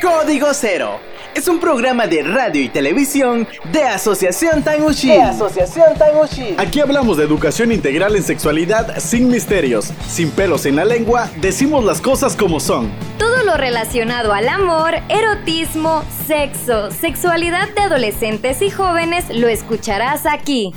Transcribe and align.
Código 0.00 0.54
Cero 0.54 1.00
es 1.34 1.48
un 1.48 1.58
programa 1.58 2.06
de 2.06 2.22
radio 2.22 2.62
y 2.62 2.68
televisión 2.68 3.48
de 3.72 3.82
Asociación 3.82 4.62
Tanguchi. 4.62 5.08
De 5.08 5.22
Asociación 5.22 5.96
Tanguchi. 5.98 6.54
Aquí 6.56 6.78
hablamos 6.78 7.16
de 7.16 7.24
educación 7.24 7.72
integral 7.72 8.14
en 8.14 8.22
sexualidad 8.22 8.98
sin 9.00 9.28
misterios, 9.28 9.92
sin 10.06 10.30
pelos 10.30 10.66
en 10.66 10.76
la 10.76 10.84
lengua, 10.84 11.28
decimos 11.40 11.84
las 11.84 12.00
cosas 12.00 12.36
como 12.36 12.60
son. 12.60 12.92
Todo 13.18 13.42
lo 13.42 13.56
relacionado 13.56 14.32
al 14.32 14.48
amor, 14.48 14.94
erotismo, 15.08 16.04
sexo, 16.28 16.92
sexualidad 16.92 17.68
de 17.74 17.80
adolescentes 17.80 18.62
y 18.62 18.70
jóvenes 18.70 19.24
lo 19.30 19.48
escucharás 19.48 20.26
aquí. 20.26 20.72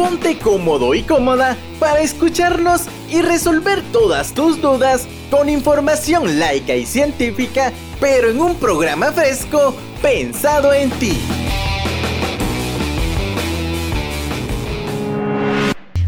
Ponte 0.00 0.38
cómodo 0.38 0.94
y 0.94 1.02
cómoda 1.02 1.58
para 1.78 2.00
escucharnos 2.00 2.86
y 3.10 3.20
resolver 3.20 3.82
todas 3.92 4.32
tus 4.32 4.58
dudas 4.62 5.06
con 5.30 5.50
información 5.50 6.38
laica 6.38 6.74
y 6.74 6.86
científica 6.86 7.70
pero 8.00 8.30
en 8.30 8.40
un 8.40 8.54
programa 8.54 9.12
fresco 9.12 9.74
pensado 10.00 10.72
en 10.72 10.88
ti. 10.92 11.20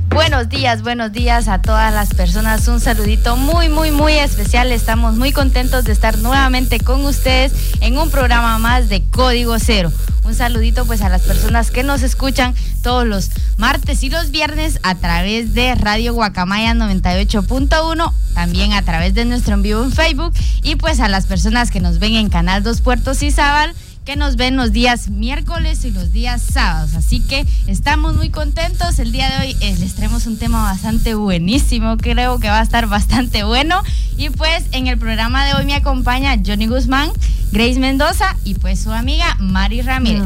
Buenos 0.08 0.48
días, 0.48 0.82
buenos 0.82 1.12
días 1.12 1.48
a 1.48 1.60
todas 1.60 1.92
las 1.92 2.14
personas. 2.14 2.66
Un 2.68 2.80
saludito 2.80 3.36
muy, 3.36 3.68
muy, 3.68 3.90
muy 3.90 4.14
especial. 4.14 4.72
Estamos 4.72 5.16
muy 5.16 5.32
contentos 5.32 5.84
de 5.84 5.92
estar 5.92 6.16
nuevamente 6.16 6.80
con 6.80 7.04
ustedes 7.04 7.52
en 7.82 7.98
un 7.98 8.10
programa 8.10 8.58
más 8.58 8.88
de 8.88 9.02
Código 9.10 9.58
Cero. 9.58 9.92
Un 10.32 10.38
saludito 10.38 10.86
pues 10.86 11.02
a 11.02 11.10
las 11.10 11.20
personas 11.20 11.70
que 11.70 11.82
nos 11.82 12.00
escuchan 12.00 12.54
todos 12.82 13.06
los 13.06 13.28
martes 13.58 14.02
y 14.02 14.08
los 14.08 14.30
viernes 14.30 14.80
a 14.82 14.94
través 14.94 15.52
de 15.52 15.74
Radio 15.74 16.14
Guacamaya 16.14 16.72
98.1, 16.72 18.12
también 18.32 18.72
a 18.72 18.80
través 18.80 19.12
de 19.12 19.26
nuestro 19.26 19.52
en 19.56 19.62
vivo 19.62 19.84
en 19.84 19.92
Facebook 19.92 20.32
y 20.62 20.76
pues 20.76 21.00
a 21.00 21.08
las 21.08 21.26
personas 21.26 21.70
que 21.70 21.80
nos 21.80 21.98
ven 21.98 22.14
en 22.14 22.30
Canal 22.30 22.62
Dos 22.62 22.80
Puertos 22.80 23.22
y 23.22 23.30
Zabal 23.30 23.74
que 24.04 24.16
nos 24.16 24.36
ven 24.36 24.56
los 24.56 24.72
días 24.72 25.08
miércoles 25.10 25.84
y 25.84 25.90
los 25.90 26.12
días 26.12 26.42
sábados. 26.42 26.94
Así 26.94 27.20
que 27.20 27.46
estamos 27.66 28.16
muy 28.16 28.30
contentos. 28.30 28.98
El 28.98 29.12
día 29.12 29.30
de 29.30 29.46
hoy 29.46 29.56
eh, 29.60 29.76
les 29.78 29.94
traemos 29.94 30.26
un 30.26 30.38
tema 30.38 30.62
bastante 30.62 31.14
buenísimo. 31.14 31.96
Creo 31.96 32.38
que 32.40 32.48
va 32.48 32.60
a 32.60 32.62
estar 32.62 32.88
bastante 32.88 33.44
bueno. 33.44 33.82
Y 34.16 34.30
pues 34.30 34.64
en 34.72 34.88
el 34.88 34.98
programa 34.98 35.46
de 35.46 35.54
hoy 35.54 35.66
me 35.66 35.74
acompaña 35.74 36.36
Johnny 36.44 36.66
Guzmán, 36.66 37.10
Grace 37.52 37.78
Mendoza 37.78 38.36
y 38.44 38.54
pues 38.54 38.80
su 38.80 38.92
amiga 38.92 39.36
Mari 39.38 39.82
Ramírez. 39.82 40.22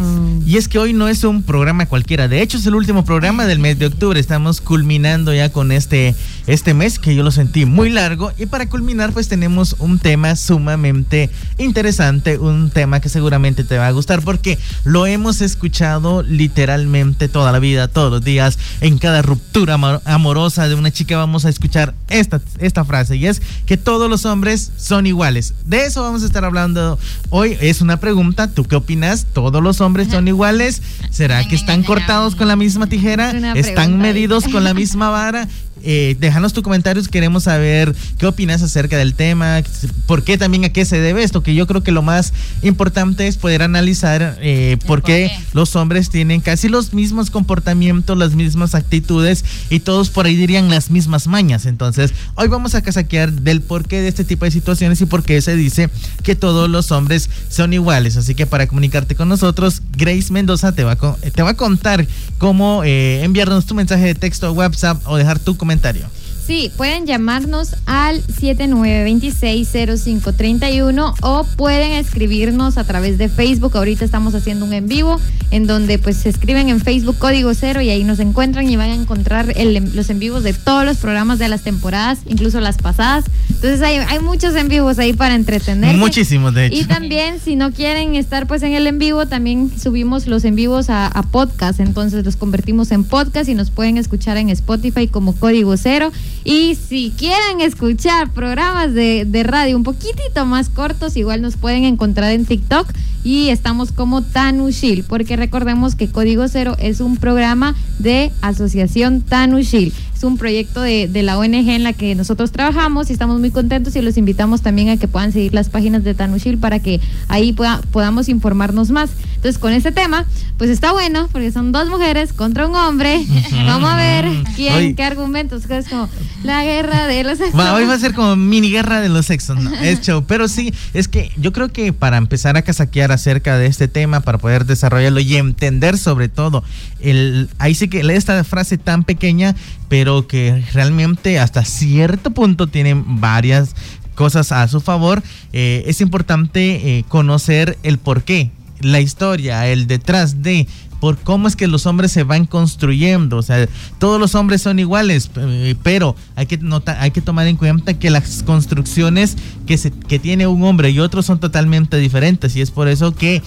Y 0.47 0.57
es 0.57 0.69
que 0.69 0.79
hoy 0.79 0.93
no 0.93 1.09
es 1.09 1.25
un 1.25 1.43
programa 1.43 1.87
cualquiera. 1.87 2.29
De 2.29 2.41
hecho, 2.41 2.57
es 2.57 2.67
el 2.67 2.75
último 2.75 3.05
programa 3.05 3.47
del 3.47 3.59
mes 3.59 3.79
de 3.79 3.87
octubre. 3.87 4.19
Estamos 4.19 4.61
culminando 4.61 5.35
ya 5.35 5.51
con 5.51 5.71
este, 5.71 6.15
este 6.47 6.75
mes 6.75 6.99
que 6.99 7.15
yo 7.15 7.23
lo 7.23 7.31
sentí 7.31 7.65
muy 7.65 7.91
largo. 7.91 8.33
Y 8.39 8.47
para 8.47 8.69
culminar, 8.69 9.13
pues 9.13 9.29
tenemos 9.29 9.77
un 9.79 9.99
tema 9.99 10.37
sumamente 10.37 11.31
interesante. 11.59 12.39
Un 12.39 12.71
tema 12.71 13.01
que 13.01 13.09
seguramente 13.09 13.65
te 13.65 13.79
va 13.79 13.89
a 13.89 13.93
gustar 13.93 14.23
porque 14.23 14.59
lo 14.85 15.07
hemos 15.07 15.41
escuchado 15.41 16.23
literalmente 16.23 17.29
toda 17.29 17.53
la 17.53 17.59
vida, 17.59 17.89
todos 17.89 18.11
los 18.11 18.25
días. 18.25 18.59
En 18.81 18.99
cada 18.99 19.23
ruptura 19.23 19.75
amorosa 20.05 20.69
de 20.69 20.75
una 20.75 20.91
chica 20.91 21.17
vamos 21.17 21.45
a 21.45 21.49
escuchar 21.49 21.95
esta, 22.09 22.41
esta 22.59 22.85
frase 22.85 23.17
y 23.17 23.27
es 23.27 23.43
que 23.67 23.77
todos 23.77 24.09
los 24.09 24.25
hombres 24.25 24.73
son 24.77 25.07
iguales. 25.07 25.55
De 25.65 25.87
eso 25.87 26.03
vamos 26.03 26.23
a 26.23 26.27
estar 26.27 26.45
hablando 26.45 26.99
hoy. 27.31 27.57
Es 27.61 27.81
una 27.81 27.99
pregunta, 27.99 28.49
¿tú 28.49 28.65
qué 28.65 28.77
opinas? 28.77 29.27
¿Todos 29.33 29.63
los 29.63 29.81
hombres 29.81 30.09
son 30.09 30.29
iguales? 30.29 30.83
¿Será 31.11 31.47
que 31.47 31.57
están 31.57 31.83
cortados 31.83 32.37
con 32.37 32.49
la 32.49 32.57
misma 32.57 32.87
tijera? 32.87 33.31
¿Están 33.55 33.99
medidos 33.99 34.45
con 34.45 34.65
la 34.65 34.75
misma 34.75 35.11
vara? 35.11 35.49
Eh, 35.83 36.17
déjanos 36.19 36.53
tus 36.53 36.63
comentarios, 36.63 37.09
queremos 37.09 37.45
saber 37.45 37.95
qué 38.19 38.27
opinas 38.27 38.63
acerca 38.63 38.97
del 38.97 39.15
tema, 39.15 39.63
por 40.07 40.25
qué 40.25 40.39
también 40.39 40.65
a 40.65 40.71
qué 40.71 40.85
se 40.85 40.99
debe 40.99 41.23
esto, 41.23 41.43
que 41.43 41.55
yo 41.55 41.67
creo 41.67 41.83
que 41.83 41.93
lo 41.93 42.03
más 42.03 42.33
importante 42.63 43.29
es 43.29 43.37
poder 43.37 43.63
analizar 43.63 44.39
eh, 44.41 44.79
por, 44.87 45.03
qué, 45.03 45.31
los 45.53 45.77
hombres 45.77 46.09
tienen 46.09 46.41
casi 46.41 46.69
los 46.69 46.95
mismos 46.95 47.31
comportamientos, 47.31 48.17
las 48.17 48.35
mismas 48.35 48.75
actitudes 48.75 49.45
y 49.69 49.81
todos 49.81 50.09
por 50.09 50.27
ahí 50.27 50.35
dirían 50.35 50.71
las 50.71 50.91
mismas 50.91 51.27
mañas. 51.27 51.67
Entonces, 51.67 52.13
hoy 52.35 52.49
vamos 52.49 52.75
a 52.75 52.83
casaquear 52.83 53.31
del 53.33 53.61
porqué 53.61 54.01
de 54.01 54.09
este 54.09 54.25
tipo 54.25 54.45
de 54.47 54.51
situaciones 54.51 55.01
y 55.03 55.07
por 55.07 55.23
qué 55.25 55.41
se 55.43 55.57
dice 55.57 55.91
que 56.23 56.35
todos 56.35 56.71
los 56.71 56.91
hombres 56.91 57.29
son 57.51 57.75
iguales. 57.75 58.17
Así 58.17 58.35
que 58.35 58.47
para 58.47 58.67
comunicarte 58.67 59.15
con 59.15 59.29
nosotros, 59.29 59.83
Grace 59.97 60.33
Mendoza 60.33 60.73
te 60.73 60.85
va 60.85 60.93
a, 60.93 61.17
te 61.31 61.43
va 61.43 61.51
a 61.51 61.55
contar 61.55 62.07
cómo 62.39 62.83
eh, 62.85 63.23
enviarnos 63.23 63.67
tu 63.67 63.75
mensaje 63.75 64.05
de 64.05 64.15
texto 64.15 64.47
a 64.47 64.51
WhatsApp 64.51 65.03
o 65.07 65.17
dejar 65.17 65.39
tu 65.39 65.57
comentario 65.57 65.66
comentario. 65.67 66.09
Sí, 66.47 66.71
pueden 66.77 67.07
llamarnos 67.07 67.75
al 67.87 68.23
79260531 68.25 71.15
o 71.23 71.45
pueden 71.57 71.91
escribirnos 71.91 72.79
a 72.79 72.85
través 72.85 73.19
de 73.19 73.29
Facebook. 73.29 73.77
Ahorita 73.77 74.05
estamos 74.05 74.33
haciendo 74.37 74.65
un 74.65 74.73
en 74.73 74.87
vivo 74.87 75.21
en 75.51 75.67
donde 75.67 75.99
pues 75.99 76.19
se 76.19 76.29
escriben 76.29 76.69
en 76.69 76.81
Facebook 76.81 77.19
Código 77.19 77.53
Cero 77.55 77.81
y 77.81 77.91
ahí 77.91 78.05
nos 78.05 78.21
encuentran 78.21 78.71
y 78.71 78.77
van 78.77 78.91
a 78.91 78.95
encontrar 78.95 79.53
los 79.95 80.11
en 80.11 80.21
vivos 80.21 80.45
de 80.45 80.53
todos 80.53 80.85
los 80.85 80.99
programas 80.99 81.41
de 81.41 81.49
las 81.49 81.63
temporadas, 81.63 82.21
incluso 82.27 82.61
las 82.61 82.77
pasadas. 82.77 83.25
Entonces 83.49 83.83
hay, 83.83 83.97
hay 83.97 84.21
muchos 84.21 84.55
en 84.55 84.69
vivos 84.69 85.01
ahí 85.01 85.15
para 85.15 85.35
entretener. 85.35 85.97
Muchísimos, 85.97 86.55
de 86.55 86.67
hecho. 86.67 86.77
Y 86.77 86.85
también 86.85 87.41
si 87.41 87.57
no 87.57 87.73
quieren 87.73 88.15
estar 88.15 88.47
pues 88.47 88.63
en 88.63 88.73
el 88.73 88.87
en 88.87 89.01
vivo, 89.01 89.27
también 89.27 89.73
subimos 89.77 90.29
los 90.29 90.45
en 90.45 90.55
vivos 90.55 90.91
a, 90.91 91.09
a 91.09 91.25
podcast. 91.25 91.81
Entonces 91.81 92.25
los 92.25 92.37
convertimos 92.37 92.93
en 92.93 93.03
podcast 93.03 93.49
y 93.49 93.55
nos 93.55 93.71
pueden 93.71 93.99
escuchar 93.99 94.37
en 94.37 94.51
Spotify 94.51 95.09
como 95.09 95.35
Código 95.35 95.77
Cero. 95.77 96.13
Y 96.45 96.77
si 96.77 97.13
quieren 97.17 97.61
escuchar 97.61 98.33
programas 98.33 98.95
de, 98.95 99.25
de, 99.25 99.43
radio 99.43 99.77
un 99.77 99.83
poquitito 99.83 100.47
más 100.47 100.69
cortos, 100.69 101.17
igual 101.17 101.43
nos 101.43 101.57
pueden 101.57 101.85
encontrar 101.85 102.33
en 102.33 102.47
TikTok 102.47 102.87
y 103.25 103.49
estamos 103.49 103.91
como 103.91 104.23
Tanushil, 104.23 105.03
porque 105.03 105.35
recordemos 105.35 105.97
que 105.97 106.09
Código 106.09 106.47
Cero 106.47 106.77
es 106.79 107.01
un 107.01 107.17
programa 107.17 107.75
de 107.99 108.31
Asociación 108.41 109.23
Tanushil. 109.23 109.93
Es 110.17 110.25
un 110.25 110.39
proyecto 110.39 110.81
de, 110.81 111.09
de, 111.09 111.23
la 111.23 111.39
ONG 111.39 111.69
en 111.69 111.83
la 111.83 111.93
que 111.93 112.15
nosotros 112.15 112.51
trabajamos 112.51 113.11
y 113.11 113.13
estamos 113.13 113.39
muy 113.39 113.51
contentos 113.51 113.95
y 113.97 114.01
los 114.01 114.17
invitamos 114.17 114.63
también 114.63 114.89
a 114.89 114.97
que 114.97 115.09
puedan 115.09 115.31
seguir 115.31 115.53
las 115.53 115.69
páginas 115.69 116.05
de 116.05 116.15
Tanushil 116.15 116.57
para 116.57 116.79
que 116.79 117.03
ahí 117.29 117.53
podamos 117.53 118.31
informarnos 118.31 118.91
más. 118.91 119.11
Entonces, 119.35 119.59
con 119.59 119.75
este 119.75 119.93
tema, 119.93 120.25
pues 120.57 120.71
está 120.71 120.93
bueno, 120.93 121.29
porque 121.31 121.53
son 121.53 121.71
dos 121.71 121.89
mujeres 121.89 122.33
contra 122.33 122.67
un 122.67 122.75
hombre. 122.75 123.25
Vamos 123.67 123.91
a 123.91 123.97
ver 123.97 124.27
quién, 124.57 124.97
qué 124.97 125.05
argumentos. 125.05 125.69
Es 125.69 125.89
como 125.89 126.09
la 126.43 126.65
guerra 126.65 127.07
de 127.07 127.23
los 127.23 127.37
sexos. 127.37 127.61
hoy 127.75 127.85
va 127.85 127.95
a 127.95 127.99
ser 127.99 128.15
como 128.15 128.37
mini 128.37 128.71
guerra 128.71 129.03
de 129.03 129.11
los 129.11 129.27
sexos, 129.27 129.61
¿no? 129.61 129.75
Es 129.75 130.01
show. 130.01 130.25
Pero 130.27 130.49
sí, 130.49 130.73
es 130.95 131.09
que 131.09 131.31
yo 131.37 131.53
creo 131.53 131.69
que 131.69 131.93
para 131.93 132.17
empezar 132.17 132.57
a 132.57 132.63
casaquear 132.63 133.13
acerca 133.13 133.59
de 133.59 133.67
este 133.67 133.87
tema, 133.87 134.21
para 134.21 134.39
poder 134.39 134.65
desarrollarlo 134.65 135.21
y 135.21 135.37
entender 135.37 135.99
sobre 135.99 136.31
todo, 136.31 136.65
el, 137.01 137.51
ahí 137.59 137.75
sí 137.75 137.89
que 137.89 138.01
esta 138.17 138.43
frase 138.45 138.79
tan 138.79 139.05
pequeña, 139.05 139.55
pero 139.89 140.27
que 140.27 140.65
realmente 140.73 141.39
hasta 141.39 141.65
cierto 141.65 142.31
punto 142.31 142.67
tiene 142.67 142.95
varias 143.07 143.75
cosas 144.17 144.51
a 144.51 144.67
su 144.67 144.81
favor, 144.81 145.23
eh, 145.53 145.85
es 145.87 146.01
importante 146.01 146.99
eh, 146.99 147.05
conocer 147.07 147.79
el 147.85 147.99
por 147.99 148.25
qué, 148.25 148.51
la 148.81 149.01
historia, 149.01 149.69
el 149.69 149.87
detrás 149.87 150.43
de 150.43 150.67
por 150.99 151.19
cómo 151.19 151.47
es 151.47 151.57
que 151.57 151.67
los 151.67 151.85
hombres 151.85 152.11
se 152.11 152.25
van 152.25 152.47
construyendo. 152.47 153.37
O 153.37 153.43
sea, 153.43 153.69
todos 153.99 154.19
los 154.19 154.35
hombres 154.35 154.63
son 154.63 154.79
iguales, 154.79 155.31
eh, 155.37 155.75
pero 155.83 156.17
hay 156.35 156.47
que, 156.47 156.57
notar, 156.57 156.97
hay 156.99 157.11
que 157.11 157.21
tomar 157.21 157.47
en 157.47 157.57
cuenta 157.57 157.99
que 157.99 158.09
las 158.09 158.43
construcciones 158.43 159.37
que, 159.67 159.77
se, 159.77 159.91
que 159.91 160.19
tiene 160.19 160.47
un 160.47 160.65
hombre 160.65 160.91
y 160.91 160.99
otro 160.99 161.23
son 161.23 161.39
totalmente 161.39 161.99
diferentes. 161.99 162.57
Y 162.57 162.63
es 162.63 162.71
por 162.71 162.89
eso 162.89 163.15
que 163.15 163.43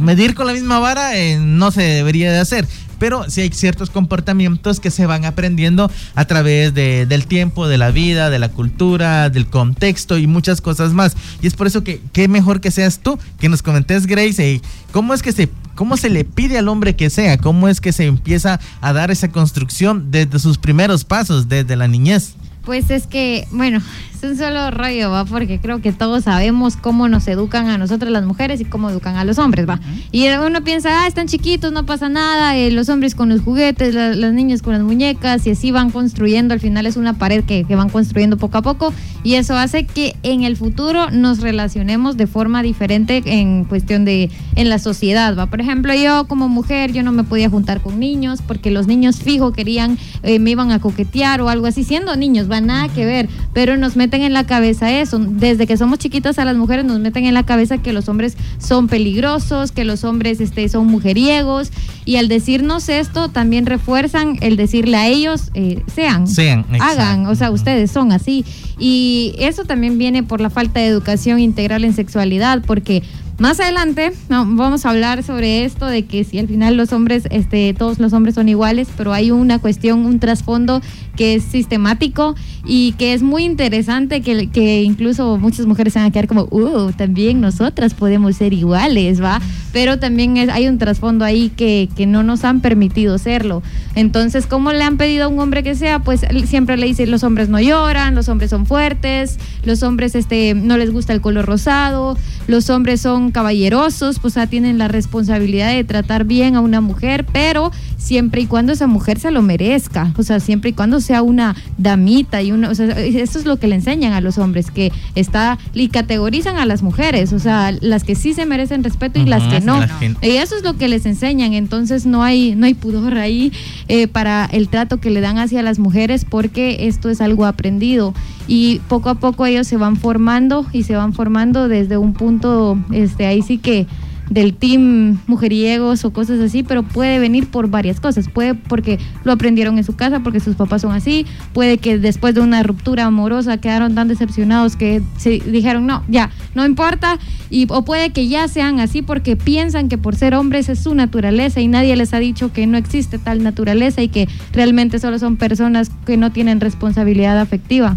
medir 0.00 0.36
con 0.36 0.46
la 0.46 0.52
misma 0.52 0.78
vara 0.78 1.10
no 1.40 1.72
se 1.72 1.82
debería 1.82 2.30
de 2.30 2.38
hacer 2.38 2.68
pero 2.98 3.28
sí 3.28 3.42
hay 3.42 3.50
ciertos 3.50 3.90
comportamientos 3.90 4.80
que 4.80 4.90
se 4.90 5.06
van 5.06 5.24
aprendiendo 5.24 5.90
a 6.14 6.24
través 6.24 6.74
de, 6.74 7.06
del 7.06 7.26
tiempo, 7.26 7.68
de 7.68 7.78
la 7.78 7.90
vida, 7.90 8.30
de 8.30 8.38
la 8.38 8.48
cultura, 8.48 9.30
del 9.30 9.46
contexto 9.46 10.18
y 10.18 10.26
muchas 10.26 10.60
cosas 10.60 10.92
más. 10.92 11.16
Y 11.42 11.46
es 11.46 11.54
por 11.54 11.66
eso 11.66 11.84
que 11.84 12.00
qué 12.12 12.28
mejor 12.28 12.60
que 12.60 12.70
seas 12.70 13.00
tú, 13.00 13.18
que 13.38 13.48
nos 13.48 13.62
comentes, 13.62 14.06
Grace, 14.06 14.60
cómo 14.92 15.14
es 15.14 15.22
que 15.22 15.32
se 15.32 15.48
cómo 15.74 15.96
se 15.96 16.10
le 16.10 16.24
pide 16.24 16.58
al 16.58 16.66
hombre 16.66 16.96
que 16.96 17.08
sea, 17.08 17.38
cómo 17.38 17.68
es 17.68 17.80
que 17.80 17.92
se 17.92 18.06
empieza 18.06 18.58
a 18.80 18.92
dar 18.92 19.12
esa 19.12 19.28
construcción 19.28 20.10
desde 20.10 20.40
sus 20.40 20.58
primeros 20.58 21.04
pasos, 21.04 21.48
desde 21.48 21.76
la 21.76 21.86
niñez. 21.86 22.34
Pues 22.64 22.90
es 22.90 23.06
que, 23.06 23.46
bueno, 23.52 23.80
Es 24.18 24.24
un 24.28 24.36
solo 24.36 24.72
rollo, 24.72 25.12
va, 25.12 25.24
porque 25.24 25.60
creo 25.60 25.80
que 25.80 25.92
todos 25.92 26.24
sabemos 26.24 26.76
cómo 26.76 27.08
nos 27.08 27.28
educan 27.28 27.68
a 27.68 27.78
nosotras 27.78 28.10
las 28.10 28.24
mujeres 28.24 28.60
y 28.60 28.64
cómo 28.64 28.90
educan 28.90 29.14
a 29.14 29.24
los 29.24 29.38
hombres, 29.38 29.68
va. 29.68 29.78
Y 30.10 30.28
uno 30.28 30.64
piensa, 30.64 31.04
ah, 31.04 31.06
están 31.06 31.28
chiquitos, 31.28 31.70
no 31.70 31.86
pasa 31.86 32.08
nada, 32.08 32.56
eh, 32.56 32.72
los 32.72 32.88
hombres 32.88 33.14
con 33.14 33.28
los 33.28 33.42
juguetes, 33.42 33.94
las 33.94 34.32
niñas 34.32 34.60
con 34.60 34.72
las 34.72 34.82
muñecas, 34.82 35.46
y 35.46 35.52
así 35.52 35.70
van 35.70 35.92
construyendo, 35.92 36.52
al 36.52 36.58
final 36.58 36.86
es 36.86 36.96
una 36.96 37.12
pared 37.12 37.44
que, 37.44 37.62
que 37.62 37.76
van 37.76 37.90
construyendo 37.90 38.36
poco 38.38 38.58
a 38.58 38.62
poco, 38.62 38.92
y 39.22 39.34
eso 39.34 39.56
hace 39.56 39.84
que 39.84 40.16
en 40.24 40.42
el 40.42 40.56
futuro 40.56 41.10
nos 41.12 41.38
relacionemos 41.38 42.16
de 42.16 42.26
forma 42.26 42.64
diferente 42.64 43.22
en 43.24 43.62
cuestión 43.66 44.04
de, 44.04 44.30
en 44.56 44.68
la 44.68 44.80
sociedad, 44.80 45.38
va. 45.38 45.46
Por 45.46 45.60
ejemplo, 45.60 45.94
yo 45.94 46.26
como 46.26 46.48
mujer, 46.48 46.92
yo 46.92 47.04
no 47.04 47.12
me 47.12 47.22
podía 47.22 47.50
juntar 47.50 47.80
con 47.82 48.00
niños, 48.00 48.42
porque 48.44 48.72
los 48.72 48.88
niños 48.88 49.20
fijo 49.20 49.52
querían, 49.52 49.96
eh, 50.24 50.40
me 50.40 50.50
iban 50.50 50.72
a 50.72 50.80
coquetear 50.80 51.40
o 51.40 51.48
algo 51.48 51.66
así, 51.66 51.84
siendo 51.84 52.16
niños, 52.16 52.50
va 52.50 52.60
nada 52.60 52.88
que 52.88 53.04
ver, 53.04 53.28
pero 53.52 53.76
nos 53.76 53.94
meten 53.94 54.07
meten 54.08 54.22
en 54.22 54.32
la 54.32 54.46
cabeza 54.46 54.90
eso. 54.90 55.18
Desde 55.18 55.66
que 55.66 55.76
somos 55.76 55.98
chiquitas 55.98 56.38
a 56.38 56.46
las 56.46 56.56
mujeres 56.56 56.86
nos 56.86 56.98
meten 56.98 57.26
en 57.26 57.34
la 57.34 57.44
cabeza 57.44 57.76
que 57.76 57.92
los 57.92 58.08
hombres 58.08 58.38
son 58.58 58.88
peligrosos, 58.88 59.70
que 59.70 59.84
los 59.84 60.02
hombres 60.02 60.40
este, 60.40 60.66
son 60.70 60.86
mujeriegos. 60.86 61.70
Y 62.06 62.16
al 62.16 62.28
decirnos 62.28 62.88
esto, 62.88 63.28
también 63.28 63.66
refuerzan 63.66 64.38
el 64.40 64.56
decirle 64.56 64.96
a 64.96 65.08
ellos, 65.08 65.50
eh, 65.52 65.82
sean, 65.94 66.26
sean 66.26 66.64
hagan, 66.80 67.26
o 67.26 67.34
sea, 67.34 67.50
ustedes 67.50 67.90
son 67.90 68.12
así. 68.12 68.46
Y 68.78 69.34
eso 69.38 69.64
también 69.64 69.98
viene 69.98 70.22
por 70.22 70.40
la 70.40 70.48
falta 70.48 70.80
de 70.80 70.86
educación 70.86 71.38
integral 71.38 71.84
en 71.84 71.92
sexualidad, 71.92 72.62
porque 72.66 73.02
más 73.38 73.60
adelante 73.60 74.12
vamos 74.28 74.84
a 74.84 74.90
hablar 74.90 75.22
sobre 75.22 75.64
esto 75.64 75.86
de 75.86 76.06
que 76.06 76.24
si 76.24 76.40
al 76.40 76.48
final 76.48 76.76
los 76.76 76.92
hombres, 76.92 77.28
este, 77.30 77.72
todos 77.72 78.00
los 78.00 78.12
hombres 78.12 78.34
son 78.34 78.48
iguales, 78.48 78.88
pero 78.96 79.12
hay 79.12 79.30
una 79.30 79.60
cuestión, 79.60 80.06
un 80.06 80.18
trasfondo 80.18 80.82
que 81.18 81.34
es 81.34 81.42
sistemático 81.42 82.36
y 82.64 82.92
que 82.92 83.12
es 83.12 83.22
muy 83.22 83.44
interesante 83.44 84.20
que, 84.20 84.46
que 84.46 84.82
incluso 84.82 85.36
muchas 85.36 85.66
mujeres 85.66 85.92
se 85.94 85.98
van 85.98 86.06
a 86.06 86.12
quedar 86.12 86.28
como, 86.28 86.44
uh, 86.44 86.92
también 86.92 87.40
nosotras 87.40 87.92
podemos 87.92 88.36
ser 88.36 88.52
iguales, 88.52 89.20
¿va? 89.20 89.40
Pero 89.72 89.98
también 89.98 90.36
hay 90.50 90.68
un 90.68 90.78
trasfondo 90.78 91.24
ahí 91.24 91.50
que, 91.50 91.88
que 91.96 92.06
no 92.06 92.22
nos 92.22 92.44
han 92.44 92.60
permitido 92.60 93.18
serlo. 93.18 93.64
Entonces, 93.96 94.46
¿cómo 94.46 94.72
le 94.72 94.84
han 94.84 94.96
pedido 94.96 95.24
a 95.24 95.28
un 95.28 95.40
hombre 95.40 95.64
que 95.64 95.74
sea? 95.74 95.98
Pues 95.98 96.20
siempre 96.44 96.76
le 96.76 96.86
dicen, 96.86 97.10
los 97.10 97.24
hombres 97.24 97.48
no 97.48 97.60
lloran, 97.60 98.14
los 98.14 98.28
hombres 98.28 98.50
son 98.50 98.64
fuertes, 98.64 99.38
los 99.64 99.82
hombres 99.82 100.14
este, 100.14 100.54
no 100.54 100.76
les 100.76 100.92
gusta 100.92 101.12
el 101.12 101.20
color 101.20 101.46
rosado, 101.46 102.16
los 102.46 102.70
hombres 102.70 103.00
son 103.00 103.32
caballerosos, 103.32 104.20
pues 104.20 104.34
ya 104.34 104.46
tienen 104.46 104.78
la 104.78 104.86
responsabilidad 104.86 105.72
de 105.72 105.82
tratar 105.82 106.24
bien 106.24 106.54
a 106.54 106.60
una 106.60 106.80
mujer, 106.80 107.26
pero 107.32 107.72
siempre 107.96 108.42
y 108.42 108.46
cuando 108.46 108.72
esa 108.72 108.86
mujer 108.86 109.18
se 109.18 109.32
lo 109.32 109.42
merezca, 109.42 110.12
o 110.16 110.22
sea, 110.22 110.38
siempre 110.38 110.70
y 110.70 110.72
cuando 110.72 111.00
sea 111.08 111.22
una 111.22 111.56
damita 111.78 112.42
y 112.42 112.52
una, 112.52 112.68
o 112.70 112.74
sea, 112.74 112.86
eso 113.00 113.38
es 113.38 113.46
lo 113.46 113.56
que 113.56 113.66
le 113.66 113.76
enseñan 113.76 114.12
a 114.12 114.20
los 114.20 114.36
hombres, 114.36 114.70
que 114.70 114.92
está, 115.14 115.58
y 115.72 115.88
categorizan 115.88 116.58
a 116.58 116.66
las 116.66 116.82
mujeres, 116.82 117.32
o 117.32 117.38
sea, 117.38 117.72
las 117.80 118.04
que 118.04 118.14
sí 118.14 118.34
se 118.34 118.44
merecen 118.44 118.84
respeto 118.84 119.18
y 119.18 119.24
las 119.24 119.42
que 119.44 119.60
no. 119.60 119.80
Y 120.22 120.36
eso 120.36 120.56
es 120.56 120.62
lo 120.62 120.74
que 120.74 120.88
les 120.88 121.06
enseñan, 121.06 121.54
entonces 121.54 122.04
no 122.04 122.22
hay, 122.22 122.54
no 122.54 122.66
hay 122.66 122.74
pudor 122.74 123.16
ahí 123.16 123.52
eh, 123.88 124.06
para 124.06 124.44
el 124.52 124.68
trato 124.68 124.98
que 124.98 125.10
le 125.10 125.20
dan 125.20 125.38
hacia 125.38 125.62
las 125.62 125.78
mujeres 125.78 126.26
porque 126.26 126.88
esto 126.88 127.08
es 127.08 127.20
algo 127.20 127.46
aprendido 127.46 128.12
y 128.46 128.80
poco 128.88 129.08
a 129.08 129.14
poco 129.14 129.46
ellos 129.46 129.66
se 129.66 129.78
van 129.78 129.96
formando 129.96 130.66
y 130.72 130.82
se 130.82 130.94
van 130.94 131.14
formando 131.14 131.68
desde 131.68 131.96
un 131.96 132.12
punto, 132.12 132.78
este, 132.92 133.26
ahí 133.26 133.40
sí 133.42 133.56
que 133.56 133.86
del 134.30 134.54
team 134.54 135.18
mujeriegos 135.26 136.04
o 136.04 136.12
cosas 136.12 136.40
así, 136.40 136.62
pero 136.62 136.82
puede 136.82 137.18
venir 137.18 137.48
por 137.48 137.68
varias 137.68 138.00
cosas. 138.00 138.28
Puede 138.28 138.54
porque 138.54 138.98
lo 139.24 139.32
aprendieron 139.32 139.78
en 139.78 139.84
su 139.84 139.96
casa, 139.96 140.20
porque 140.20 140.40
sus 140.40 140.56
papás 140.56 140.82
son 140.82 140.92
así, 140.92 141.26
puede 141.52 141.78
que 141.78 141.98
después 141.98 142.34
de 142.34 142.40
una 142.40 142.62
ruptura 142.62 143.04
amorosa 143.04 143.58
quedaron 143.58 143.94
tan 143.94 144.08
decepcionados 144.08 144.76
que 144.76 145.02
se 145.16 145.40
dijeron, 145.40 145.86
no, 145.86 146.02
ya, 146.08 146.30
no 146.54 146.66
importa, 146.66 147.18
y, 147.50 147.66
o 147.70 147.84
puede 147.84 148.10
que 148.10 148.28
ya 148.28 148.48
sean 148.48 148.80
así 148.80 149.02
porque 149.02 149.36
piensan 149.36 149.88
que 149.88 149.98
por 149.98 150.16
ser 150.16 150.34
hombres 150.34 150.68
es 150.68 150.80
su 150.80 150.94
naturaleza 150.94 151.60
y 151.60 151.68
nadie 151.68 151.96
les 151.96 152.12
ha 152.14 152.18
dicho 152.18 152.52
que 152.52 152.66
no 152.66 152.76
existe 152.76 153.18
tal 153.18 153.42
naturaleza 153.42 154.02
y 154.02 154.08
que 154.08 154.28
realmente 154.52 154.98
solo 154.98 155.18
son 155.18 155.36
personas 155.36 155.90
que 156.06 156.16
no 156.16 156.30
tienen 156.32 156.60
responsabilidad 156.60 157.38
afectiva. 157.38 157.96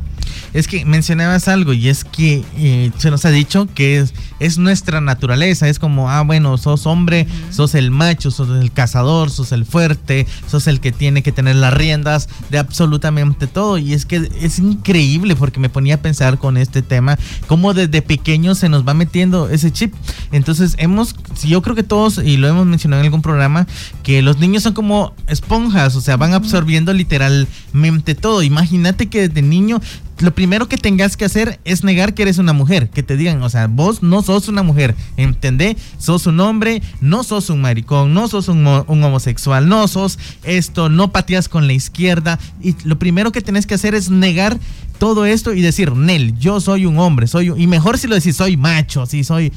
Es 0.54 0.68
que 0.68 0.86
mencionabas 0.86 1.48
algo 1.48 1.74
y 1.74 1.90
es 1.90 2.04
que 2.04 2.44
eh, 2.58 2.92
se 2.98 3.12
nos 3.12 3.26
ha 3.26 3.30
dicho 3.30 3.68
que 3.74 4.00
es, 4.00 4.14
es, 4.40 4.58
nuestra 4.58 5.02
naturaleza. 5.02 5.68
Es 5.68 5.80
como, 5.80 6.10
ah, 6.10 6.22
bueno, 6.22 6.58
sos 6.58 6.86
hombre, 6.86 7.28
sos 7.50 7.76
el 7.76 7.92
macho, 7.92 8.32
sos 8.32 8.50
el 8.62 8.72
cazador, 8.72 9.30
sos 9.30 9.52
el 9.52 9.66
fuerte, 9.66 10.28
sos 10.48 10.68
el 10.68 10.80
que 10.80 10.92
tiene 10.92 11.24
que 11.24 11.32
tener 11.32 11.56
las 11.56 11.74
riendas 11.74 12.30
de 12.50 12.58
absolutamente 12.58 13.48
todo. 13.48 13.78
Y 13.78 13.94
es 13.94 14.06
que 14.06 14.30
es 14.40 14.60
increíble 14.60 15.36
porque 15.36 15.60
me 15.60 15.70
ponía 15.70 15.96
a 15.96 16.02
pensar 16.02 16.38
con 16.38 16.58
este 16.58 16.82
tema, 16.82 17.18
cómo 17.48 17.74
desde 17.74 18.02
pequeño 18.02 18.56
se 18.56 18.70
nos 18.70 18.88
va 18.88 18.94
metiendo 18.94 19.50
ese 19.50 19.72
chip. 19.72 19.94
Entonces, 20.32 20.76
hemos, 20.78 21.16
yo 21.44 21.62
creo 21.62 21.76
que 21.76 21.84
todos, 21.84 22.20
y 22.24 22.38
lo 22.38 22.48
hemos 22.48 22.66
mencionado 22.66 23.02
en 23.02 23.06
algún 23.08 23.22
programa, 23.22 23.68
que 24.04 24.22
los 24.22 24.40
niños 24.40 24.64
son 24.64 24.74
como 24.74 25.14
esponjas, 25.28 25.96
o 25.96 26.02
sea, 26.02 26.18
van 26.18 26.34
absorbiendo 26.34 26.94
literalmente 26.94 28.16
todo. 28.16 28.44
Imagínate 28.44 29.08
que 29.08 29.28
desde 29.28 29.42
niño 29.42 29.82
lo 30.22 30.34
primero 30.34 30.68
que 30.68 30.78
tengas 30.78 31.18
que 31.18 31.26
hacer 31.26 31.60
es 31.66 31.84
negar 31.84 32.14
que 32.14 32.22
eres 32.24 32.38
una 32.38 32.54
mujer. 32.54 32.90
Que 32.90 33.04
te 33.04 33.18
digan, 33.18 33.42
o 33.42 33.50
sea, 33.50 33.68
vos 33.68 34.04
no 34.04 34.22
sos 34.22 34.48
una 34.48 34.64
mujer, 34.64 34.96
¿entendés? 35.18 35.78
Sos 35.98 36.28
un 36.28 36.40
hombre, 36.40 36.82
no 37.00 37.24
sos 37.24 37.50
un 37.50 37.62
maricón, 37.62 38.14
no 38.14 38.28
sos 38.28 38.48
un, 38.48 38.66
homosexual, 38.66 39.68
no 39.68 39.88
sos 39.88 40.20
esto, 40.44 40.90
no 40.90 41.12
pateas 41.12 41.50
con 41.50 41.68
la 41.68 41.74
izquierda. 41.74 42.40
Y 42.62 42.76
lo 42.84 43.00
primero 43.00 43.32
que 43.32 43.42
tenés 43.42 43.66
que 43.66 43.76
hacer 43.76 43.96
es 43.96 44.10
negar 44.10 44.58
todo 45.00 45.26
esto 45.26 45.54
y 45.54 45.62
decir, 45.62 45.94
Nel, 45.94 46.38
yo 46.38 46.60
soy 46.62 46.86
un 46.86 47.00
hombre, 47.00 47.28
soy 47.28 47.52
y 47.58 47.66
mejor 47.66 47.98
si 47.98 48.08
lo 48.08 48.16
decís, 48.16 48.36
soy 48.36 48.56
macho, 48.56 49.08
si 49.08 49.24
soy 49.24 49.52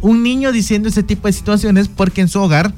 un 0.00 0.22
niño 0.22 0.52
diciendo 0.52 0.88
ese 0.88 1.02
tipo 1.02 1.28
de 1.28 1.32
situaciones 1.32 1.88
porque 1.88 2.22
en 2.22 2.28
su 2.28 2.40
hogar 2.40 2.72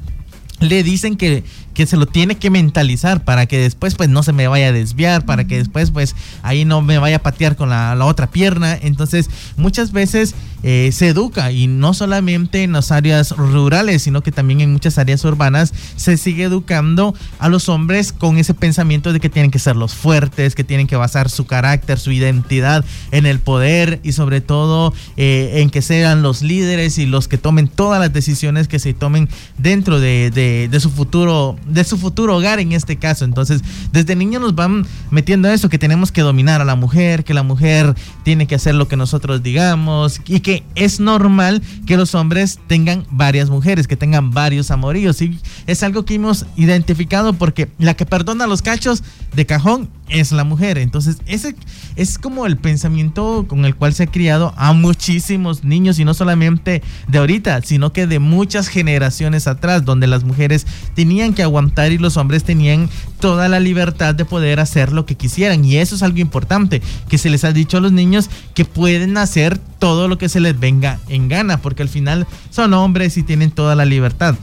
le 0.59 0.83
dicen 0.83 1.15
que 1.15 1.43
que 1.79 1.87
se 1.87 1.95
lo 1.95 2.07
tiene 2.07 2.35
que 2.35 2.49
mentalizar 2.49 3.23
para 3.23 3.45
que 3.45 3.57
después 3.57 3.95
pues 3.95 4.09
no 4.09 4.21
se 4.21 4.33
me 4.33 4.49
vaya 4.49 4.67
a 4.67 4.71
desviar, 4.73 5.23
para 5.23 5.47
que 5.47 5.59
después 5.59 5.91
pues 5.91 6.13
ahí 6.43 6.65
no 6.65 6.81
me 6.81 6.97
vaya 6.97 7.15
a 7.15 7.19
patear 7.19 7.55
con 7.55 7.69
la, 7.69 7.97
otra 8.03 8.29
pierna. 8.29 8.77
Entonces 8.81 9.29
muchas 9.55 9.93
veces 9.93 10.35
eh, 10.61 10.89
se 10.91 11.07
educa 11.07 11.53
y 11.53 11.67
no 11.67 11.93
solamente 11.93 12.63
en 12.63 12.73
las 12.73 12.91
áreas 12.91 13.31
rurales, 13.31 14.01
sino 14.01 14.21
que 14.21 14.33
también 14.33 14.59
en 14.59 14.73
muchas 14.73 14.97
áreas 14.97 15.23
urbanas 15.23 15.73
se 15.95 16.17
sigue 16.17 16.43
educando 16.43 17.15
a 17.39 17.47
los 17.47 17.69
hombres 17.69 18.11
con 18.11 18.37
ese 18.37 18.53
pensamiento 18.53 19.13
de 19.13 19.21
que 19.21 19.29
tienen 19.29 19.49
que 19.49 19.59
ser 19.59 19.77
los 19.77 19.95
fuertes, 19.95 20.55
que 20.55 20.65
tienen 20.65 20.85
que 20.85 20.97
basar 20.97 21.29
su 21.29 21.45
carácter, 21.45 21.97
su 21.97 22.11
identidad 22.11 22.83
en 23.11 23.25
el 23.25 23.39
poder 23.39 24.01
y 24.03 24.11
sobre 24.11 24.41
todo 24.41 24.93
eh, 25.15 25.61
en 25.61 25.69
que 25.69 25.81
sean 25.81 26.23
los 26.23 26.41
líderes 26.41 26.97
y 26.97 27.05
los 27.05 27.29
que 27.29 27.37
tomen 27.37 27.69
todas 27.69 28.01
las 28.01 28.11
decisiones 28.11 28.67
que 28.67 28.79
se 28.79 28.93
tomen 28.93 29.29
dentro 29.57 30.01
de, 30.01 30.29
de 30.69 30.79
su 30.81 30.89
futuro 30.89 31.57
de 31.69 31.83
su 31.83 31.97
futuro 31.97 32.37
hogar 32.37 32.59
en 32.59 32.71
este 32.71 32.97
caso. 32.97 33.25
Entonces, 33.25 33.61
desde 33.91 34.15
niños 34.15 34.41
nos 34.41 34.55
van 34.55 34.85
metiendo 35.11 35.49
eso, 35.49 35.69
que 35.69 35.77
tenemos 35.77 36.11
que 36.11 36.21
dominar 36.21 36.61
a 36.61 36.65
la 36.65 36.75
mujer, 36.75 37.23
que 37.23 37.33
la 37.33 37.43
mujer 37.43 37.95
tiene 38.23 38.47
que 38.47 38.55
hacer 38.55 38.75
lo 38.75 38.87
que 38.87 38.97
nosotros 38.97 39.43
digamos 39.43 40.21
y 40.25 40.39
que 40.41 40.63
es 40.75 40.99
normal 40.99 41.61
que 41.85 41.97
los 41.97 42.15
hombres 42.15 42.59
tengan 42.67 43.05
varias 43.11 43.49
mujeres, 43.49 43.87
que 43.87 43.95
tengan 43.95 44.31
varios 44.31 44.71
amoríos. 44.71 45.21
Y 45.21 45.39
es 45.67 45.83
algo 45.83 46.05
que 46.05 46.15
hemos 46.15 46.45
identificado 46.55 47.33
porque 47.33 47.69
la 47.77 47.93
que 47.95 48.05
perdona 48.05 48.47
los 48.47 48.61
cachos 48.61 49.03
de 49.35 49.45
cajón 49.45 49.89
es 50.09 50.31
la 50.31 50.43
mujer. 50.43 50.77
Entonces, 50.77 51.17
ese 51.27 51.55
es 51.95 52.17
como 52.17 52.45
el 52.45 52.57
pensamiento 52.57 53.45
con 53.47 53.65
el 53.65 53.75
cual 53.75 53.93
se 53.93 54.03
ha 54.03 54.07
criado 54.07 54.53
a 54.57 54.73
muchísimos 54.73 55.63
niños 55.63 55.99
y 55.99 56.05
no 56.05 56.13
solamente 56.13 56.81
de 57.07 57.17
ahorita, 57.17 57.61
sino 57.61 57.93
que 57.93 58.07
de 58.07 58.19
muchas 58.19 58.67
generaciones 58.67 59.47
atrás, 59.47 59.85
donde 59.85 60.07
las 60.07 60.23
mujeres 60.23 60.65
tenían 60.95 61.33
que 61.33 61.43
aguantar 61.43 61.58
y 61.89 61.97
los 61.97 62.17
hombres 62.17 62.43
tenían 62.43 62.89
toda 63.19 63.47
la 63.47 63.59
libertad 63.59 64.15
de 64.15 64.25
poder 64.25 64.59
hacer 64.59 64.91
lo 64.91 65.05
que 65.05 65.15
quisieran. 65.15 65.63
Y 65.65 65.77
eso 65.77 65.95
es 65.95 66.03
algo 66.03 66.19
importante, 66.19 66.81
que 67.07 67.17
se 67.17 67.29
les 67.29 67.43
ha 67.43 67.51
dicho 67.51 67.77
a 67.77 67.81
los 67.81 67.91
niños 67.91 68.29
que 68.53 68.65
pueden 68.65 69.17
hacer 69.17 69.57
todo 69.57 70.07
lo 70.07 70.17
que 70.17 70.29
se 70.29 70.39
les 70.39 70.59
venga 70.59 70.99
en 71.09 71.29
gana, 71.29 71.61
porque 71.61 71.83
al 71.83 71.89
final 71.89 72.27
son 72.49 72.73
hombres 72.73 73.17
y 73.17 73.23
tienen 73.23 73.51
toda 73.51 73.75
la 73.75 73.85
libertad. 73.85 74.35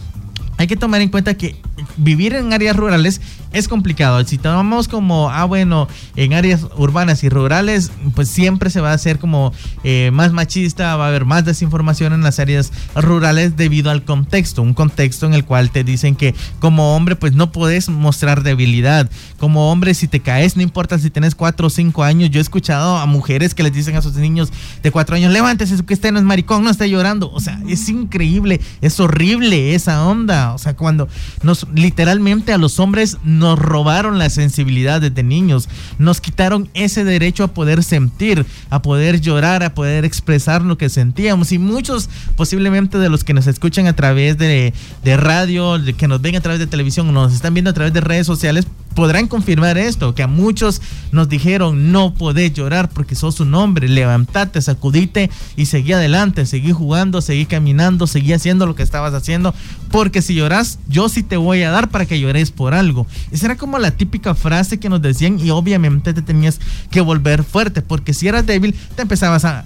Hay 0.58 0.66
que 0.66 0.76
tomar 0.76 1.00
en 1.00 1.10
cuenta 1.10 1.34
que 1.34 1.56
vivir 1.96 2.34
en 2.34 2.52
áreas 2.52 2.76
rurales 2.76 3.20
es 3.52 3.68
complicado. 3.68 4.22
Si 4.24 4.38
tomamos 4.38 4.88
como, 4.88 5.30
ah, 5.30 5.44
bueno, 5.44 5.88
en 6.14 6.34
áreas 6.34 6.66
urbanas 6.76 7.24
y 7.24 7.28
rurales, 7.28 7.90
pues 8.14 8.28
siempre 8.28 8.70
se 8.70 8.80
va 8.80 8.90
a 8.90 8.94
hacer 8.94 9.18
como 9.18 9.52
eh, 9.82 10.10
más 10.12 10.32
machista, 10.32 10.96
va 10.96 11.06
a 11.06 11.08
haber 11.08 11.24
más 11.24 11.44
desinformación 11.44 12.12
en 12.12 12.22
las 12.22 12.38
áreas 12.38 12.72
rurales 12.94 13.56
debido 13.56 13.90
al 13.90 14.04
contexto. 14.04 14.62
Un 14.62 14.74
contexto 14.74 15.26
en 15.26 15.34
el 15.34 15.44
cual 15.44 15.70
te 15.70 15.84
dicen 15.84 16.16
que 16.16 16.34
como 16.60 16.94
hombre, 16.94 17.16
pues 17.16 17.32
no 17.34 17.50
puedes 17.52 17.88
mostrar 17.88 18.42
debilidad. 18.42 19.10
Como 19.38 19.70
hombre, 19.70 19.94
si 19.94 20.08
te 20.08 20.20
caes, 20.20 20.56
no 20.56 20.62
importa 20.62 20.98
si 20.98 21.10
tienes 21.10 21.34
4 21.34 21.66
o 21.66 21.70
5 21.70 22.04
años. 22.04 22.30
Yo 22.30 22.40
he 22.40 22.42
escuchado 22.42 22.96
a 22.98 23.06
mujeres 23.06 23.54
que 23.54 23.62
les 23.62 23.72
dicen 23.72 23.96
a 23.96 24.02
sus 24.02 24.14
niños 24.16 24.52
de 24.82 24.90
4 24.90 25.16
años, 25.16 25.32
levántese, 25.32 25.82
que 25.84 25.94
usted 25.94 26.12
no 26.12 26.18
es 26.18 26.24
maricón, 26.24 26.64
no 26.64 26.70
está 26.70 26.86
llorando. 26.86 27.30
O 27.32 27.40
sea, 27.40 27.60
es 27.66 27.88
increíble, 27.88 28.60
es 28.80 29.00
horrible 29.00 29.74
esa 29.74 30.04
onda. 30.06 30.52
O 30.52 30.58
sea, 30.58 30.74
cuando 30.74 31.08
nos 31.42 31.66
literalmente 31.76 32.52
a 32.52 32.58
los 32.58 32.80
hombres 32.80 33.18
nos 33.22 33.58
robaron 33.58 34.18
la 34.18 34.30
sensibilidad 34.30 35.00
desde 35.00 35.22
niños, 35.22 35.68
nos 35.98 36.20
quitaron 36.20 36.68
ese 36.74 37.04
derecho 37.04 37.44
a 37.44 37.48
poder 37.48 37.84
sentir, 37.84 38.46
a 38.70 38.82
poder 38.82 39.20
llorar, 39.20 39.62
a 39.62 39.74
poder 39.74 40.04
expresar 40.04 40.62
lo 40.62 40.78
que 40.78 40.88
sentíamos. 40.88 41.52
Y 41.52 41.58
muchos 41.58 42.08
posiblemente 42.36 42.98
de 42.98 43.08
los 43.08 43.24
que 43.24 43.34
nos 43.34 43.46
escuchan 43.46 43.86
a 43.86 43.94
través 43.94 44.38
de, 44.38 44.72
de 45.04 45.16
radio, 45.16 45.78
que 45.96 46.08
nos 46.08 46.20
ven 46.20 46.36
a 46.36 46.40
través 46.40 46.58
de 46.58 46.66
televisión, 46.66 47.12
nos 47.12 47.32
están 47.32 47.54
viendo 47.54 47.70
a 47.70 47.74
través 47.74 47.92
de 47.92 48.00
redes 48.00 48.26
sociales, 48.26 48.66
podrán 48.96 49.28
confirmar 49.28 49.76
esto, 49.76 50.14
que 50.14 50.22
a 50.22 50.26
muchos 50.26 50.80
nos 51.12 51.28
dijeron 51.28 51.92
no 51.92 52.14
podés 52.14 52.54
llorar 52.54 52.88
porque 52.88 53.14
sos 53.14 53.38
un 53.40 53.54
hombre, 53.54 53.88
levantate, 53.88 54.60
sacudite 54.62 55.30
y 55.54 55.66
seguí 55.66 55.92
adelante, 55.92 56.46
seguí 56.46 56.72
jugando, 56.72 57.20
seguí 57.20 57.44
caminando, 57.44 58.06
seguí 58.06 58.32
haciendo 58.32 58.66
lo 58.66 58.74
que 58.74 58.82
estabas 58.82 59.12
haciendo, 59.12 59.54
porque 59.90 60.22
si 60.22 60.34
lloras, 60.34 60.78
yo 60.88 61.08
sí 61.08 61.22
te 61.22 61.36
voy 61.36 61.62
a 61.62 61.70
dar 61.70 61.88
para 61.90 62.06
que 62.06 62.20
llores 62.20 62.50
por 62.50 62.74
algo. 62.74 63.06
Esa 63.30 63.46
era 63.46 63.56
como 63.56 63.78
la 63.78 63.90
típica 63.90 64.34
frase 64.34 64.78
que 64.78 64.88
nos 64.88 65.02
decían 65.02 65.38
y 65.40 65.50
obviamente 65.50 66.14
te 66.14 66.22
tenías 66.22 66.60
que 66.90 67.00
volver 67.00 67.44
fuerte, 67.44 67.82
porque 67.82 68.14
si 68.14 68.28
eras 68.28 68.46
débil, 68.46 68.74
te 68.94 69.02
a, 69.02 69.64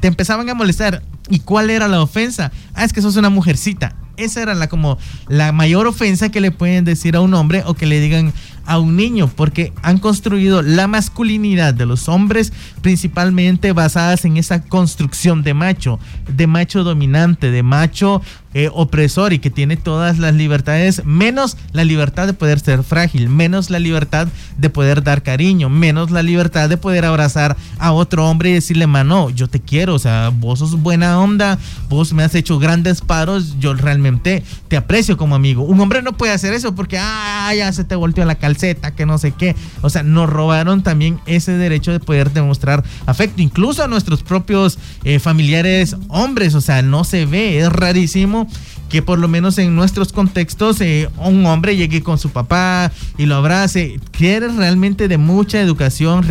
te 0.00 0.08
empezaban 0.08 0.48
a 0.48 0.54
molestar. 0.54 1.02
¿Y 1.28 1.40
cuál 1.40 1.70
era 1.70 1.88
la 1.88 2.02
ofensa? 2.02 2.52
Ah, 2.74 2.84
es 2.84 2.92
que 2.92 3.00
sos 3.00 3.16
una 3.16 3.30
mujercita. 3.30 3.94
Esa 4.16 4.42
era 4.42 4.54
la 4.54 4.68
como 4.68 4.98
la 5.28 5.52
mayor 5.52 5.86
ofensa 5.86 6.28
que 6.28 6.40
le 6.40 6.50
pueden 6.50 6.84
decir 6.84 7.16
a 7.16 7.20
un 7.20 7.32
hombre 7.32 7.62
o 7.64 7.74
que 7.74 7.86
le 7.86 8.00
digan 8.00 8.32
a 8.66 8.78
un 8.78 8.96
niño, 8.96 9.28
porque 9.28 9.72
han 9.82 9.98
construido 9.98 10.62
la 10.62 10.86
masculinidad 10.86 11.74
de 11.74 11.86
los 11.86 12.08
hombres 12.08 12.52
principalmente 12.80 13.72
basadas 13.72 14.24
en 14.24 14.36
esa 14.36 14.62
construcción 14.62 15.42
de 15.42 15.54
macho, 15.54 15.98
de 16.28 16.46
macho 16.46 16.84
dominante, 16.84 17.50
de 17.50 17.62
macho 17.62 18.22
eh, 18.54 18.68
opresor 18.72 19.32
y 19.32 19.38
que 19.38 19.50
tiene 19.50 19.76
todas 19.76 20.18
las 20.18 20.34
libertades, 20.34 21.04
menos 21.04 21.56
la 21.72 21.84
libertad 21.84 22.26
de 22.26 22.34
poder 22.34 22.60
ser 22.60 22.82
frágil, 22.82 23.28
menos 23.28 23.70
la 23.70 23.78
libertad 23.78 24.28
de 24.58 24.70
poder 24.70 25.02
dar 25.02 25.22
cariño, 25.22 25.68
menos 25.68 26.10
la 26.10 26.22
libertad 26.22 26.68
de 26.68 26.76
poder 26.76 27.04
abrazar 27.04 27.56
a 27.78 27.92
otro 27.92 28.28
hombre 28.28 28.50
y 28.50 28.54
decirle, 28.54 28.86
mano, 28.86 29.30
yo 29.30 29.48
te 29.48 29.60
quiero, 29.60 29.94
o 29.94 29.98
sea, 29.98 30.30
vos 30.30 30.58
sos 30.58 30.80
buena 30.80 31.18
onda, 31.18 31.58
vos 31.88 32.12
me 32.12 32.24
has 32.24 32.34
hecho 32.34 32.58
grandes 32.58 33.00
paros, 33.00 33.58
yo 33.58 33.74
realmente 33.74 34.42
te 34.68 34.76
aprecio 34.76 35.16
como 35.16 35.34
amigo. 35.34 35.62
Un 35.62 35.80
hombre 35.80 36.02
no 36.02 36.12
puede 36.12 36.32
hacer 36.32 36.52
eso 36.52 36.74
porque, 36.74 36.98
ah, 36.98 37.52
ya 37.56 37.72
se 37.72 37.84
te 37.84 37.94
volteó 37.94 38.24
la 38.24 38.34
calceta, 38.34 38.94
que 38.94 39.06
no 39.06 39.18
sé 39.18 39.32
qué. 39.32 39.56
O 39.80 39.90
sea, 39.90 40.02
nos 40.02 40.28
robaron 40.28 40.82
también 40.82 41.20
ese 41.26 41.52
derecho 41.52 41.92
de 41.92 42.00
poder 42.00 42.32
demostrar 42.32 42.84
afecto, 43.06 43.42
incluso 43.42 43.82
a 43.82 43.88
nuestros 43.88 44.22
propios 44.22 44.78
eh, 45.04 45.18
familiares 45.18 45.96
hombres, 46.08 46.54
o 46.54 46.60
sea, 46.60 46.82
no 46.82 47.04
se 47.04 47.26
ve, 47.26 47.58
es 47.58 47.72
rarísimo 47.72 48.41
que 48.88 49.02
por 49.02 49.18
lo 49.18 49.28
menos 49.28 49.58
en 49.58 49.74
nuestros 49.74 50.12
contextos 50.12 50.80
eh, 50.80 51.08
un 51.16 51.46
hombre 51.46 51.76
llegue 51.76 52.02
con 52.02 52.18
su 52.18 52.30
papá 52.30 52.92
y 53.16 53.26
lo 53.26 53.36
abrace. 53.36 53.98
Quiere 54.10 54.48
realmente 54.48 55.08
de 55.08 55.18
mucha 55.18 55.60
educación, 55.60 56.26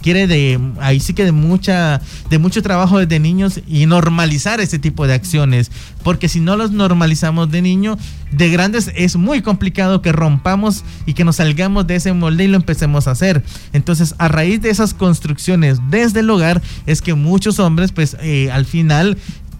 quiere 0.00 0.26
de, 0.26 0.58
ahí 0.80 1.00
sí 1.00 1.14
que 1.14 1.24
de 1.24 1.32
mucha, 1.32 2.00
de 2.30 2.38
mucho 2.38 2.62
trabajo 2.62 2.98
desde 2.98 3.20
niños 3.20 3.60
y 3.66 3.86
normalizar 3.86 4.60
ese 4.60 4.78
tipo 4.78 5.06
de 5.06 5.14
acciones. 5.14 5.70
Porque 6.02 6.28
si 6.28 6.40
no 6.40 6.56
los 6.56 6.70
normalizamos 6.70 7.50
de 7.50 7.62
niño, 7.62 7.98
de 8.30 8.48
grandes 8.50 8.90
es 8.94 9.16
muy 9.16 9.42
complicado 9.42 10.02
que 10.02 10.12
rompamos 10.12 10.84
y 11.04 11.14
que 11.14 11.24
nos 11.24 11.36
salgamos 11.36 11.86
de 11.86 11.96
ese 11.96 12.12
molde 12.12 12.44
y 12.44 12.48
lo 12.48 12.56
empecemos 12.56 13.08
a 13.08 13.12
hacer. 13.12 13.42
Entonces, 13.72 14.14
a 14.18 14.28
raíz 14.28 14.60
de 14.60 14.70
esas 14.70 14.94
construcciones 14.94 15.78
desde 15.90 16.20
el 16.20 16.30
hogar, 16.30 16.62
es 16.86 17.02
que 17.02 17.14
muchos 17.14 17.58
hombres, 17.58 17.92
pues 17.92 18.16
eh, 18.20 18.50
al 18.50 18.64
final 18.64 19.18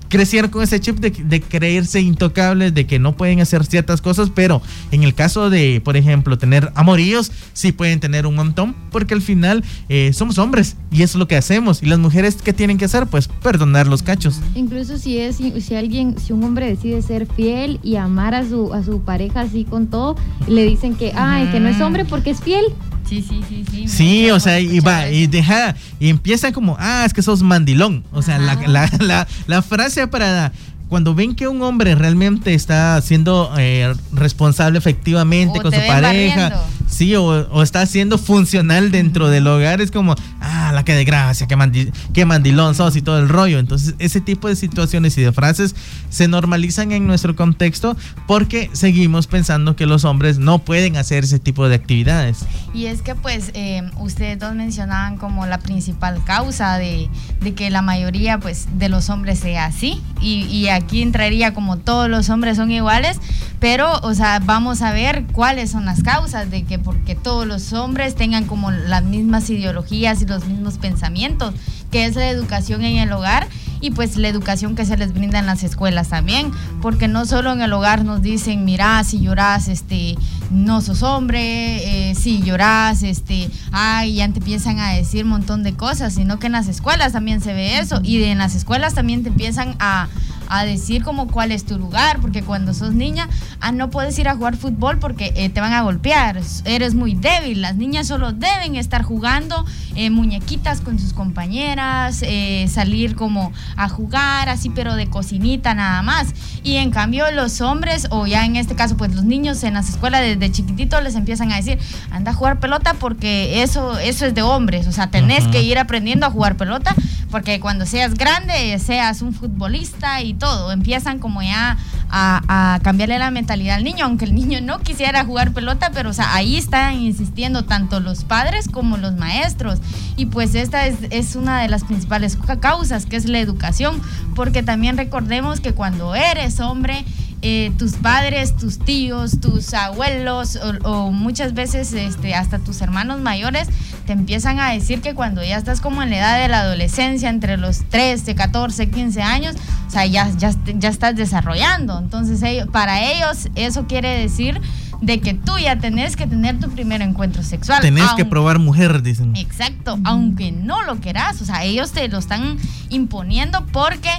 crecieron 0.09 0.51
con 0.51 0.63
ese 0.63 0.81
chip 0.81 0.99
de, 0.99 1.41
creerse 1.41 2.01
intocables, 2.01 2.75
de 2.75 2.87
que 2.87 2.99
no 2.99 3.17
pueden 3.17 3.41
hacer 3.41 3.65
ciertas 3.65 4.01
cosas, 4.01 4.31
pero 4.35 4.63
en 4.91 5.03
el 5.03 5.15
caso 5.15 5.51
de, 5.51 5.81
por 5.85 5.97
ejemplo, 5.97 6.39
tener 6.39 6.71
amoríos, 6.75 7.33
sí 7.53 7.73
pueden 7.73 8.01
tener 8.01 8.27
un 8.27 8.35
montón, 8.35 8.75
porque 8.91 9.15
al 9.15 9.23
final 9.23 9.65
eh, 9.89 10.13
somos 10.13 10.39
hombres 10.39 10.77
y 10.91 11.03
eso 11.03 11.17
es 11.17 11.21
lo 11.21 11.29
que 11.29 11.37
hacemos. 11.37 11.83
Y 11.83 11.87
las 11.87 11.99
mujeres, 11.99 12.37
¿qué 12.43 12.53
tienen 12.53 12.79
que 12.79 12.85
hacer? 12.85 13.07
Pues 13.07 13.29
perdonar 13.29 13.87
los 13.87 14.03
cachos. 14.03 14.41
Incluso 14.55 14.99
si 14.99 15.19
es, 15.19 15.37
si 15.37 15.75
alguien, 15.75 16.17
si 16.19 16.33
un 16.33 16.45
hombre 16.45 16.67
decide 16.67 17.03
ser 17.03 17.27
fiel 17.27 17.81
y 17.83 17.97
amar 17.97 18.35
a 18.35 18.49
su, 18.49 18.73
a 18.73 18.83
su 18.83 19.01
pareja 19.01 19.43
así 19.43 19.65
con 19.65 19.89
todo, 19.89 20.17
le 20.49 20.65
dicen 20.65 20.95
que, 20.95 21.13
ay, 21.15 21.49
que 21.49 21.61
no 21.61 21.69
es 21.69 21.81
hombre 21.81 22.05
porque 22.05 22.31
es 22.31 22.41
fiel. 22.41 22.65
Sí, 23.09 23.25
sí, 23.29 23.41
sí, 23.49 23.65
sí. 23.71 23.89
Sí, 23.89 24.31
o 24.31 24.41
sea, 24.41 24.59
y 24.59 24.81
va, 24.81 25.09
y 25.09 25.27
deja, 25.27 25.77
y 26.01 26.09
empieza 26.09 26.53
como, 26.53 26.77
ah, 26.81 27.05
es 27.07 27.15
que 27.15 27.23
sos 27.23 27.43
mandilón. 27.43 28.05
O 28.13 28.23
sea, 28.23 28.39
la, 28.39 28.55
la, 28.67 28.91
la, 28.99 29.29
la, 29.47 29.63
frase 29.63 30.09
para 30.09 30.53
cuando 30.89 31.15
ven 31.15 31.35
que 31.35 31.49
un 31.49 31.63
hombre 31.63 31.95
realmente 31.95 32.55
está 32.55 33.01
siendo 33.03 33.53
eh, 33.59 33.93
responsable 34.13 34.79
efectivamente 34.79 35.61
con 35.61 35.73
su 35.73 35.81
pareja, 35.87 36.63
sí, 36.89 37.15
o, 37.17 37.63
está 37.63 37.87
siendo 37.87 38.19
funcional 38.19 38.91
dentro 38.91 39.29
del 39.29 39.47
hogar, 39.47 39.81
es 39.81 39.91
como, 39.91 40.15
ah, 40.41 40.56
la 40.73 40.85
que 40.85 40.95
de 40.95 41.05
gracia, 41.05 41.47
qué, 41.47 42.25
mandilón 42.25 42.75
sos 42.75 42.97
y 42.97 43.03
todo 43.03 43.19
el 43.19 43.29
rollo. 43.29 43.59
Entonces, 43.59 43.95
ese 43.99 44.21
tipo 44.21 44.49
de 44.49 44.57
situaciones 44.57 45.17
y 45.19 45.23
de 45.23 45.33
frases 45.33 45.75
se 46.11 46.29
normalizan 46.29 46.93
en 46.93 47.07
nuestro 47.07 47.37
contexto 47.37 47.97
porque 48.27 48.71
seguimos 48.73 49.27
pensando 49.27 49.77
que 49.77 49.87
los 49.87 50.05
hombres 50.05 50.39
no 50.39 50.59
pueden 50.61 50.97
hacer 50.97 51.25
ese 51.25 51.39
tipo 51.39 51.69
de 51.69 51.75
actividades. 51.75 52.45
Y 52.75 52.87
es 52.87 53.03
que, 53.03 53.15
pues, 53.15 53.51
eh, 53.55 53.83
ustedes 53.99 54.39
dos 54.39 54.55
mencionaban 54.55 55.17
como 55.17 55.47
la 55.47 55.59
principal 55.59 56.23
causa 56.25 56.79
de, 56.79 57.09
de, 57.41 57.55
que 57.55 57.71
la 57.71 57.83
mayoría, 57.83 58.39
pues, 58.39 58.67
de 58.79 58.89
los 58.89 59.11
hombres 59.11 59.39
sea 59.39 59.67
así. 59.67 60.01
Y, 60.21 60.45
y 60.45 60.69
aquí 60.69 61.03
entraría 61.03 61.55
como 61.55 61.79
todos 61.79 62.09
los 62.09 62.31
hombres 62.31 62.57
son 62.57 62.71
iguales, 62.71 63.19
pero, 63.61 63.99
o 64.03 64.15
sea, 64.15 64.41
vamos 64.41 64.83
a 64.83 64.93
ver 64.93 65.25
cuáles 65.33 65.71
son 65.71 65.85
las 65.85 66.03
causas 66.03 66.51
de 66.51 66.65
que 66.65 66.79
porque 66.79 67.15
todos 67.15 67.47
los 67.47 67.73
hombres 67.73 68.15
tengan 68.15 68.45
como 68.45 68.71
las 68.71 69.03
mismas 69.05 69.49
ideologías 69.51 70.23
y 70.23 70.27
los 70.27 70.45
mismos 70.47 70.56
pensamientos, 70.79 71.55
que 71.91 72.07
es 72.07 72.17
la 72.17 72.29
educación 72.29 72.85
en 72.85 72.99
el 72.99 73.13
hogar 73.13 73.47
y 73.81 73.91
pues 73.91 74.17
la 74.17 74.29
educación 74.29 74.75
que 74.75 74.85
se 74.85 74.97
les 74.97 75.13
brinda 75.13 75.39
en 75.39 75.47
las 75.47 75.63
escuelas 75.63 76.09
también, 76.09 76.51
porque 76.81 77.09
no 77.09 77.27
solo 77.27 77.53
en 77.53 77.61
el 77.61 77.73
hogar 77.73 78.05
nos 78.05 78.23
dicen, 78.23 78.65
mira, 78.65 79.03
si 79.05 79.21
lloras, 79.21 79.69
este, 79.69 80.17
no 80.51 80.81
sos 80.81 81.03
hombre, 81.03 82.11
eh, 82.11 82.15
si 82.15 82.43
lloras, 82.43 83.03
este, 83.03 83.51
ay, 83.73 84.17
ya 84.17 84.29
te 84.29 84.39
empiezan 84.39 84.79
a 84.79 84.93
decir 84.93 85.25
un 85.25 85.31
montón 85.31 85.63
de 85.63 85.75
cosas, 85.75 86.15
sino 86.15 86.39
que 86.39 86.47
en 86.47 86.53
las 86.53 86.69
escuelas 86.69 87.13
también 87.13 87.41
se 87.41 87.53
ve 87.53 87.79
eso, 87.79 88.01
y 88.03 88.23
en 88.25 88.39
las 88.39 88.55
escuelas 88.55 88.95
también 88.95 89.23
te 89.23 89.29
empiezan 89.29 89.77
a, 89.79 90.09
a 90.49 90.65
decir 90.65 91.03
como 91.03 91.29
cuál 91.29 91.53
es 91.53 91.65
tu 91.65 91.79
lugar, 91.79 92.21
porque 92.21 92.43
cuando 92.43 92.75
sos 92.75 92.95
niña, 92.95 93.29
ah, 93.61 93.73
no 93.73 93.91
puedes 93.91 94.19
ir 94.19 94.29
a 94.29 94.35
jugar 94.35 94.57
fútbol 94.57 94.99
porque 94.99 95.33
eh, 95.37 95.49
te 95.49 95.61
van 95.61 95.73
a 95.73 95.83
golpear, 95.83 96.41
eres 96.65 96.95
muy 96.95 97.15
débil, 97.15 97.63
las 97.63 97.77
niñas 97.77 98.07
solo 98.09 98.33
deben 98.33 98.77
estar 98.77 99.03
jugando 99.03 99.65
eh, 99.95 100.11
muñequitas 100.11 100.81
con 100.81 100.99
sus 100.99 101.13
compañeras, 101.13 101.76
eh, 101.79 102.67
salir 102.69 103.15
como 103.15 103.53
a 103.77 103.89
jugar 103.89 104.49
así, 104.49 104.71
pero 104.71 104.95
de 104.95 105.09
cocinita 105.09 105.75
nada 105.75 106.03
más. 106.03 106.35
Y 106.63 106.77
en 106.77 106.91
cambio 106.91 107.31
los 107.31 107.61
hombres, 107.61 108.09
o 108.11 108.27
ya 108.27 108.45
en 108.45 108.57
este 108.57 108.75
caso 108.75 108.97
pues 108.97 109.15
los 109.15 109.25
niños 109.25 109.63
en 109.65 109.75
las 109.75 109.89
escuelas 109.89 110.21
desde 110.23 110.51
chiquititos 110.51 111.03
les 111.03 111.15
empiezan 111.15 111.53
a 111.53 111.57
decir, 111.57 111.79
anda 112.11 112.33
a 112.33 112.35
jugar 112.35 112.61
pelota 112.61 112.95
porque 112.95 113.63
eso, 113.63 113.99
eso 113.99 114.27
es 114.27 114.35
de 114.35 114.43
hombres, 114.43 114.87
o 114.87 114.93
sea, 114.93 115.11
tenés 115.11 115.47
que 115.49 115.63
ir 115.63 115.79
aprendiendo 115.79 116.27
a 116.27 116.31
jugar 116.31 116.57
pelota 116.57 116.95
porque 117.31 117.61
cuando 117.61 117.87
seas 117.87 118.15
grande 118.15 118.79
seas 118.79 119.23
un 119.23 119.33
futbolista 119.33 120.23
y 120.23 120.35
todo. 120.35 120.73
Empiezan 120.73 121.19
como 121.19 121.43
ya 121.43 121.77
a, 122.11 122.79
cambiarle 122.83 123.19
la 123.19 123.31
mentalidad 123.31 123.77
al 123.77 123.85
niño, 123.85 124.05
aunque 124.05 124.25
el 124.25 124.35
niño 124.35 124.61
no 124.61 124.79
quisiera 124.81 125.25
jugar 125.25 125.53
pelota, 125.53 125.91
pero 125.93 126.11
o 126.11 126.13
sea, 126.13 126.35
ahí 126.35 126.57
están 126.57 126.95
insistiendo 126.95 127.65
tanto 127.65 128.01
los 128.01 128.25
padres 128.25 128.69
como 128.69 128.97
los 128.97 129.17
maestros. 129.17 129.81
Y 130.17 130.27
pues 130.27 130.55
esta 130.55 130.87
es, 130.87 130.97
es 131.11 131.37
una 131.37 131.61
de 131.61 131.69
las 131.69 131.85
principales 131.85 132.39
causas, 132.61 133.07
que 133.07 133.17
es 133.17 133.27
la 133.27 133.39
educación, 133.39 134.01
porque 134.35 134.63
también 134.63 134.97
recordemos 134.97 135.61
que 135.61 135.73
cuando 135.73 136.15
eres 136.15 136.61
hombre, 136.61 137.05
eh, 137.43 137.73
tus 137.79 137.93
padres, 137.95 138.57
tus 138.57 138.79
tíos, 138.79 139.41
tus 139.41 139.75
abuelos 139.75 140.59
o, 140.85 141.11
muchas 141.11 141.55
veces 141.55 141.93
este, 141.93 142.35
hasta 142.35 142.59
tus 142.59 142.81
hermanos 142.81 143.21
mayores 143.21 143.69
te 144.07 144.13
empiezan 144.13 144.59
a 144.59 144.71
decir 144.71 145.01
que 145.01 145.15
cuando 145.15 145.43
ya 145.43 145.59
estás 145.59 145.81
como 145.81 146.03
en 146.03 146.11
la 146.11 146.19
edad 146.19 146.41
de 146.41 146.49
la 146.49 146.61
adolescencia, 146.61 147.29
entre 147.29 147.57
los 147.57 147.85
13, 147.89 148.35
14, 148.35 148.89
15 148.89 149.23
años, 149.23 149.57
o 149.87 149.91
sea, 149.91 150.07
ya, 150.07 150.31
ya, 150.37 150.53
ya 150.79 150.89
estás 150.89 151.17
desarrollando. 151.17 151.99
Entonces, 151.99 152.43
ellos, 152.43 152.69
para 152.71 153.03
ellos 153.03 153.49
eso 153.55 153.87
quiere 153.87 154.19
decir 154.19 154.61
de 155.01 155.21
que 155.21 155.35
tú 155.35 155.59
ya 155.59 155.77
tenés 155.79 156.17
que 156.17 156.27
tener 156.27 156.59
tu 156.59 156.71
primer 156.71 157.03
encuentro 157.03 157.43
sexual. 157.43 157.81
Tenés 157.81 158.11
que 158.17 158.25
probar 158.25 158.59
mujer, 158.59 159.03
dicen. 159.03 159.37
Exacto, 159.37 159.99
aunque 160.05 160.53
no 160.53 160.83
lo 160.83 160.97
quieras, 160.97 161.41
o 161.43 161.45
sea, 161.45 161.65
ellos 161.65 161.93
te 161.93 162.09
lo 162.09 162.19
están 162.19 162.57
imponiendo 162.89 163.67
porque 163.73 164.11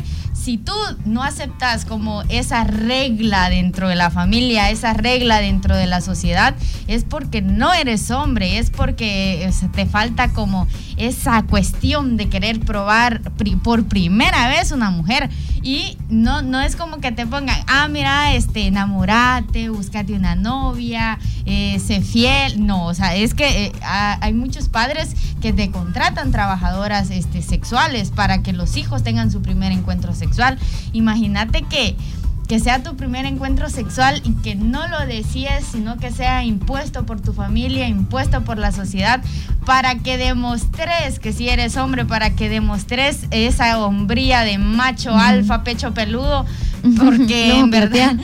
si 0.48 0.58
tú 0.58 0.72
no 1.04 1.24
aceptas 1.24 1.84
como 1.84 2.22
esa 2.30 2.64
regla 2.64 3.50
dentro 3.50 3.90
de 3.90 3.96
la 3.96 4.10
familia, 4.10 4.70
esa 4.70 4.94
regla 4.94 5.42
dentro 5.42 5.76
de 5.76 5.88
la 5.88 6.00
sociedad, 6.00 6.56
es 6.88 7.04
porque 7.04 7.42
no 7.42 7.74
eres 7.74 8.12
hombre, 8.12 8.58
es 8.58 8.70
porque 8.70 9.52
te 9.74 9.86
falta 9.86 10.30
como 10.30 10.66
esa 10.96 11.44
cuestión 11.44 12.16
de 12.16 12.30
querer 12.30 12.62
probar 12.62 13.22
por 13.62 13.88
primera 13.90 14.48
vez 14.48 14.72
una 14.72 14.90
mujer. 14.90 15.30
Y 15.64 15.98
no, 16.08 16.42
no 16.42 16.62
es 16.62 16.78
como 16.78 17.02
que 17.02 17.12
te 17.12 17.28
pongan, 17.28 17.60
ah, 17.68 17.90
mira, 17.90 18.34
este, 18.34 18.68
enamorate, 18.68 19.68
búscate 19.68 20.14
una 20.14 20.36
novia, 20.36 21.20
eh, 21.46 21.78
sé 21.86 22.00
fiel. 22.00 22.66
No, 22.66 22.86
o 22.86 22.94
sea, 22.94 23.16
es 23.16 23.34
que 23.34 23.66
eh, 23.66 23.72
hay 23.82 24.34
muchos 24.34 24.70
padres 24.70 25.14
que 25.42 25.52
te 25.52 25.70
contratan 25.70 26.32
trabajadoras 26.32 27.10
este, 27.10 27.42
sexuales 27.42 28.12
para 28.12 28.44
que 28.44 28.54
los 28.54 28.78
hijos 28.78 29.04
tengan 29.04 29.30
su 29.30 29.42
primer 29.42 29.74
encuentro 29.74 30.14
sexual. 30.14 30.37
Imagínate 30.94 31.64
que 31.64 31.96
que 32.48 32.60
sea 32.60 32.82
tu 32.82 32.96
primer 32.96 33.26
encuentro 33.26 33.70
sexual 33.70 34.22
y 34.24 34.32
que 34.36 34.56
no 34.56 34.88
lo 34.88 35.06
decías, 35.06 35.66
sino 35.70 35.98
que 35.98 36.12
sea 36.12 36.46
impuesto 36.46 37.06
por 37.06 37.20
tu 37.20 37.34
familia, 37.34 37.88
impuesto 37.90 38.44
por 38.44 38.58
la 38.58 38.72
sociedad, 38.72 39.22
para 39.66 39.96
que 39.96 40.18
demostres 40.18 41.20
que 41.20 41.34
si 41.34 41.50
eres 41.50 41.76
hombre, 41.76 42.06
para 42.06 42.36
que 42.36 42.48
demostres 42.48 43.28
esa 43.32 43.78
hombría 43.80 44.44
de 44.44 44.58
macho 44.58 45.14
alfa, 45.14 45.64
pecho 45.64 45.94
peludo, 45.94 46.46
porque 46.98 47.58
en 47.58 47.70
verdad... 47.70 48.16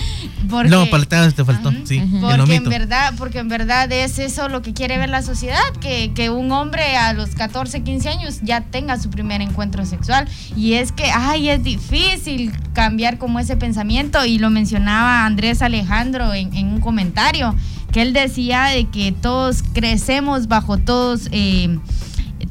Porque, 0.50 0.70
no, 0.70 0.86
te 0.86 1.46
faltó, 1.46 1.72
sí. 1.86 2.04
Porque 2.22 2.56
en 2.56 2.66
verdad, 2.66 3.14
porque 3.18 3.40
en 3.40 3.48
verdad 3.48 3.92
es 3.92 4.20
eso 4.20 4.50
lo 4.50 4.62
que 4.62 4.74
quiere 4.74 4.98
ver 4.98 5.10
la 5.10 5.22
sociedad, 5.22 5.64
que, 5.80 6.12
que 6.14 6.30
un 6.30 6.52
hombre 6.52 6.96
a 6.96 7.14
los 7.14 7.30
14, 7.30 7.82
15 7.82 8.10
años 8.10 8.40
ya 8.44 8.62
tenga 8.62 9.00
su 9.00 9.10
primer 9.10 9.42
encuentro 9.42 9.86
sexual. 9.86 10.28
Y 10.56 10.74
es 10.74 10.92
que, 10.92 11.06
ay, 11.06 11.50
es 11.50 11.64
difícil 11.64 12.52
cambiar 12.74 13.18
como 13.18 13.40
ese 13.40 13.56
pensamiento, 13.58 14.26
y 14.26 14.38
lo 14.38 14.50
mencionaba 14.50 15.26
Andrés 15.26 15.62
Alejandro 15.62 16.34
en, 16.34 16.54
en 16.54 16.68
un 16.68 16.82
comentario, 16.82 17.56
que 17.92 18.02
él 18.02 18.14
decía 18.14 18.66
de 18.66 18.86
que 18.86 19.12
todos 19.12 19.64
crecemos 19.74 20.48
bajo 20.48 20.78
todos 20.78 21.30
eh, 21.32 21.80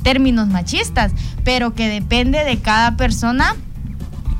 términos 0.03 0.49
machistas, 0.49 1.13
pero 1.45 1.75
que 1.75 1.89
depende 1.89 2.45
de 2.45 2.59
cada 2.59 2.97
persona 2.97 3.57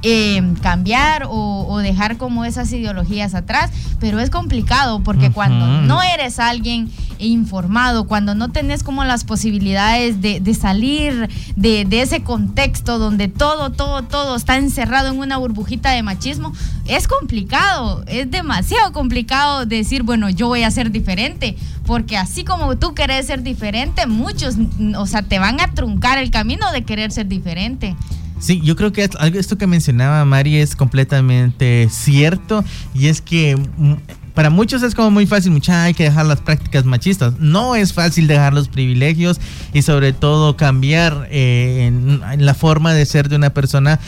eh, 0.03 0.43
cambiar 0.63 1.27
o, 1.29 1.79
dejar 1.79 2.17
como 2.17 2.45
esas 2.45 2.73
ideologías 2.73 3.35
atrás, 3.35 3.71
pero 3.99 4.21
es 4.21 4.31
complicado 4.31 5.01
porque 5.03 5.31
cuando 5.31 5.67
no 5.67 6.03
eres 6.03 6.39
alguien 6.39 6.91
informado, 7.19 8.07
cuando 8.07 8.35
no 8.35 8.51
tenés 8.51 8.83
como 8.83 9.05
las 9.05 9.25
posibilidades 9.25 10.21
de, 10.21 10.55
salir 10.55 11.29
de, 11.57 11.87
ese 11.91 12.23
contexto 12.23 12.99
donde 12.99 13.29
todo, 13.29 13.71
todo, 13.71 14.03
todo 14.03 14.37
está 14.37 14.57
encerrado 14.57 15.09
en 15.09 15.19
una 15.19 15.39
burbujita 15.39 15.91
de 15.91 16.03
machismo, 16.03 16.53
es 16.87 17.09
complicado, 17.09 18.05
es 18.07 18.31
demasiado 18.31 18.93
complicado 18.93 19.67
decir, 19.67 20.03
bueno, 20.03 20.31
yo 20.31 20.49
voy 20.49 20.63
a 20.63 20.71
ser 20.71 20.91
diferente, 20.91 21.57
porque 21.87 22.17
así 22.17 22.45
como 22.45 22.77
tú 22.77 22.95
querés 22.95 23.27
ser 23.27 23.43
diferente, 23.43 24.07
muchos, 24.07 24.57
o 24.97 25.07
sea, 25.07 25.23
te 25.23 25.39
van 25.39 25.61
a 25.61 25.73
truncar 25.75 26.19
el 26.19 26.31
camino 26.31 26.71
de 26.73 26.85
querer 26.85 27.13
ser 27.13 27.29
diferente. 27.29 27.97
Sí, 28.43 28.61
yo 28.65 28.75
creo 28.75 28.93
que 28.93 29.09
esto 29.35 29.57
que 29.57 29.69
mencionaba 29.69 30.25
Mari 30.25 30.57
es 30.57 30.75
completamente 30.75 31.89
cierto 31.93 32.65
y 32.93 33.07
es 33.07 33.21
que 33.21 33.55
mm, 33.57 33.95
para 34.35 34.51
muchos 34.51 34.83
es 34.83 34.97
como 34.97 35.13
muy 35.13 35.27
fácil, 35.27 35.53
mucha 35.53 35.85
hay 35.85 35.95
que 35.95 36.03
dejar 36.03 36.27
las 36.27 36.41
prácticas 36.41 36.85
machistas. 36.85 37.35
No 37.39 37.77
es 37.77 37.93
fácil 37.93 38.27
dejar 38.27 38.53
los 38.53 38.67
privilegios 38.67 39.41
y 39.73 39.83
sobre 39.83 40.13
todo 40.13 40.57
cambiar 40.57 41.29
eh, 41.31 41.87
en, 41.87 42.21
la 42.45 42.55
forma 42.55 42.93
de 42.95 43.07
ser 43.07 43.29
de 43.29 43.37
una 43.37 43.51
persona 43.51 44.01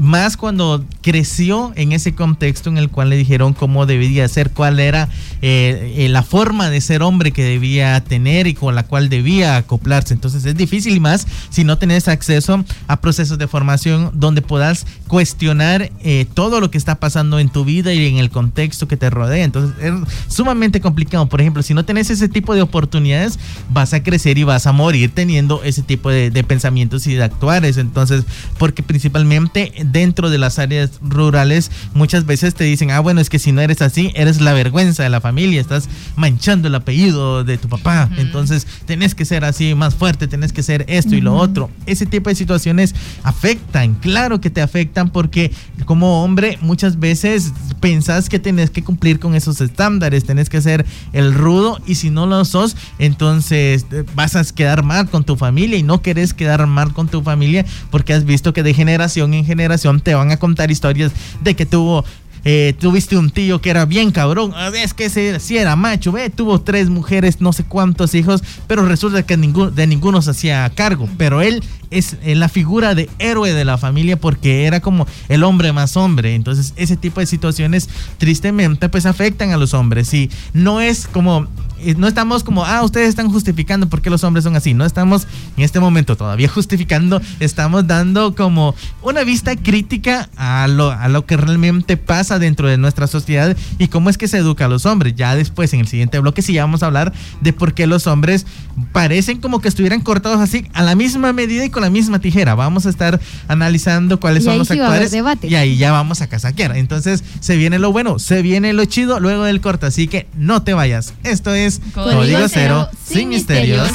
más 0.00 0.36
cuando 0.36 0.84
creció 1.02 1.72
en 1.76 1.92
ese 1.92 2.14
contexto 2.14 2.70
en 2.70 2.78
el 2.78 2.88
cual 2.88 3.10
le 3.10 3.16
dijeron 3.16 3.54
cómo 3.54 3.86
debía 3.86 4.28
ser, 4.28 4.50
cuál 4.50 4.80
era 4.80 5.08
eh, 5.42 5.94
eh, 5.96 6.08
la 6.08 6.22
forma 6.22 6.70
de 6.70 6.80
ser 6.80 7.02
hombre 7.02 7.32
que 7.32 7.42
debía 7.42 8.02
tener 8.04 8.46
y 8.46 8.54
con 8.54 8.74
la 8.74 8.84
cual 8.84 9.08
debía 9.08 9.56
acoplarse. 9.56 10.14
Entonces 10.14 10.44
es 10.44 10.56
difícil 10.56 10.96
y 10.96 11.00
más 11.00 11.26
si 11.50 11.64
no 11.64 11.78
tenés 11.78 12.08
acceso 12.08 12.64
a 12.86 13.00
procesos 13.00 13.38
de 13.38 13.48
formación 13.48 14.10
donde 14.14 14.42
puedas 14.42 14.86
cuestionar 15.06 15.90
eh, 16.00 16.26
todo 16.34 16.60
lo 16.60 16.70
que 16.70 16.78
está 16.78 16.96
pasando 16.96 17.38
en 17.38 17.48
tu 17.48 17.64
vida 17.64 17.92
y 17.92 18.06
en 18.06 18.18
el 18.18 18.30
contexto 18.30 18.88
que 18.88 18.96
te 18.96 19.10
rodea. 19.10 19.44
Entonces 19.44 19.74
es 19.82 19.94
sumamente 20.28 20.80
complicado. 20.80 21.28
Por 21.28 21.40
ejemplo, 21.40 21.62
si 21.62 21.74
no 21.74 21.84
tenés 21.84 22.10
ese 22.10 22.28
tipo 22.28 22.54
de 22.54 22.62
oportunidades, 22.62 23.38
vas 23.70 23.94
a 23.94 24.02
crecer 24.02 24.38
y 24.38 24.44
vas 24.44 24.66
a 24.66 24.72
morir 24.72 25.10
teniendo 25.14 25.62
ese 25.64 25.82
tipo 25.82 26.10
de, 26.10 26.30
pensamientos 26.44 27.06
y 27.06 27.14
de 27.14 27.24
actuares. 27.24 27.76
Entonces, 27.76 28.24
porque 28.58 28.82
principalmente 28.82 29.72
dentro 29.92 30.30
de 30.30 30.38
las 30.38 30.58
áreas 30.58 30.92
rurales 31.02 31.70
muchas 31.94 32.26
veces 32.26 32.54
te 32.54 32.64
dicen, 32.64 32.90
ah, 32.90 33.00
bueno, 33.00 33.20
es 33.20 33.30
que 33.30 33.38
si 33.38 33.52
no 33.52 33.60
eres 33.60 33.82
así, 33.82 34.12
eres 34.14 34.40
la 34.40 34.52
vergüenza 34.52 35.02
de 35.02 35.08
la 35.08 35.20
familia, 35.20 35.60
estás 35.60 35.88
manchando 36.16 36.68
el 36.68 36.74
apellido 36.74 37.44
de 37.44 37.58
tu 37.58 37.68
papá, 37.68 38.08
entonces 38.16 38.66
tenés 38.86 39.14
que 39.14 39.24
ser 39.24 39.44
así 39.44 39.74
más 39.74 39.94
fuerte, 39.94 40.28
tenés 40.28 40.52
que 40.52 40.62
ser 40.62 40.84
esto 40.88 41.14
y 41.14 41.20
lo 41.20 41.34
otro. 41.34 41.70
Ese 41.86 42.06
tipo 42.06 42.30
de 42.30 42.36
situaciones 42.36 42.94
afectan, 43.22 43.94
claro 43.94 44.40
que 44.40 44.50
te 44.50 44.60
afectan 44.60 45.10
porque 45.10 45.52
como 45.84 46.22
hombre 46.24 46.58
muchas 46.60 46.98
veces 46.98 47.52
pensás 47.80 48.28
que 48.28 48.38
tenés 48.38 48.70
que 48.70 48.82
cumplir 48.82 49.18
con 49.18 49.34
esos 49.34 49.60
estándares, 49.60 50.24
tenés 50.24 50.48
que 50.48 50.60
ser 50.60 50.84
el 51.12 51.34
rudo 51.34 51.80
y 51.86 51.94
si 51.96 52.10
no 52.10 52.26
lo 52.26 52.44
sos, 52.44 52.76
entonces 52.98 53.86
eh, 53.90 54.04
vas 54.14 54.36
a 54.36 54.44
quedar 54.44 54.82
mal 54.82 55.08
con 55.08 55.24
tu 55.24 55.36
familia 55.36 55.78
y 55.78 55.82
no 55.82 56.02
querés 56.02 56.34
quedar 56.34 56.66
mal 56.66 56.92
con 56.92 57.08
tu 57.08 57.22
familia 57.22 57.64
porque 57.90 58.12
has 58.12 58.24
visto 58.24 58.52
que 58.52 58.62
de 58.62 58.74
generación 58.74 59.34
en 59.34 59.44
generación 59.44 59.77
te 60.02 60.14
van 60.14 60.30
a 60.30 60.36
contar 60.36 60.70
historias 60.70 61.12
de 61.42 61.54
que 61.54 61.66
tuvo 61.66 62.04
eh, 62.44 62.74
tuviste 62.78 63.16
un 63.16 63.30
tío 63.30 63.60
que 63.60 63.70
era 63.70 63.84
bien 63.84 64.10
cabrón, 64.10 64.52
ah, 64.54 64.70
es 64.74 64.94
que 64.94 65.10
sí 65.10 65.56
era 65.56 65.76
macho, 65.76 66.12
ve, 66.12 66.30
tuvo 66.30 66.60
tres 66.60 66.88
mujeres, 66.88 67.40
no 67.40 67.52
sé 67.52 67.64
cuántos 67.64 68.14
hijos, 68.14 68.42
pero 68.66 68.86
resulta 68.86 69.24
que 69.24 69.36
ninguno, 69.36 69.70
de 69.70 69.86
ninguno 69.86 70.22
se 70.22 70.30
hacía 70.30 70.70
cargo, 70.74 71.08
pero 71.18 71.42
él 71.42 71.62
es 71.90 72.16
la 72.24 72.48
figura 72.48 72.94
de 72.94 73.08
héroe 73.18 73.52
de 73.52 73.64
la 73.64 73.78
familia 73.78 74.18
porque 74.18 74.64
era 74.66 74.80
como 74.80 75.06
el 75.28 75.42
hombre 75.42 75.72
más 75.72 75.96
hombre, 75.96 76.34
entonces 76.34 76.74
ese 76.76 76.96
tipo 76.96 77.20
de 77.20 77.26
situaciones 77.26 77.88
tristemente 78.18 78.88
pues 78.88 79.06
afectan 79.06 79.50
a 79.50 79.56
los 79.56 79.74
hombres. 79.74 80.12
Y 80.14 80.30
no 80.52 80.80
es 80.80 81.06
como 81.06 81.48
no 81.96 82.08
estamos 82.08 82.44
como, 82.44 82.64
ah, 82.64 82.82
ustedes 82.82 83.08
están 83.08 83.30
justificando 83.30 83.88
por 83.88 84.02
qué 84.02 84.10
los 84.10 84.24
hombres 84.24 84.44
son 84.44 84.56
así. 84.56 84.74
No 84.74 84.84
estamos 84.84 85.26
en 85.56 85.64
este 85.64 85.80
momento 85.80 86.16
todavía 86.16 86.48
justificando, 86.54 87.20
estamos 87.40 87.86
dando 87.86 88.34
como 88.34 88.74
una 89.02 89.24
vista 89.24 89.56
crítica 89.56 90.28
a 90.36 90.66
lo, 90.68 90.90
a 90.90 91.08
lo 91.08 91.26
que 91.26 91.36
realmente 91.36 91.96
pasa 91.96 92.38
dentro 92.38 92.68
de 92.68 92.78
nuestra 92.78 93.06
sociedad 93.06 93.56
y 93.78 93.88
cómo 93.88 94.10
es 94.10 94.18
que 94.18 94.28
se 94.28 94.38
educa 94.38 94.66
a 94.66 94.68
los 94.68 94.86
hombres. 94.86 95.14
Ya 95.16 95.34
después, 95.34 95.72
en 95.72 95.80
el 95.80 95.88
siguiente 95.88 96.18
bloque, 96.18 96.42
sí 96.42 96.56
vamos 96.58 96.82
a 96.82 96.86
hablar 96.86 97.12
de 97.40 97.52
por 97.52 97.74
qué 97.74 97.86
los 97.86 98.06
hombres 98.06 98.46
parecen 98.92 99.40
como 99.40 99.60
que 99.60 99.68
estuvieran 99.68 100.00
cortados 100.00 100.40
así 100.40 100.66
a 100.72 100.82
la 100.82 100.94
misma 100.94 101.32
medida 101.32 101.64
y 101.64 101.70
con 101.70 101.82
la 101.82 101.90
misma 101.90 102.18
tijera. 102.18 102.54
Vamos 102.54 102.86
a 102.86 102.90
estar 102.90 103.20
analizando 103.48 104.20
cuáles 104.20 104.44
son 104.44 104.58
los 104.58 104.70
actuales. 104.70 105.12
Y 105.42 105.54
ahí 105.54 105.76
ya 105.76 105.92
vamos 105.92 106.20
a 106.22 106.28
casaquear. 106.28 106.76
Entonces, 106.76 107.24
se 107.40 107.56
viene 107.56 107.78
lo 107.78 107.92
bueno, 107.92 108.18
se 108.18 108.42
viene 108.42 108.72
lo 108.72 108.84
chido 108.84 109.20
luego 109.20 109.44
del 109.44 109.60
corte. 109.60 109.86
Así 109.86 110.08
que 110.08 110.26
no 110.36 110.62
te 110.62 110.74
vayas. 110.74 111.14
Esto 111.22 111.54
es 111.54 111.67
Código, 111.94 112.48
Cero, 112.48 112.88
sin 113.04 113.28
misterios. 113.28 113.88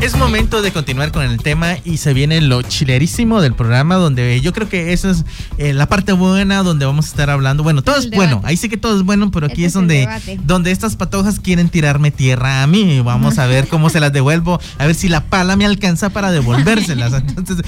Es 0.00 0.16
momento 0.16 0.62
de 0.62 0.72
continuar 0.72 1.12
con 1.12 1.24
el 1.24 1.42
tema 1.42 1.76
y 1.84 1.98
se 1.98 2.14
viene 2.14 2.40
lo 2.40 2.62
chilerísimo 2.62 3.42
del 3.42 3.54
programa 3.54 3.96
donde 3.96 4.40
yo 4.40 4.54
creo 4.54 4.66
que 4.66 4.94
esa 4.94 5.10
es 5.10 5.26
eh, 5.58 5.74
la 5.74 5.90
parte 5.90 6.12
buena 6.12 6.62
donde 6.62 6.86
vamos 6.86 7.04
a 7.04 7.08
estar 7.08 7.28
hablando. 7.28 7.62
Bueno, 7.62 7.82
todo 7.82 7.96
es 7.96 8.08
bueno, 8.08 8.40
ahí 8.44 8.56
sí 8.56 8.70
que 8.70 8.78
todo 8.78 8.96
es 8.96 9.02
bueno, 9.02 9.30
pero 9.30 9.44
aquí 9.44 9.64
este 9.64 9.66
es, 9.66 9.72
donde, 9.74 10.08
donde 10.44 10.70
estas 10.70 10.96
patojas 10.96 11.38
quieren 11.38 11.68
tirarme 11.68 12.10
tierra 12.10 12.62
a 12.62 12.66
mí. 12.66 13.00
Vamos 13.00 13.38
a 13.38 13.46
ver 13.46 13.68
cómo 13.68 13.90
se 13.90 14.00
las 14.00 14.10
devuelvo, 14.10 14.58
a 14.78 14.86
ver 14.86 14.94
si 14.94 15.10
la 15.10 15.26
pala 15.26 15.56
me 15.56 15.66
alcanza 15.66 16.08
para 16.08 16.30
devolvérselas. 16.30 17.12
Entonces 17.36 17.62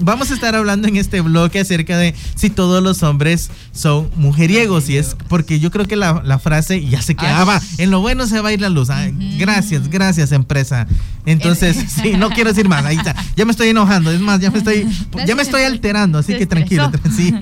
vamos 0.00 0.30
a 0.30 0.34
estar 0.34 0.54
hablando 0.54 0.88
en 0.88 0.96
este 0.96 1.20
bloque 1.20 1.60
acerca 1.60 1.98
de 1.98 2.14
si 2.34 2.50
todos 2.50 2.82
los 2.82 3.02
hombres 3.02 3.50
son 3.72 4.10
mujeriegos. 4.16 4.88
Y 4.88 4.96
es 4.96 5.16
porque 5.28 5.60
yo 5.60 5.70
creo 5.70 5.86
que 5.86 5.96
la, 5.96 6.38
frase 6.38 6.86
ya 6.86 7.00
se 7.02 7.14
quedaba, 7.14 7.60
en 7.78 7.90
lo 7.90 8.00
bueno 8.00 8.26
se 8.26 8.40
va 8.40 8.50
a 8.50 8.52
ir 8.52 8.60
la 8.60 8.68
luz. 8.68 8.88
Gracias, 9.38 9.88
gracias 9.88 10.32
empresa. 10.32 10.86
Entonces, 11.24 11.76
sí, 12.02 12.14
no 12.16 12.30
quiero 12.30 12.50
decir 12.50 12.68
más. 12.68 12.84
Ahí 12.84 12.96
está. 12.96 13.14
Ya 13.34 13.44
me 13.44 13.50
estoy 13.50 13.68
enojando. 13.68 14.10
Es 14.12 14.20
más, 14.20 14.40
ya 14.40 14.50
me 14.50 14.58
estoy, 14.58 14.86
ya 15.26 15.34
me 15.34 15.42
estoy 15.42 15.62
alterando. 15.62 16.18
Así 16.18 16.34
que 16.36 16.46
tranquilo. 16.46 16.90
Sí. 17.14 17.34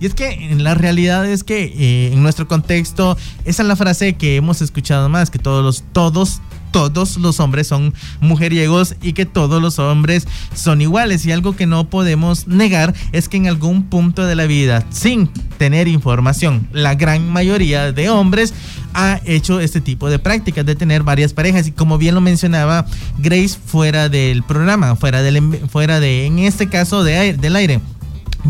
Y 0.00 0.06
es 0.06 0.14
que 0.14 0.54
la 0.58 0.74
realidad 0.74 1.26
es 1.26 1.44
que 1.44 1.64
eh, 1.64 2.12
en 2.12 2.22
nuestro 2.22 2.48
contexto, 2.48 3.16
esa 3.44 3.62
es 3.62 3.68
la 3.68 3.76
frase 3.76 4.14
que 4.14 4.36
hemos 4.36 4.62
escuchado 4.62 5.08
más, 5.08 5.30
que 5.30 5.38
todos 5.38 5.64
los, 5.64 5.84
todos 5.92 6.40
todos 6.70 7.16
los 7.18 7.40
hombres 7.40 7.66
son 7.66 7.94
mujeriegos 8.20 8.96
y 9.02 9.12
que 9.12 9.26
todos 9.26 9.60
los 9.60 9.78
hombres 9.78 10.26
son 10.54 10.80
iguales. 10.80 11.26
Y 11.26 11.32
algo 11.32 11.56
que 11.56 11.66
no 11.66 11.88
podemos 11.88 12.46
negar 12.46 12.94
es 13.12 13.28
que 13.28 13.36
en 13.36 13.48
algún 13.48 13.84
punto 13.84 14.26
de 14.26 14.34
la 14.34 14.46
vida, 14.46 14.84
sin 14.90 15.28
tener 15.58 15.88
información, 15.88 16.68
la 16.72 16.94
gran 16.94 17.28
mayoría 17.28 17.92
de 17.92 18.10
hombres 18.10 18.54
ha 18.94 19.20
hecho 19.24 19.60
este 19.60 19.80
tipo 19.80 20.08
de 20.10 20.18
prácticas 20.18 20.64
de 20.64 20.74
tener 20.74 21.02
varias 21.02 21.32
parejas. 21.32 21.66
Y 21.66 21.72
como 21.72 21.98
bien 21.98 22.14
lo 22.14 22.20
mencionaba 22.20 22.86
Grace 23.18 23.56
fuera 23.64 24.08
del 24.08 24.42
programa, 24.42 24.96
fuera, 24.96 25.22
del, 25.22 25.42
fuera 25.68 26.00
de, 26.00 26.26
en 26.26 26.38
este 26.40 26.68
caso, 26.68 27.04
de, 27.04 27.34
del 27.34 27.56
aire 27.56 27.80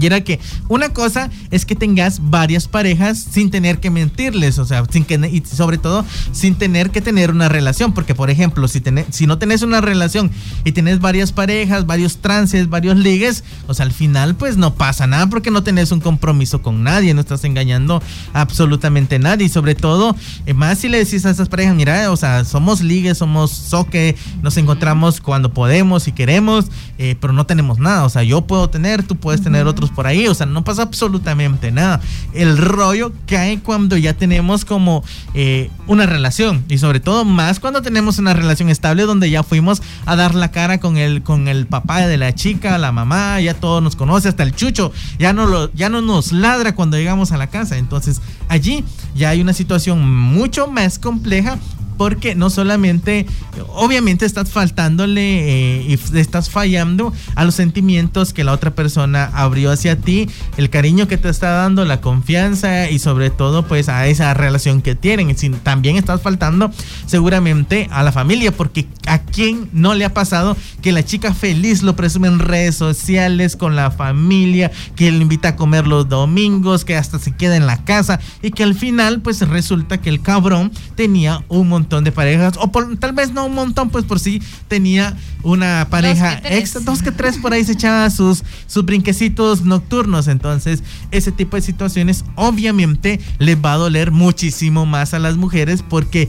Y 0.00 0.06
era 0.06 0.22
que 0.22 0.40
una 0.68 0.90
cosa 0.90 1.30
es 1.50 1.64
que 1.64 1.74
tengas 1.74 2.30
varias 2.30 2.68
parejas 2.68 3.18
sin 3.18 3.50
tener 3.50 3.78
que 3.78 3.90
mentirles, 3.90 4.58
o 4.58 4.64
sea, 4.64 4.84
sin 4.90 5.04
que, 5.04 5.14
y 5.14 5.42
sobre 5.44 5.78
todo 5.78 6.04
sin 6.32 6.54
tener 6.54 6.90
que 6.90 7.00
tener 7.00 7.30
una 7.30 7.48
relación, 7.48 7.92
porque 7.92 8.14
por 8.14 8.30
ejemplo, 8.30 8.68
si, 8.68 8.80
tenés, 8.80 9.06
si 9.10 9.26
no 9.26 9.38
tenés 9.38 9.62
una 9.62 9.80
relación 9.80 10.30
y 10.64 10.72
tenés 10.72 11.00
varias 11.00 11.32
parejas, 11.32 11.86
varios 11.86 12.18
trances, 12.18 12.68
varios 12.68 12.96
ligues, 12.96 13.44
o 13.66 13.74
sea, 13.74 13.86
al 13.86 13.92
final 13.92 14.34
pues 14.34 14.56
no 14.56 14.74
pasa 14.74 15.06
nada 15.06 15.28
porque 15.28 15.50
no 15.50 15.62
tenés 15.62 15.92
un 15.92 16.00
compromiso 16.00 16.62
con 16.62 16.82
nadie, 16.82 17.14
no 17.14 17.20
estás 17.20 17.44
engañando 17.44 18.02
absolutamente 18.32 19.18
nadie, 19.18 19.46
y 19.46 19.48
sobre 19.48 19.74
todo, 19.74 20.14
eh, 20.46 20.54
más 20.54 20.78
si 20.78 20.88
le 20.88 20.98
decís 20.98 21.24
a 21.26 21.30
esas 21.30 21.48
parejas, 21.48 21.74
mira, 21.74 22.10
o 22.10 22.16
sea, 22.16 22.44
somos 22.44 22.80
ligues, 22.80 23.18
somos 23.18 23.50
soque, 23.50 24.16
nos 24.42 24.56
encontramos 24.56 25.20
cuando 25.20 25.52
podemos 25.52 26.08
y 26.08 26.12
queremos, 26.12 26.66
eh, 26.98 27.16
pero 27.20 27.32
no 27.32 27.46
tenemos 27.46 27.78
nada, 27.78 28.04
o 28.04 28.08
sea, 28.08 28.22
yo 28.22 28.46
puedo 28.46 28.68
tener, 28.70 29.02
tú 29.02 29.16
puedes 29.16 29.42
tener 29.42 29.66
otros 29.66 29.87
por 29.90 30.06
ahí, 30.06 30.26
o 30.28 30.34
sea, 30.34 30.46
no 30.46 30.64
pasa 30.64 30.82
absolutamente 30.82 31.70
nada. 31.70 32.00
El 32.32 32.56
rollo 32.56 33.12
cae 33.26 33.60
cuando 33.60 33.96
ya 33.96 34.14
tenemos 34.14 34.64
como 34.64 35.04
eh, 35.34 35.70
una 35.86 36.06
relación 36.06 36.64
y 36.68 36.78
sobre 36.78 37.00
todo 37.00 37.24
más 37.24 37.60
cuando 37.60 37.82
tenemos 37.82 38.18
una 38.18 38.34
relación 38.34 38.68
estable 38.68 39.04
donde 39.04 39.30
ya 39.30 39.42
fuimos 39.42 39.82
a 40.06 40.16
dar 40.16 40.34
la 40.34 40.50
cara 40.50 40.78
con 40.78 40.96
el, 40.96 41.22
con 41.22 41.48
el 41.48 41.66
papá 41.66 42.06
de 42.06 42.16
la 42.16 42.34
chica, 42.34 42.78
la 42.78 42.92
mamá, 42.92 43.40
ya 43.40 43.54
todo 43.54 43.80
nos 43.80 43.96
conoce, 43.96 44.28
hasta 44.28 44.42
el 44.42 44.54
chucho, 44.54 44.92
ya 45.18 45.32
no, 45.32 45.46
lo, 45.46 45.72
ya 45.72 45.88
no 45.88 46.02
nos 46.02 46.32
ladra 46.32 46.74
cuando 46.74 46.96
llegamos 46.96 47.32
a 47.32 47.38
la 47.38 47.48
casa. 47.48 47.78
Entonces 47.78 48.20
allí 48.48 48.84
ya 49.14 49.30
hay 49.30 49.40
una 49.40 49.52
situación 49.52 50.08
mucho 50.10 50.66
más 50.68 50.98
compleja 50.98 51.58
porque 51.98 52.34
no 52.34 52.48
solamente, 52.48 53.26
obviamente 53.74 54.24
estás 54.24 54.50
faltándole 54.50 55.80
eh, 55.80 55.98
y 56.14 56.18
estás 56.18 56.48
fallando 56.48 57.12
a 57.34 57.44
los 57.44 57.56
sentimientos 57.56 58.32
que 58.32 58.44
la 58.44 58.52
otra 58.52 58.70
persona 58.70 59.30
abrió 59.34 59.72
hacia 59.72 59.96
ti, 59.96 60.30
el 60.56 60.70
cariño 60.70 61.08
que 61.08 61.18
te 61.18 61.28
está 61.28 61.50
dando, 61.50 61.84
la 61.84 62.00
confianza 62.00 62.88
y 62.88 63.00
sobre 63.00 63.30
todo 63.30 63.66
pues 63.66 63.88
a 63.88 64.06
esa 64.06 64.32
relación 64.32 64.80
que 64.80 64.94
tienen. 64.94 65.34
También 65.62 65.96
estás 65.96 66.22
faltando 66.22 66.70
seguramente 67.06 67.88
a 67.90 68.02
la 68.04 68.12
familia, 68.12 68.52
porque 68.52 68.86
a 69.06 69.18
quién 69.18 69.68
no 69.72 69.94
le 69.94 70.04
ha 70.04 70.14
pasado 70.14 70.56
que 70.80 70.92
la 70.92 71.04
chica 71.04 71.34
feliz 71.34 71.82
lo 71.82 71.96
presume 71.96 72.28
en 72.28 72.38
redes 72.38 72.76
sociales 72.76 73.56
con 73.56 73.74
la 73.74 73.90
familia, 73.90 74.70
que 74.94 75.10
le 75.10 75.18
invita 75.18 75.48
a 75.48 75.56
comer 75.56 75.86
los 75.88 76.08
domingos, 76.08 76.84
que 76.84 76.96
hasta 76.96 77.18
se 77.18 77.34
queda 77.34 77.56
en 77.56 77.66
la 77.66 77.84
casa 77.84 78.20
y 78.40 78.52
que 78.52 78.62
al 78.62 78.74
final 78.74 79.20
pues 79.20 79.40
resulta 79.40 80.00
que 80.00 80.10
el 80.10 80.22
cabrón 80.22 80.70
tenía 80.94 81.42
un 81.48 81.68
montón 81.68 81.87
de 81.88 82.12
parejas, 82.12 82.54
o 82.58 82.70
tal 82.98 83.12
vez 83.12 83.32
no 83.32 83.46
un 83.46 83.54
montón, 83.54 83.90
pues 83.90 84.04
por 84.04 84.20
si 84.20 84.42
tenía 84.68 85.16
una 85.42 85.86
pareja 85.90 86.40
extra, 86.44 86.80
dos 86.82 87.02
que 87.02 87.12
tres 87.12 87.38
por 87.38 87.52
ahí 87.52 87.64
se 87.64 87.72
echaba 87.72 88.10
sus, 88.10 88.44
sus 88.66 88.84
brinquecitos 88.84 89.64
nocturnos. 89.64 90.28
Entonces, 90.28 90.82
ese 91.10 91.32
tipo 91.32 91.56
de 91.56 91.62
situaciones 91.62 92.24
obviamente 92.34 93.20
les 93.38 93.56
va 93.56 93.72
a 93.72 93.76
doler 93.76 94.10
muchísimo 94.10 94.86
más 94.86 95.14
a 95.14 95.18
las 95.18 95.36
mujeres 95.36 95.82
porque 95.88 96.28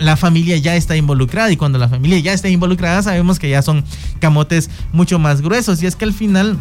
la 0.00 0.16
familia 0.16 0.56
ya 0.56 0.76
está 0.76 0.96
involucrada 0.96 1.50
y 1.52 1.56
cuando 1.56 1.78
la 1.78 1.88
familia 1.88 2.18
ya 2.18 2.32
está 2.32 2.48
involucrada 2.48 3.02
sabemos 3.02 3.38
que 3.38 3.48
ya 3.48 3.62
son 3.62 3.84
camotes 4.18 4.68
mucho 4.92 5.18
más 5.18 5.40
gruesos 5.40 5.82
y 5.82 5.86
es 5.86 5.96
que 5.96 6.04
al 6.04 6.12
final 6.12 6.58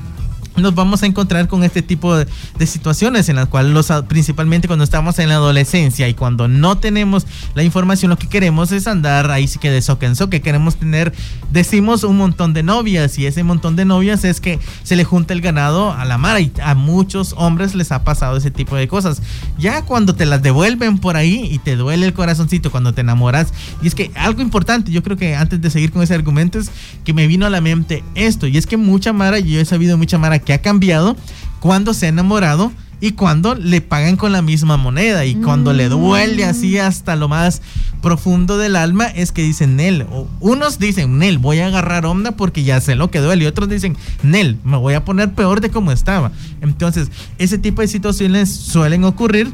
nos 0.56 0.76
vamos 0.76 1.04
a 1.04 1.06
encontrar 1.06 1.48
con 1.48 1.64
este 1.64 1.82
tipo 1.82 2.16
de, 2.16 2.28
situaciones 2.66 3.28
en 3.30 3.36
las 3.36 3.48
cuales 3.48 3.72
los, 3.72 3.92
principalmente 4.08 4.68
cuando 4.68 4.84
estamos 4.84 5.20
en 5.20 5.30
la 5.30 5.36
adolescencia 5.36 6.08
y 6.08 6.14
cuando 6.14 6.48
no 6.48 6.78
tenemos 6.78 7.26
la 7.56 7.64
información 7.64 8.10
lo 8.10 8.18
que 8.18 8.30
queremos 8.30 8.72
es 8.72 8.88
andar 8.88 9.30
ahí 9.32 9.48
sí 9.48 9.60
que 9.60 9.70
de 9.70 9.82
soque 9.82 10.06
en 10.06 10.16
soque 10.16 10.42
queremos 10.42 10.78
tener 10.78 11.14
decimos 11.52 12.04
un 12.04 12.18
montón 12.18 12.54
de 12.54 12.64
novias 12.64 13.18
y 13.18 13.26
ese 13.26 13.44
montón 13.44 13.76
de 13.76 13.86
novias 13.86 14.24
es 14.24 14.40
que 14.40 14.60
se 14.84 14.96
le 14.96 15.04
junta 15.04 15.34
el 15.34 15.42
ganado 15.42 15.92
a 15.92 16.06
la 16.06 16.18
mar 16.18 16.42
y 16.42 16.52
a 16.62 16.76
muchos 16.76 17.34
hombres 17.38 17.76
les 17.76 17.92
ha 17.92 18.04
pasado 18.04 18.38
ese 18.38 18.52
tipo 18.52 18.76
de 18.76 18.88
cosas. 18.88 19.22
Ya 19.58 19.84
cuando 19.84 20.16
te 20.16 20.26
las 20.26 20.42
devuelven 20.42 20.98
por 20.98 21.16
ahí 21.16 21.48
y 21.52 21.60
te 21.60 21.76
duele 21.76 22.06
el 22.06 22.14
corazoncito 22.14 22.72
cuando 22.72 22.94
te 22.94 23.02
enamoras 23.02 23.54
y 23.82 23.88
es 23.88 23.96
que 23.96 24.12
algo 24.16 24.42
importante 24.42 24.92
yo 24.92 25.04
creo 25.04 25.18
que 25.18 25.36
antes 25.36 25.62
de 25.62 25.70
seguir 25.70 25.92
con 25.92 26.02
ese 26.02 26.14
argumento 26.14 26.60
es 26.60 26.72
que 27.04 27.14
me 27.14 27.28
vino 27.28 27.46
a 27.46 27.50
la 27.50 27.62
mente 27.62 28.04
esto 28.16 28.48
y 28.48 28.58
es 28.58 28.66
que 28.66 28.78
mucha 28.78 29.14
mara 29.14 29.40
yo 29.40 29.60
he 29.60 29.66
sabido 29.66 29.98
mucha 29.98 30.18
mara 30.18 30.40
que 30.44 30.54
ha 30.54 30.62
cambiado 30.62 31.16
cuando 31.60 31.94
se 31.94 32.06
ha 32.06 32.10
enamorado 32.10 32.72
y 33.04 33.12
cuando 33.12 33.54
le 33.56 33.82
pagan 33.82 34.16
con 34.16 34.32
la 34.32 34.42
misma 34.42 34.78
moneda 34.78 35.26
y 35.26 35.36
cuando 35.36 35.74
le 35.74 35.90
duele 35.90 36.46
así 36.46 36.78
mm. 36.78 36.86
hasta 36.86 37.18
lo 37.18 37.28
más 37.28 37.62
profundo 38.02 38.58
del 38.58 38.78
alma 38.78 39.08
es 39.08 39.34
que 39.34 39.44
dicen 39.44 39.76
Nel, 39.76 40.04
o 40.10 40.26
unos 40.40 40.80
dicen 40.80 41.18
Nel, 41.18 41.38
voy 41.38 41.60
a 41.60 41.68
agarrar 41.68 42.06
onda 42.06 42.32
porque 42.32 42.64
ya 42.64 42.80
sé 42.80 42.96
lo 42.96 43.12
que 43.12 43.20
duele 43.20 43.44
y 43.44 43.48
otros 43.48 43.68
dicen 43.68 43.98
Nel, 44.22 44.58
me 44.64 44.78
voy 44.78 44.94
a 44.94 45.04
poner 45.04 45.34
peor 45.34 45.60
de 45.60 45.70
como 45.70 45.92
estaba. 45.92 46.32
Entonces, 46.62 47.10
ese 47.40 47.58
tipo 47.58 47.82
de 47.82 47.90
situaciones 47.90 48.50
suelen 48.50 49.04
ocurrir 49.04 49.52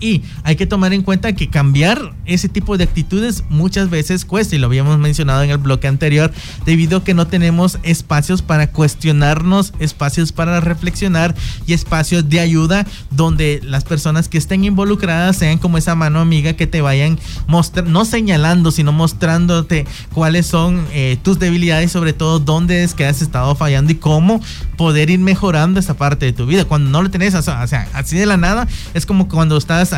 y 0.00 0.22
hay 0.42 0.56
que 0.56 0.66
tomar 0.66 0.92
en 0.92 1.02
cuenta 1.02 1.34
que 1.34 1.48
cambiar 1.48 2.14
ese 2.24 2.48
tipo 2.48 2.76
de 2.76 2.84
actitudes 2.84 3.44
muchas 3.48 3.90
veces 3.90 4.24
cuesta, 4.24 4.56
y 4.56 4.58
lo 4.58 4.66
habíamos 4.66 4.98
mencionado 4.98 5.42
en 5.42 5.50
el 5.50 5.58
bloque 5.58 5.88
anterior, 5.88 6.32
debido 6.64 6.98
a 6.98 7.04
que 7.04 7.14
no 7.14 7.26
tenemos 7.26 7.78
espacios 7.82 8.42
para 8.42 8.70
cuestionarnos, 8.72 9.72
espacios 9.78 10.32
para 10.32 10.60
reflexionar 10.60 11.34
y 11.66 11.72
espacios 11.72 12.28
de 12.28 12.40
ayuda 12.40 12.86
donde 13.10 13.60
las 13.62 13.84
personas 13.84 14.28
que 14.28 14.38
estén 14.38 14.64
involucradas 14.64 15.36
sean 15.36 15.58
como 15.58 15.78
esa 15.78 15.94
mano 15.94 16.20
amiga 16.20 16.54
que 16.54 16.66
te 16.66 16.80
vayan 16.80 17.18
mostrando, 17.46 17.90
no 17.90 18.04
señalando, 18.04 18.70
sino 18.70 18.92
mostrándote 18.92 19.86
cuáles 20.12 20.46
son 20.46 20.86
eh, 20.92 21.18
tus 21.22 21.38
debilidades, 21.38 21.92
sobre 21.92 22.12
todo 22.12 22.38
dónde 22.38 22.82
es 22.84 22.94
que 22.94 23.06
has 23.06 23.22
estado 23.22 23.54
fallando 23.54 23.92
y 23.92 23.96
cómo 23.96 24.40
poder 24.80 25.10
ir 25.10 25.18
mejorando 25.18 25.78
esa 25.78 25.92
parte 25.92 26.24
de 26.24 26.32
tu 26.32 26.46
vida. 26.46 26.64
Cuando 26.64 26.88
no 26.88 27.02
lo 27.02 27.10
tenés, 27.10 27.34
o 27.34 27.42
sea, 27.42 27.60
así 27.92 28.16
de 28.16 28.24
la 28.24 28.38
nada, 28.38 28.66
es 28.94 29.04
como 29.04 29.28
cuando 29.28 29.58
estás 29.58 29.94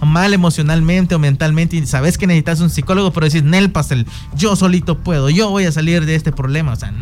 mal 0.00 0.34
emocionalmente 0.34 1.14
o 1.14 1.20
mentalmente 1.20 1.76
y 1.76 1.86
sabes 1.86 2.18
que 2.18 2.26
necesitas 2.26 2.58
un 2.58 2.68
psicólogo, 2.68 3.12
pero 3.12 3.26
decir, 3.26 3.44
Nel 3.44 3.70
Pastel, 3.70 4.04
yo 4.36 4.56
solito 4.56 4.98
puedo, 4.98 5.30
yo 5.30 5.50
voy 5.50 5.62
a 5.66 5.70
salir 5.70 6.04
de 6.06 6.16
este 6.16 6.32
problema. 6.32 6.72
O 6.72 6.76
sea, 6.76 6.92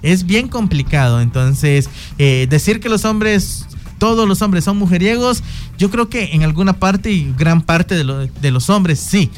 es 0.00 0.24
bien 0.24 0.48
complicado. 0.48 1.20
Entonces, 1.20 1.90
eh, 2.16 2.46
decir 2.48 2.80
que 2.80 2.88
los 2.88 3.04
hombres 3.04 3.66
todos 3.98 4.26
los 4.26 4.40
hombres 4.40 4.64
son 4.64 4.78
mujeriegos, 4.78 5.42
yo 5.76 5.90
creo 5.90 6.08
que 6.08 6.30
en 6.32 6.44
alguna 6.44 6.72
parte 6.72 7.12
y 7.12 7.34
gran 7.36 7.60
parte 7.60 7.94
de, 7.94 8.30
de 8.40 8.50
los 8.50 8.70
hombres 8.70 9.00
sí. 9.00 9.30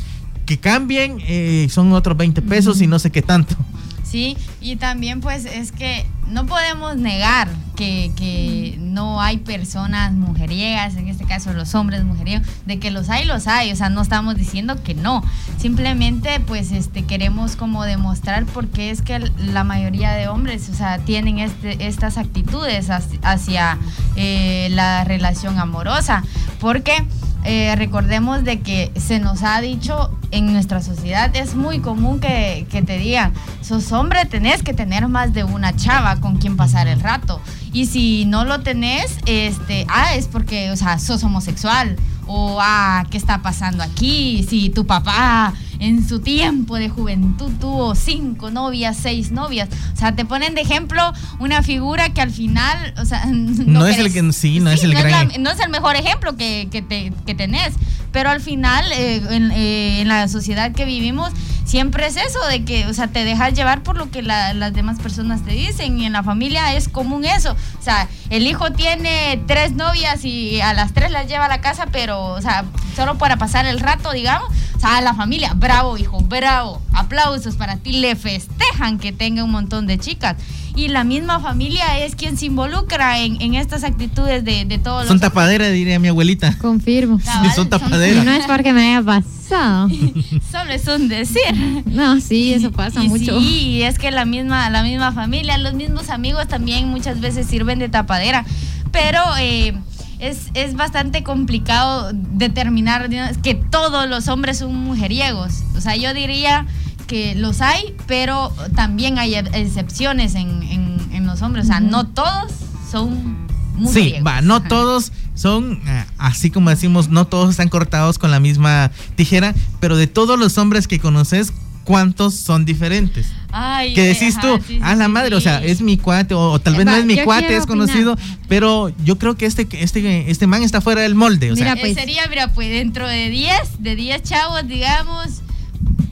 Que 0.47 0.61
cambien 0.61 1.19
eh, 1.27 1.67
son 1.71 1.93
otros 1.93 2.17
20 2.17 2.41
pesos 2.43 2.81
y 2.81 2.87
no 2.87 3.01
sé 3.01 3.11
qué 3.11 3.21
tanto. 3.21 3.57
Sí, 4.05 4.37
y 4.61 4.77
también 4.77 5.21
pues 5.21 5.45
es 5.47 5.73
que 5.73 6.07
no 6.29 6.47
podemos 6.47 6.97
negar 6.97 7.49
que, 7.77 8.13
que, 8.17 8.77
no 8.81 9.21
hay 9.21 9.39
personas 9.39 10.13
mujeriegas, 10.13 10.97
en 10.97 11.09
este 11.09 11.25
caso 11.25 11.53
los 11.53 11.75
hombres 11.75 12.05
mujeriegos, 12.05 12.47
de 12.67 12.79
que 12.79 12.91
los 12.91 13.09
hay, 13.09 13.25
los 13.25 13.47
hay, 13.47 13.73
o 13.73 13.77
sea, 13.77 13.89
no 13.89 14.03
estamos 14.03 14.37
diciendo 14.37 14.83
que 14.83 14.95
no, 14.95 15.25
simplemente 15.59 16.41
pues 16.41 16.73
este 16.73 17.05
queremos 17.05 17.57
como 17.57 17.85
demostrar 17.85 18.45
porque 18.47 18.91
es 18.91 19.03
que 19.03 19.19
la 19.39 19.65
mayoría 19.65 20.13
de 20.13 20.29
hombres, 20.29 20.69
o 20.69 20.75
sea, 20.75 20.99
tienen 20.99 21.39
este, 21.39 21.87
estas 21.87 22.19
actitudes 22.19 22.89
hacia 23.23 23.79
eh, 24.17 24.69
la 24.71 25.05
relación 25.05 25.59
amorosa, 25.59 26.23
porque 26.61 27.05
eh, 27.45 27.75
recordemos 27.77 28.45
de 28.45 28.61
que 28.61 28.93
se 28.97 29.19
nos 29.19 29.43
ha 29.43 29.61
dicho 29.61 30.17
en 30.31 30.53
nuestra 30.53 30.81
sociedad, 30.81 31.35
es 31.35 31.57
muy 31.57 31.81
común 31.81 32.21
que, 32.21 32.67
que, 32.71 32.83
te 32.83 32.99
digan, 32.99 33.33
sos 33.63 33.91
hombre, 33.91 34.25
tenés 34.27 34.63
que 34.63 34.73
tener 34.73 35.09
más 35.09 35.33
de 35.33 35.43
una 35.43 35.75
chava 35.75 36.12
con 36.21 36.37
quien 36.37 36.57
pasar 36.57 36.89
el 36.89 37.01
rato. 37.01 37.41
Y 37.73 37.87
si 37.87 38.25
no 38.25 38.45
lo 38.45 38.61
tenés, 38.61 39.19
este, 39.27 39.87
ah, 39.89 40.15
es 40.15 40.29
porque, 40.29 40.71
o 40.71 40.77
sea, 40.77 40.99
sos 40.99 41.23
homosexual. 41.25 41.97
O, 42.27 42.59
ah, 42.61 43.05
¿qué 43.11 43.17
está 43.17 43.43
pasando 43.43 43.83
aquí? 43.83 44.47
Si 44.49 44.71
tu 44.71 44.87
papá 44.87 45.53
en 45.81 46.09
su 46.09 46.21
tiempo 46.21 46.77
de 46.77 46.89
juventud 46.89 47.51
tuvo 47.61 47.97
cinco 47.97 48.53
novias, 48.53 48.97
seis 48.97 49.33
novias. 49.33 49.69
O 49.93 49.97
sea, 49.97 50.15
te 50.15 50.25
ponen 50.25 50.55
de 50.55 50.61
ejemplo 50.61 51.03
una 51.41 51.63
figura 51.65 52.11
que 52.11 52.21
al 52.21 52.31
final, 52.31 52.95
o 52.99 53.05
sea, 53.05 53.27
no, 53.27 53.85
es 53.87 53.99
el 53.99 54.13
que 54.13 54.33
sí, 54.33 54.61
no 54.61 54.71
es 54.71 54.85
el 54.85 54.93
no 55.41 55.51
es 55.51 55.59
el 55.59 55.71
mejor 55.71 55.97
ejemplo 55.97 56.37
que, 56.37 56.69
que, 56.71 56.83
te, 56.83 57.13
que 57.27 57.35
tenés, 57.35 57.75
pero 58.13 58.31
al 58.31 58.41
final 58.41 58.85
eh, 58.93 59.23
en, 59.31 59.51
eh, 59.51 60.01
en, 60.01 60.09
la 60.09 60.29
sociedad 60.29 60.73
que 60.73 60.85
vivimos 60.85 61.33
siempre 61.65 62.07
es 62.07 62.17
eso 62.17 62.45
de 62.49 62.65
que, 62.65 62.87
o 62.87 62.95
sea, 62.95 63.09
te 63.09 63.25
dejas 63.25 63.55
llevar 63.55 63.83
por 63.83 63.97
lo 63.97 64.11
que 64.11 64.23
las 64.23 64.73
demás 64.75 64.99
personas 65.01 65.43
te 65.43 65.53
dicen 65.53 65.99
y 65.99 66.07
en 66.07 66.13
la 66.13 66.23
familia 66.23 66.75
es 66.75 66.89
común 66.89 67.25
eso. 67.25 67.57
O 67.81 67.83
sea, 67.83 68.09
el 68.31 68.47
hijo 68.47 68.73
tiene 68.73 69.43
tres 69.47 69.73
novias 69.73 70.25
y 70.25 70.61
a 70.61 70.75
las 70.75 70.93
tres 70.93 71.11
las 71.11 71.27
lleva 71.29 71.47
a 71.47 71.49
la 71.49 71.61
casa, 71.61 71.87
pero, 71.91 72.27
o 72.27 72.43
sea, 72.43 72.65
solo 72.95 73.17
para 73.17 73.37
pasar 73.37 73.65
el 73.67 73.81
rato, 73.81 74.13
digamos 74.13 74.51
sea, 74.89 75.01
la 75.01 75.15
familia, 75.15 75.55
bravo 75.55 75.97
hijo, 75.97 76.21
bravo, 76.21 76.83
aplausos 76.93 77.57
para 77.57 77.77
ti, 77.77 77.93
le 77.93 78.17
festejan 78.17 78.99
que 78.99 79.13
tenga 79.13 79.45
un 79.45 79.51
montón 79.51 79.87
de 79.87 79.99
chicas. 79.99 80.37
Y 80.75 80.89
la 80.89 81.05
misma 81.05 81.39
familia 81.39 81.99
es 81.99 82.17
quien 82.17 82.39
se 82.39 82.47
involucra 82.47 83.19
en, 83.19 83.55
estas 83.55 83.85
actitudes 83.85 84.43
de, 84.43 84.65
de 84.65 84.79
todos 84.79 85.07
Son 85.07 85.21
tapadera, 85.21 85.69
diría 85.69 85.99
mi 85.99 86.09
abuelita. 86.09 86.57
Confirmo. 86.59 87.21
Sí, 87.21 87.51
son 87.55 87.69
tapadera. 87.69 88.23
Y 88.23 88.25
no 88.25 88.33
es 88.33 88.47
porque 88.47 88.73
me 88.73 88.89
haya 88.89 89.03
pasado. 89.03 89.89
Solo 90.51 90.73
es 90.73 90.89
un 90.89 91.09
decir. 91.09 91.83
No, 91.85 92.21
sí, 92.21 92.55
eso 92.55 92.73
pasa 92.73 93.03
mucho. 93.03 93.39
Sí, 93.39 93.83
es 93.83 93.99
que 93.99 94.11
la 94.11 94.25
misma, 94.25 94.71
la 94.71 94.83
misma 94.83 95.13
familia, 95.13 95.59
los 95.59 95.75
mismos 95.75 96.09
amigos 96.09 96.49
también 96.49 96.89
muchas 96.89 97.21
veces 97.21 97.47
sirven 97.47 97.79
de 97.79 97.91
tapadera. 97.91 98.47
Pero 98.93 99.21
eh, 99.39 99.75
es, 100.23 100.51
es, 100.55 100.75
bastante 100.75 101.25
complicado 101.25 102.13
determinar 102.13 103.11
que 103.43 103.57
todos 103.57 104.09
los 104.09 104.29
hombres 104.29 104.59
son 104.59 104.73
mujeriegos. 104.77 105.65
O 105.77 105.81
sea, 105.81 105.97
yo 105.97 106.15
diría 106.15 106.67
que 107.09 107.35
los 107.35 107.61
hay, 107.61 107.97
pero 108.07 108.53
también 108.77 109.19
hay 109.19 109.35
excepciones 109.35 110.37
en, 110.37 110.63
en, 111.11 111.27
los 111.27 111.43
hombres. 111.43 111.65
O 111.65 111.69
sea, 111.69 111.81
no 111.81 112.07
todos 112.07 112.53
son 112.89 113.47
mujeriegos. 113.75 114.19
Sí, 114.19 114.23
va, 114.25 114.43
no 114.43 114.63
todos 114.63 115.11
son, 115.35 115.81
eh, 115.89 116.05
así 116.19 116.51
como 116.51 116.71
decimos, 116.71 117.09
no 117.09 117.27
todos 117.27 117.51
están 117.51 117.69
cortados 117.69 118.19
con 118.19 118.31
la 118.31 118.39
misma 118.39 118.93
tijera, 119.17 119.55
pero 119.81 119.97
de 119.97 120.07
todos 120.07 120.39
los 120.39 120.57
hombres 120.57 120.87
que 120.87 121.01
conoces, 121.01 121.53
¿cuántos 121.85 122.35
son 122.35 122.65
diferentes? 122.65 123.29
Ay, 123.51 123.95
que 123.95 124.03
decís 124.03 124.39
tú, 124.41 124.59
a 124.83 124.95
la 124.95 125.09
madre, 125.09 125.35
o 125.37 125.41
sea, 125.41 125.63
es 125.63 125.83
mi 125.83 125.99
cuate, 125.99 126.35
o, 126.35 126.59
tal 126.59 126.75
vez 126.75 126.87
no 126.87 126.95
es 126.95 127.05
mi 127.05 127.19
cuate, 127.19 127.57
es 127.57 127.67
conocido, 127.67 128.17
pero 128.49 128.91
yo 129.05 129.19
creo 129.19 129.37
que 129.37 129.47
este, 129.47 129.67
este, 129.73 130.31
este 130.31 130.47
man 130.47 130.63
está 130.63 130.81
fuera 130.81 131.03
del 131.03 131.15
molde. 131.15 131.53
O 131.53 131.55
mira, 131.55 131.75
sea, 131.75 131.81
pues, 131.81 131.95
sería, 131.95 132.27
mira, 132.29 132.49
pues 132.49 132.71
dentro 132.71 133.07
de 133.07 133.29
10, 133.29 133.55
de 133.81 133.97
10 133.97 134.23
chavos, 134.23 134.67
digamos, 134.67 135.43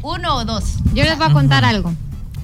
uno 0.02 0.37
o 0.37 0.44
dos. 0.44 0.76
Yo 0.94 1.04
les 1.04 1.16
voy 1.16 1.28
a 1.28 1.33
contar 1.33 1.64
algo. 1.64 1.94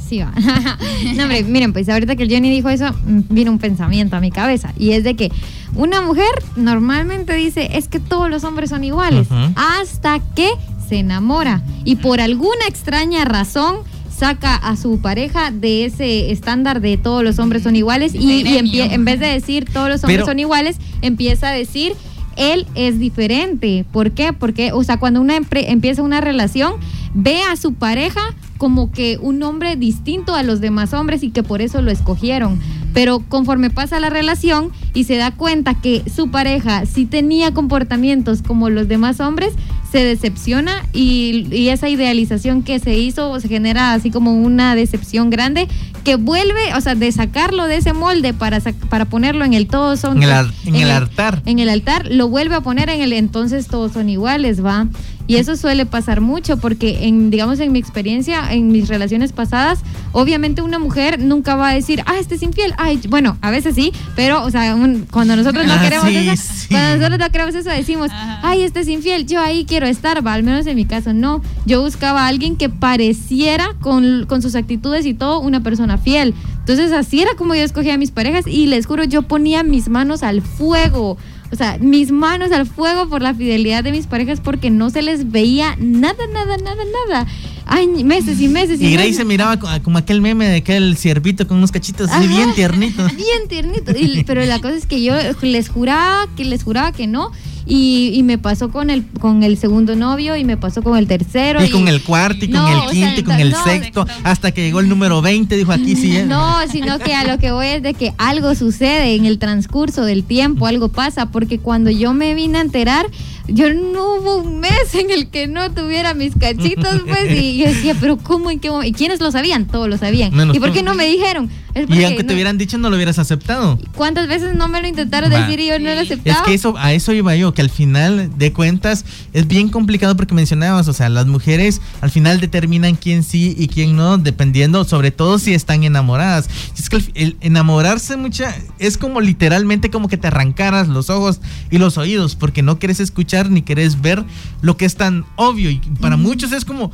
Sí, 0.08 0.20
va. 0.20 0.32
no, 1.16 1.22
hombre, 1.24 1.42
miren, 1.42 1.72
pues 1.72 1.88
ahorita 1.88 2.14
que 2.16 2.22
el 2.22 2.30
Johnny 2.30 2.48
dijo 2.50 2.68
eso, 2.68 2.92
mm, 2.92 3.22
vino 3.28 3.50
un 3.50 3.58
pensamiento 3.58 4.16
a 4.16 4.20
mi 4.20 4.30
cabeza. 4.30 4.72
Y 4.78 4.92
es 4.92 5.04
de 5.04 5.16
que 5.16 5.32
una 5.74 6.00
mujer 6.00 6.30
normalmente 6.54 7.34
dice, 7.34 7.70
es 7.72 7.88
que 7.88 7.98
todos 7.98 8.30
los 8.30 8.44
hombres 8.44 8.70
son 8.70 8.84
iguales. 8.84 9.26
Hasta 9.56 10.20
que 10.34 10.48
se 10.88 10.98
enamora. 10.98 11.62
Y 11.84 11.96
por 11.96 12.20
alguna 12.20 12.66
extraña 12.68 13.24
razón 13.24 13.76
saca 14.16 14.54
a 14.54 14.76
su 14.76 14.98
pareja 15.00 15.50
de 15.50 15.84
ese 15.84 16.30
estándar 16.30 16.80
de 16.80 16.96
todos 16.96 17.22
los 17.22 17.38
hombres 17.38 17.62
son 17.62 17.76
iguales 17.76 18.14
y, 18.14 18.44
en 18.56 19.04
vez 19.04 19.20
de 19.20 19.26
decir 19.26 19.66
todos 19.70 19.88
los 19.88 20.02
hombres 20.04 20.24
son 20.24 20.38
iguales, 20.38 20.78
empieza 21.02 21.48
a 21.48 21.52
decir 21.52 21.92
él 22.36 22.66
es 22.74 22.98
diferente. 22.98 23.84
¿Por 23.92 24.12
qué? 24.12 24.32
Porque, 24.32 24.72
o 24.72 24.84
sea, 24.84 24.98
cuando 24.98 25.20
una 25.20 25.36
empieza 25.36 26.02
una 26.02 26.20
relación, 26.20 26.74
ve 27.14 27.42
a 27.42 27.56
su 27.56 27.74
pareja 27.74 28.20
como 28.58 28.90
que 28.90 29.18
un 29.20 29.42
hombre 29.42 29.76
distinto 29.76 30.34
a 30.34 30.42
los 30.42 30.60
demás 30.60 30.92
hombres 30.92 31.22
y 31.22 31.30
que 31.30 31.42
por 31.42 31.60
eso 31.60 31.82
lo 31.82 31.90
escogieron. 31.90 32.60
Pero 32.96 33.18
conforme 33.28 33.68
pasa 33.68 34.00
la 34.00 34.08
relación 34.08 34.70
y 34.94 35.04
se 35.04 35.18
da 35.18 35.30
cuenta 35.30 35.74
que 35.74 36.02
su 36.10 36.30
pareja 36.30 36.86
sí 36.86 37.04
tenía 37.04 37.52
comportamientos 37.52 38.40
como 38.40 38.70
los 38.70 38.88
demás 38.88 39.20
hombres, 39.20 39.52
se 39.92 40.02
decepciona 40.02 40.82
y, 40.94 41.68
esa 41.68 41.90
idealización 41.90 42.62
que 42.62 42.78
se 42.78 42.94
hizo 42.94 43.38
se 43.38 43.48
genera 43.48 43.92
así 43.92 44.10
como 44.10 44.32
una 44.32 44.74
decepción 44.74 45.28
grande 45.28 45.68
que 46.04 46.16
vuelve, 46.16 46.72
o 46.74 46.80
sea, 46.80 46.94
de 46.94 47.12
sacarlo 47.12 47.66
de 47.66 47.76
ese 47.76 47.92
molde 47.92 48.32
para, 48.32 48.60
para 48.88 49.04
ponerlo 49.04 49.44
en 49.44 49.52
el 49.52 49.66
todos 49.66 50.00
son... 50.00 50.22
En 50.22 50.30
el, 50.30 50.46
en 50.64 50.76
el 50.76 50.90
altar. 50.90 51.42
En 51.44 51.58
el 51.58 51.68
altar, 51.68 52.06
lo 52.10 52.30
vuelve 52.30 52.54
a 52.54 52.62
poner 52.62 52.88
en 52.88 53.02
el 53.02 53.12
entonces 53.12 53.66
todos 53.66 53.92
son 53.92 54.08
iguales, 54.08 54.64
¿va? 54.64 54.88
Y 55.26 55.36
eso 55.36 55.56
suele 55.56 55.86
pasar 55.86 56.20
mucho 56.20 56.56
porque 56.56 57.06
en 57.06 57.30
digamos 57.30 57.58
en 57.60 57.72
mi 57.72 57.78
experiencia, 57.78 58.52
en 58.52 58.68
mis 58.68 58.88
relaciones 58.88 59.32
pasadas, 59.32 59.80
obviamente 60.12 60.62
una 60.62 60.78
mujer 60.78 61.18
nunca 61.18 61.56
va 61.56 61.70
a 61.70 61.74
decir, 61.74 62.02
"Ah, 62.06 62.18
este 62.18 62.36
es 62.36 62.42
infiel." 62.42 62.72
Ay, 62.78 63.00
bueno, 63.08 63.36
a 63.40 63.50
veces 63.50 63.74
sí, 63.74 63.92
pero 64.14 64.44
o 64.44 64.50
sea, 64.50 64.76
cuando 65.10 65.36
nosotros 65.36 65.66
no 65.66 65.74
ah, 65.74 65.80
queremos 65.82 66.08
eso, 66.08 66.42
cuando 66.70 66.96
nosotros 66.96 67.18
no 67.18 67.30
queremos 67.30 67.54
eso 67.54 67.70
decimos, 67.70 68.10
"Ay, 68.42 68.62
este 68.62 68.80
es 68.80 68.88
infiel." 68.88 69.26
Yo 69.26 69.40
ahí 69.40 69.64
quiero 69.64 69.86
estar, 69.86 70.24
va, 70.26 70.34
al 70.34 70.42
menos 70.42 70.66
en 70.66 70.76
mi 70.76 70.84
caso 70.84 71.12
no. 71.12 71.42
Yo 71.64 71.82
buscaba 71.82 72.24
a 72.24 72.28
alguien 72.28 72.56
que 72.56 72.68
pareciera 72.68 73.74
con, 73.80 74.26
con 74.26 74.42
sus 74.42 74.54
actitudes 74.54 75.06
y 75.06 75.14
todo 75.14 75.40
una 75.40 75.62
persona 75.62 75.98
fiel. 75.98 76.34
Entonces, 76.58 76.92
así 76.92 77.20
era 77.20 77.34
como 77.36 77.54
yo 77.54 77.62
escogía 77.62 77.94
a 77.94 77.96
mis 77.96 78.10
parejas 78.10 78.46
y 78.46 78.66
les 78.66 78.86
juro, 78.86 79.04
yo 79.04 79.22
ponía 79.22 79.62
mis 79.62 79.88
manos 79.88 80.24
al 80.24 80.42
fuego 80.42 81.16
o 81.52 81.56
sea, 81.56 81.78
mis 81.78 82.10
manos 82.10 82.50
al 82.52 82.66
fuego 82.66 83.08
por 83.08 83.22
la 83.22 83.34
fidelidad 83.34 83.84
de 83.84 83.92
mis 83.92 84.06
parejas 84.06 84.40
porque 84.40 84.70
no 84.70 84.90
se 84.90 85.02
les 85.02 85.30
veía 85.30 85.76
nada, 85.78 86.26
nada, 86.32 86.56
nada, 86.56 86.82
nada. 87.08 87.26
Ay, 87.66 87.86
meses 88.04 88.40
y 88.40 88.48
meses 88.48 88.80
y, 88.80 88.86
y 88.86 88.92
Grace 88.92 89.14
se 89.14 89.24
miraba 89.24 89.58
como 89.82 89.98
aquel 89.98 90.20
meme 90.20 90.46
de 90.46 90.56
aquel 90.56 90.96
ciervito 90.96 91.48
con 91.48 91.58
unos 91.58 91.72
cachitos 91.72 92.10
así 92.10 92.28
bien 92.28 92.54
tiernitos. 92.54 93.14
Bien 93.16 93.48
tiernito. 93.48 93.92
pero 94.26 94.44
la 94.44 94.60
cosa 94.60 94.76
es 94.76 94.86
que 94.86 95.02
yo 95.02 95.14
les 95.42 95.68
juraba 95.68 96.28
que 96.36 96.44
les 96.44 96.62
juraba 96.62 96.92
que 96.92 97.06
no. 97.06 97.32
Y, 97.68 98.22
me 98.22 98.38
pasó 98.38 98.70
con 98.70 98.90
el 98.90 99.04
con 99.20 99.42
el 99.42 99.56
segundo 99.58 99.96
novio 99.96 100.36
y 100.36 100.44
me 100.44 100.56
pasó 100.56 100.82
con 100.82 100.96
el 100.96 101.06
tercero. 101.06 101.64
Y, 101.64 101.70
con 101.70 101.88
el 101.88 102.02
cuarto 102.02 102.44
y 102.44 102.50
con 102.50 102.66
el 102.66 102.80
quinto 102.90 103.20
y 103.20 103.24
con 103.24 103.40
el 103.40 103.54
sexto, 103.54 104.06
hasta 104.22 104.52
que 104.52 104.62
llegó 104.62 104.80
el 104.80 104.88
número 104.88 105.20
20, 105.20 105.56
dijo 105.56 105.72
aquí 105.72 105.96
sí. 105.96 106.22
No, 106.26 106.56
sino 106.70 106.98
que 106.98 107.14
a 107.14 107.24
lo 107.24 107.38
que 107.38 107.50
voy 107.50 107.66
es 107.66 107.82
de 107.82 107.94
que 107.94 108.12
algo 108.18 108.54
sucede 108.54 109.14
en 109.16 109.26
el 109.26 109.38
transcurso 109.38 110.04
del 110.04 110.24
tiempo, 110.24 110.66
algo 110.66 110.88
pasa, 110.88 111.26
porque 111.26 111.58
cuando 111.58 111.90
yo 111.90 112.14
me 112.14 112.34
vine 112.34 112.58
a 112.58 112.60
enterar, 112.60 113.06
yo 113.48 113.72
no 113.72 114.16
hubo 114.16 114.36
un 114.38 114.60
mes 114.60 114.94
en 114.94 115.10
el 115.10 115.28
que 115.28 115.46
no 115.46 115.70
tuviera 115.72 116.14
mis 116.14 116.34
cachitos, 116.34 117.02
pues, 117.06 117.30
y 117.30 117.58
yo 117.58 117.66
decía, 117.66 117.94
pero 118.00 118.16
¿cómo, 118.16 118.50
en 118.50 118.60
qué 118.60 118.70
momento? 118.70 118.88
¿Y 118.88 118.92
quiénes 118.92 119.20
lo 119.20 119.30
sabían? 119.30 119.66
Todos 119.66 119.88
lo 119.88 119.98
sabían. 119.98 120.32
¿Y 120.54 120.58
por 120.58 120.72
qué 120.72 120.82
no 120.82 120.94
me 120.94 121.06
dijeron? 121.06 121.50
y 121.88 122.04
aunque 122.04 122.24
te 122.24 122.32
hubieran 122.32 122.56
dicho, 122.56 122.78
no 122.78 122.88
lo 122.88 122.96
hubieras 122.96 123.18
aceptado. 123.18 123.78
¿Cuántas 123.94 124.28
veces 124.28 124.54
no 124.56 124.66
me 124.66 124.80
lo 124.80 124.88
intentaron 124.88 125.28
decir 125.28 125.60
y 125.60 125.66
yo 125.66 125.78
no 125.78 125.94
lo 125.94 126.00
aceptaba? 126.00 126.38
Es 126.38 126.46
que 126.46 126.54
eso, 126.54 126.74
a 126.78 126.94
eso 126.94 127.12
iba 127.12 127.36
yo, 127.36 127.52
que 127.52 127.60
al 127.60 127.68
final 127.68 128.30
de 128.38 128.52
cuentas 128.52 129.04
es 129.34 129.46
bien 129.46 129.68
complicado 129.68 130.16
porque 130.16 130.32
mencionabas, 130.32 130.88
o 130.88 130.94
sea, 130.94 131.10
las 131.10 131.26
mujeres 131.26 131.82
al 132.00 132.10
final 132.10 132.40
determinan 132.40 132.96
quién 132.96 133.22
sí 133.22 133.54
y 133.58 133.68
quién 133.68 133.94
no, 133.94 134.16
dependiendo, 134.16 134.84
sobre 134.84 135.10
todo 135.10 135.38
si 135.38 135.52
están 135.52 135.84
enamoradas. 135.84 136.48
Es 136.78 136.88
que 136.88 136.96
el, 137.14 137.36
enamorarse 137.42 138.16
mucha, 138.16 138.54
es 138.78 138.96
como 138.96 139.20
literalmente 139.20 139.90
como 139.90 140.08
que 140.08 140.16
te 140.16 140.28
arrancaras 140.28 140.88
los 140.88 141.10
ojos 141.10 141.40
y 141.70 141.76
los 141.76 141.98
oídos, 141.98 142.36
porque 142.36 142.62
no 142.62 142.78
quieres 142.78 143.00
escuchar 143.00 143.35
ni 143.44 143.62
quieres 143.62 144.00
ver 144.00 144.24
lo 144.62 144.76
que 144.76 144.84
es 144.84 144.96
tan 144.96 145.24
obvio. 145.36 145.70
Y 145.70 145.78
para 146.00 146.16
muchos 146.16 146.52
es 146.52 146.64
como, 146.64 146.90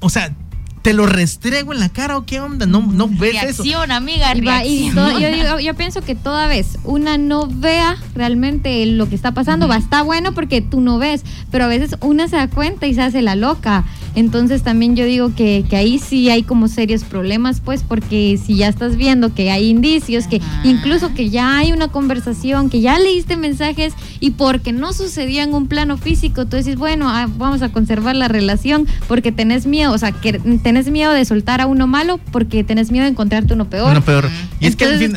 o 0.00 0.10
sea, 0.10 0.34
¿Te 0.82 0.94
lo 0.94 1.06
restrego 1.06 1.72
en 1.72 1.78
la 1.78 1.90
cara 1.90 2.16
o 2.16 2.26
qué 2.26 2.40
onda? 2.40 2.66
No, 2.66 2.82
no 2.82 3.06
ves 3.06 3.40
reacción, 3.40 3.84
eso. 3.84 3.92
amiga, 3.92 4.34
yo, 4.34 5.60
yo, 5.60 5.74
pienso 5.74 6.00
que 6.02 6.16
toda 6.16 6.48
vez 6.48 6.76
una 6.82 7.18
no 7.18 7.46
vea 7.46 7.96
realmente 8.16 8.84
lo 8.86 9.08
que 9.08 9.14
está 9.14 9.32
pasando, 9.32 9.68
va, 9.68 9.76
está 9.76 10.02
bueno 10.02 10.34
porque 10.34 10.60
tú 10.60 10.80
no 10.80 10.98
ves, 10.98 11.22
pero 11.52 11.66
a 11.66 11.68
veces 11.68 11.94
una 12.00 12.26
se 12.26 12.34
da 12.34 12.48
cuenta 12.48 12.88
y 12.88 12.94
se 12.94 13.02
hace 13.02 13.22
la 13.22 13.36
loca. 13.36 13.84
Entonces 14.14 14.62
también 14.62 14.96
yo 14.96 15.04
digo 15.04 15.34
que, 15.34 15.64
que 15.68 15.76
ahí 15.76 15.98
sí 15.98 16.28
hay 16.30 16.42
como 16.42 16.68
serios 16.68 17.04
problemas, 17.04 17.60
pues, 17.60 17.82
porque 17.82 18.38
si 18.44 18.56
ya 18.56 18.68
estás 18.68 18.96
viendo 18.96 19.34
que 19.34 19.50
hay 19.50 19.68
indicios, 19.68 20.26
que 20.26 20.40
incluso 20.64 21.14
que 21.14 21.30
ya 21.30 21.58
hay 21.58 21.72
una 21.72 21.88
conversación, 21.88 22.70
que 22.70 22.80
ya 22.80 22.98
leíste 22.98 23.36
mensajes 23.36 23.94
y 24.20 24.32
porque 24.32 24.72
no 24.72 24.92
sucedía 24.92 25.42
en 25.42 25.54
un 25.54 25.66
plano 25.66 25.96
físico, 25.96 26.46
tú 26.46 26.56
dices, 26.56 26.76
bueno, 26.76 27.08
ah, 27.08 27.28
vamos 27.36 27.62
a 27.62 27.70
conservar 27.70 28.16
la 28.16 28.28
relación 28.28 28.86
porque 29.08 29.32
tenés 29.32 29.66
miedo, 29.66 29.92
o 29.92 29.98
sea, 29.98 30.12
que 30.12 30.34
tenés 30.62 30.90
miedo 30.90 31.12
de 31.12 31.24
soltar 31.24 31.60
a 31.60 31.66
uno 31.66 31.86
malo 31.86 32.18
porque 32.30 32.64
tenés 32.64 32.90
miedo 32.90 33.04
de 33.04 33.10
encontrarte 33.10 33.54
uno 33.54 33.68
peor. 33.68 33.90
Uno 33.92 34.02
peor. 34.02 34.28
Y 34.60 34.66
es 34.66 34.76
que 34.76 34.84
al 34.84 34.98
fin, 34.98 35.16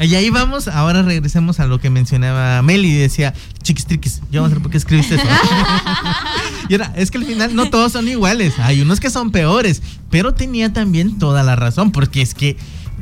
y 0.00 0.14
ahí 0.14 0.30
vamos, 0.30 0.68
ahora 0.68 1.02
regresemos 1.02 1.60
a 1.60 1.66
lo 1.66 1.78
que 1.80 1.90
mencionaba 1.90 2.62
Meli, 2.62 2.94
decía, 2.94 3.34
chiquis 3.62 3.86
triquis, 3.86 4.22
yo 4.30 4.40
vamos 4.42 4.52
a 4.52 4.54
ver 4.54 4.62
por 4.62 4.70
qué 4.70 4.78
escribiste 4.78 5.16
eso. 5.16 5.24
y 6.68 6.74
era, 6.74 6.92
es 6.96 7.10
que 7.10 7.18
al 7.18 7.24
final 7.24 7.54
no 7.54 7.70
todos 7.70 7.92
son 7.92 8.08
iguales, 8.08 8.54
hay 8.58 8.80
unos 8.80 9.00
que 9.00 9.10
son 9.10 9.30
peores, 9.30 9.82
pero 10.10 10.34
tenía 10.34 10.72
también 10.72 11.18
toda 11.18 11.42
la 11.42 11.56
razón, 11.56 11.92
porque 11.92 12.22
es 12.22 12.34
que 12.34 12.56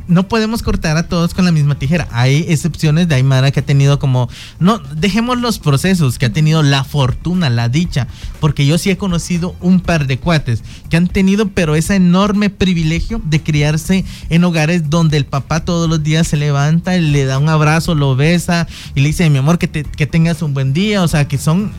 no 0.07 0.27
podemos 0.27 0.61
cortar 0.61 0.97
a 0.97 1.07
todos 1.07 1.33
con 1.33 1.45
la 1.45 1.51
misma 1.51 1.75
tijera. 1.75 2.07
Hay 2.11 2.45
excepciones 2.47 3.07
de 3.07 3.15
Aymara 3.15 3.51
que 3.51 3.61
ha 3.61 3.65
tenido 3.65 3.99
como, 3.99 4.29
no, 4.59 4.79
dejemos 4.79 5.39
los 5.39 5.59
procesos, 5.59 6.19
que 6.19 6.27
ha 6.27 6.33
tenido 6.33 6.63
la 6.63 6.83
fortuna, 6.83 7.49
la 7.49 7.69
dicha, 7.69 8.07
porque 8.39 8.65
yo 8.65 8.77
sí 8.77 8.89
he 8.89 8.97
conocido 8.97 9.55
un 9.61 9.79
par 9.79 10.07
de 10.07 10.19
cuates 10.19 10.63
que 10.89 10.97
han 10.97 11.07
tenido, 11.07 11.49
pero 11.49 11.75
ese 11.75 11.95
enorme 11.95 12.49
privilegio 12.49 13.21
de 13.25 13.41
criarse 13.41 14.05
en 14.29 14.43
hogares 14.43 14.89
donde 14.89 15.17
el 15.17 15.25
papá 15.25 15.65
todos 15.65 15.89
los 15.89 16.03
días 16.03 16.27
se 16.27 16.37
levanta, 16.37 16.95
le 16.97 17.25
da 17.25 17.39
un 17.39 17.49
abrazo, 17.49 17.95
lo 17.95 18.15
besa 18.15 18.67
y 18.93 19.01
le 19.01 19.07
dice, 19.07 19.29
mi 19.29 19.39
amor, 19.39 19.57
que, 19.57 19.69
que 19.69 20.07
tengas 20.07 20.41
un 20.41 20.53
buen 20.53 20.73
día, 20.73 21.03
o 21.03 21.07
sea, 21.07 21.27
que 21.27 21.37
son 21.37 21.71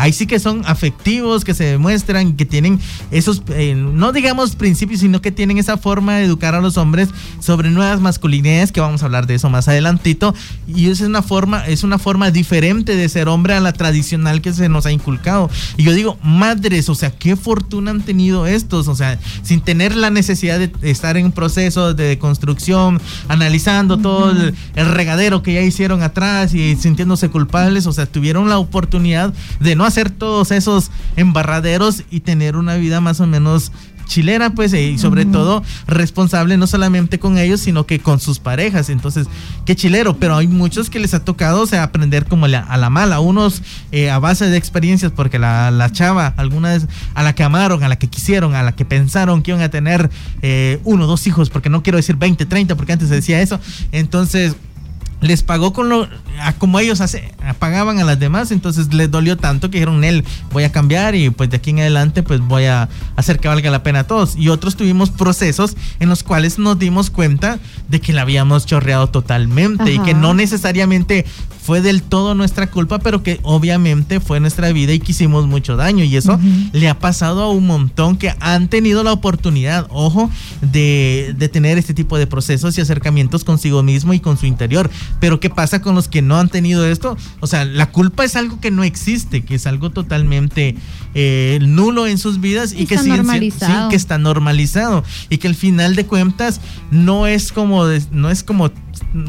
ahí 0.00 0.12
sí 0.14 0.26
que 0.26 0.38
son 0.38 0.62
afectivos, 0.64 1.44
que 1.44 1.52
se 1.52 1.64
demuestran, 1.64 2.34
que 2.34 2.46
tienen 2.46 2.80
esos, 3.10 3.42
eh, 3.50 3.74
no 3.74 4.12
digamos 4.12 4.56
principios, 4.56 5.00
sino 5.00 5.20
que 5.20 5.30
tienen 5.30 5.58
esa 5.58 5.76
forma 5.76 6.16
de 6.16 6.24
educar 6.24 6.54
a 6.54 6.60
los 6.60 6.78
hombres 6.78 7.10
sobre 7.38 7.70
nuevas 7.70 8.00
masculinidades, 8.00 8.72
que 8.72 8.80
vamos 8.80 9.02
a 9.02 9.04
hablar 9.04 9.26
de 9.26 9.34
eso 9.34 9.50
más 9.50 9.68
adelantito. 9.68 10.34
Y 10.66 10.86
esa 10.86 11.04
es 11.04 11.08
una 11.08 11.22
forma, 11.22 11.66
es 11.66 11.84
una 11.84 11.98
forma 11.98 12.30
diferente 12.30 12.96
de 12.96 13.08
ser 13.10 13.28
hombre 13.28 13.52
a 13.54 13.60
la 13.60 13.74
tradicional 13.74 14.40
que 14.40 14.54
se 14.54 14.70
nos 14.70 14.86
ha 14.86 14.92
inculcado. 14.92 15.50
Y 15.76 15.82
yo 15.82 15.92
digo, 15.92 16.16
madres, 16.22 16.88
o 16.88 16.94
sea, 16.94 17.10
qué 17.10 17.36
fortuna 17.36 17.90
han 17.90 18.00
tenido 18.00 18.46
estos, 18.46 18.88
o 18.88 18.94
sea, 18.94 19.18
sin 19.42 19.60
tener 19.60 19.94
la 19.94 20.08
necesidad 20.08 20.58
de 20.58 20.72
estar 20.82 21.18
en 21.18 21.26
un 21.26 21.32
proceso 21.32 21.92
de 21.92 22.18
construcción, 22.18 23.00
analizando 23.28 23.98
todo 23.98 24.30
el, 24.30 24.54
el 24.76 24.86
regadero 24.86 25.42
que 25.42 25.52
ya 25.52 25.60
hicieron 25.60 26.02
atrás 26.02 26.54
y 26.54 26.76
sintiéndose 26.76 27.28
culpables, 27.28 27.86
o 27.86 27.92
sea, 27.92 28.06
tuvieron 28.06 28.48
la 28.48 28.58
oportunidad 28.58 29.34
de 29.60 29.76
no 29.76 29.89
hacer 29.90 30.10
todos 30.10 30.50
esos 30.50 30.90
embarraderos 31.16 32.02
y 32.10 32.20
tener 32.20 32.56
una 32.56 32.76
vida 32.76 33.00
más 33.00 33.20
o 33.20 33.26
menos 33.26 33.72
chilera, 34.06 34.50
pues, 34.50 34.72
y 34.74 34.98
sobre 34.98 35.24
todo 35.24 35.62
responsable 35.86 36.56
no 36.56 36.66
solamente 36.66 37.20
con 37.20 37.38
ellos, 37.38 37.60
sino 37.60 37.86
que 37.86 38.00
con 38.00 38.18
sus 38.18 38.40
parejas. 38.40 38.88
Entonces, 38.90 39.28
qué 39.64 39.76
chilero, 39.76 40.16
pero 40.16 40.36
hay 40.36 40.48
muchos 40.48 40.90
que 40.90 40.98
les 40.98 41.14
ha 41.14 41.24
tocado, 41.24 41.62
o 41.62 41.66
sea, 41.66 41.84
aprender 41.84 42.24
como 42.26 42.48
la- 42.48 42.58
a 42.58 42.76
la 42.76 42.90
mala, 42.90 43.20
unos 43.20 43.62
eh, 43.92 44.10
a 44.10 44.18
base 44.18 44.46
de 44.50 44.56
experiencias, 44.56 45.12
porque 45.14 45.38
la, 45.38 45.70
la 45.70 45.92
chava, 45.92 46.34
alguna 46.38 46.70
vez 46.70 46.88
a 47.14 47.22
la 47.22 47.36
que 47.36 47.44
amaron, 47.44 47.84
a 47.84 47.88
la 47.88 48.00
que 48.00 48.08
quisieron, 48.08 48.56
a 48.56 48.64
la 48.64 48.72
que 48.72 48.84
pensaron 48.84 49.42
que 49.42 49.52
iban 49.52 49.62
a 49.62 49.68
tener 49.68 50.10
eh, 50.42 50.80
uno, 50.82 51.06
dos 51.06 51.28
hijos, 51.28 51.48
porque 51.48 51.70
no 51.70 51.84
quiero 51.84 51.96
decir 51.96 52.16
20, 52.16 52.46
30, 52.46 52.74
porque 52.74 52.92
antes 52.94 53.10
se 53.10 53.14
decía 53.14 53.40
eso. 53.40 53.60
Entonces, 53.92 54.56
les 55.20 55.42
pagó 55.42 55.72
con 55.72 55.88
lo 55.88 56.08
a 56.40 56.54
como 56.54 56.78
ellos 56.78 57.00
hace, 57.00 57.34
pagaban 57.58 57.98
a 57.98 58.04
las 58.04 58.18
demás, 58.18 58.50
entonces 58.50 58.92
les 58.94 59.10
dolió 59.10 59.36
tanto 59.36 59.70
que 59.70 59.78
dijeron, 59.78 60.04
él 60.04 60.24
voy 60.52 60.64
a 60.64 60.72
cambiar 60.72 61.14
y 61.14 61.28
pues 61.30 61.50
de 61.50 61.58
aquí 61.58 61.70
en 61.70 61.80
adelante 61.80 62.22
pues 62.22 62.40
voy 62.40 62.64
a 62.64 62.88
hacer 63.16 63.38
que 63.38 63.48
valga 63.48 63.70
la 63.70 63.82
pena 63.82 64.00
a 64.00 64.04
todos. 64.04 64.36
Y 64.36 64.48
otros 64.48 64.76
tuvimos 64.76 65.10
procesos 65.10 65.76
en 65.98 66.08
los 66.08 66.22
cuales 66.22 66.58
nos 66.58 66.78
dimos 66.78 67.10
cuenta 67.10 67.58
de 67.88 68.00
que 68.00 68.12
la 68.12 68.22
habíamos 68.22 68.66
chorreado 68.66 69.08
totalmente 69.08 69.92
y 69.92 69.96
Ajá. 69.96 70.04
que 70.04 70.14
no 70.14 70.32
necesariamente 70.32 71.26
fue 71.62 71.82
del 71.82 72.02
todo 72.02 72.34
nuestra 72.34 72.68
culpa, 72.68 72.98
pero 72.98 73.22
que 73.22 73.38
obviamente 73.42 74.18
fue 74.18 74.40
nuestra 74.40 74.72
vida 74.72 74.92
y 74.92 74.98
que 74.98 75.12
hicimos 75.12 75.46
mucho 75.46 75.76
daño. 75.76 76.04
Y 76.04 76.16
eso 76.16 76.38
le 76.72 76.88
ha 76.88 76.98
pasado 76.98 77.42
a 77.42 77.50
un 77.50 77.66
montón 77.66 78.16
que 78.16 78.34
han 78.40 78.68
tenido 78.68 79.04
la 79.04 79.12
oportunidad, 79.12 79.86
ojo, 79.90 80.30
de, 80.62 81.34
de 81.36 81.48
tener 81.48 81.78
este 81.78 81.94
tipo 81.94 82.18
de 82.18 82.26
procesos 82.26 82.76
y 82.78 82.80
acercamientos 82.80 83.44
consigo 83.44 83.82
mismo 83.82 84.14
y 84.14 84.20
con 84.20 84.38
su 84.38 84.46
interior. 84.46 84.90
Pero 85.18 85.40
¿qué 85.40 85.50
pasa 85.50 85.82
con 85.82 85.94
los 85.94 86.08
que 86.08 86.22
no 86.22 86.38
han 86.38 86.48
tenido 86.48 86.86
esto? 86.86 87.16
O 87.40 87.46
sea, 87.46 87.64
la 87.64 87.90
culpa 87.90 88.24
es 88.24 88.36
algo 88.36 88.60
que 88.60 88.70
no 88.70 88.84
existe, 88.84 89.42
que 89.42 89.54
es 89.56 89.66
algo 89.66 89.90
totalmente 89.90 90.76
eh, 91.14 91.58
nulo 91.62 92.06
en 92.06 92.18
sus 92.18 92.40
vidas 92.40 92.72
y, 92.72 92.82
Y 92.82 92.86
que 92.86 92.94
está 92.94 93.04
siendo- 93.04 93.22
normalizado. 93.24 93.82
sí, 93.84 93.88
que 93.90 93.96
está 93.96 94.18
normalizado 94.18 95.04
y 95.28 95.38
que 95.38 95.48
al 95.48 95.54
final 95.54 95.96
de 95.96 96.06
cuentas 96.06 96.60
no 96.90 97.26
es 97.26 97.52
como 97.52 97.86
de- 97.86 98.02
no 98.12 98.30
es 98.30 98.42
como 98.44 98.70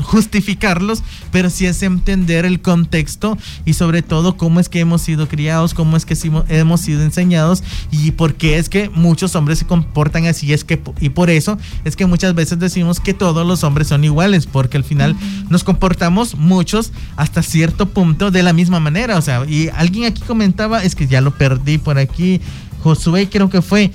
justificarlos, 0.04 1.04
pero 1.32 1.50
sí 1.50 1.66
es 1.66 1.82
entender 1.84 2.46
el 2.46 2.62
contexto 2.62 3.38
y 3.66 3.74
sobre 3.74 4.02
todo 4.02 4.38
cómo 4.38 4.60
es 4.60 4.70
que 4.70 4.80
hemos 4.80 5.02
sido 5.02 5.28
criados, 5.28 5.74
cómo 5.74 5.98
es 5.98 6.06
que 6.06 6.18
hemos 6.50 6.82
sido 6.82 7.02
enseñados 7.04 7.64
y 7.92 8.12
por 8.12 8.36
qué 8.36 8.58
es 8.58 8.70
que 8.70 8.90
muchos 8.90 9.36
hombres 9.36 9.60
se 9.60 9.66
comportan 9.66 10.26
así, 10.26 10.54
es 10.54 10.64
que 10.64 10.82
y 11.00 11.10
por 11.10 11.30
eso 11.30 11.58
es 11.86 11.96
que 11.96 12.06
muchas 12.06 12.36
veces 12.36 12.60
decimos 12.60 13.00
que 13.00 13.14
todos 13.14 13.46
los 13.46 13.64
hombres 13.64 13.88
son 13.88 14.04
iguales, 14.04 14.46
porque 14.46 14.78
al 14.78 14.84
final 14.84 15.16
nos 15.50 15.64
comportamos 15.64 16.36
muchos 16.36 16.92
hasta 17.16 17.42
cierto 17.42 17.90
punto 17.90 18.32
de 18.32 18.44
la 18.44 18.54
misma 18.54 18.80
manera, 18.80 19.18
o 19.18 19.22
sea, 19.22 19.46
y 19.46 19.70
alguien 19.70 20.06
aquí 20.06 20.22
comentaba, 20.22 20.84
es 20.84 20.96
que 20.96 21.08
ya 21.08 21.22
lo 21.22 21.32
perdí 21.38 21.78
por 21.78 21.98
aquí, 21.98 22.42
Josué 22.84 23.30
creo 23.30 23.50
que 23.50 23.62
fue, 23.62 23.92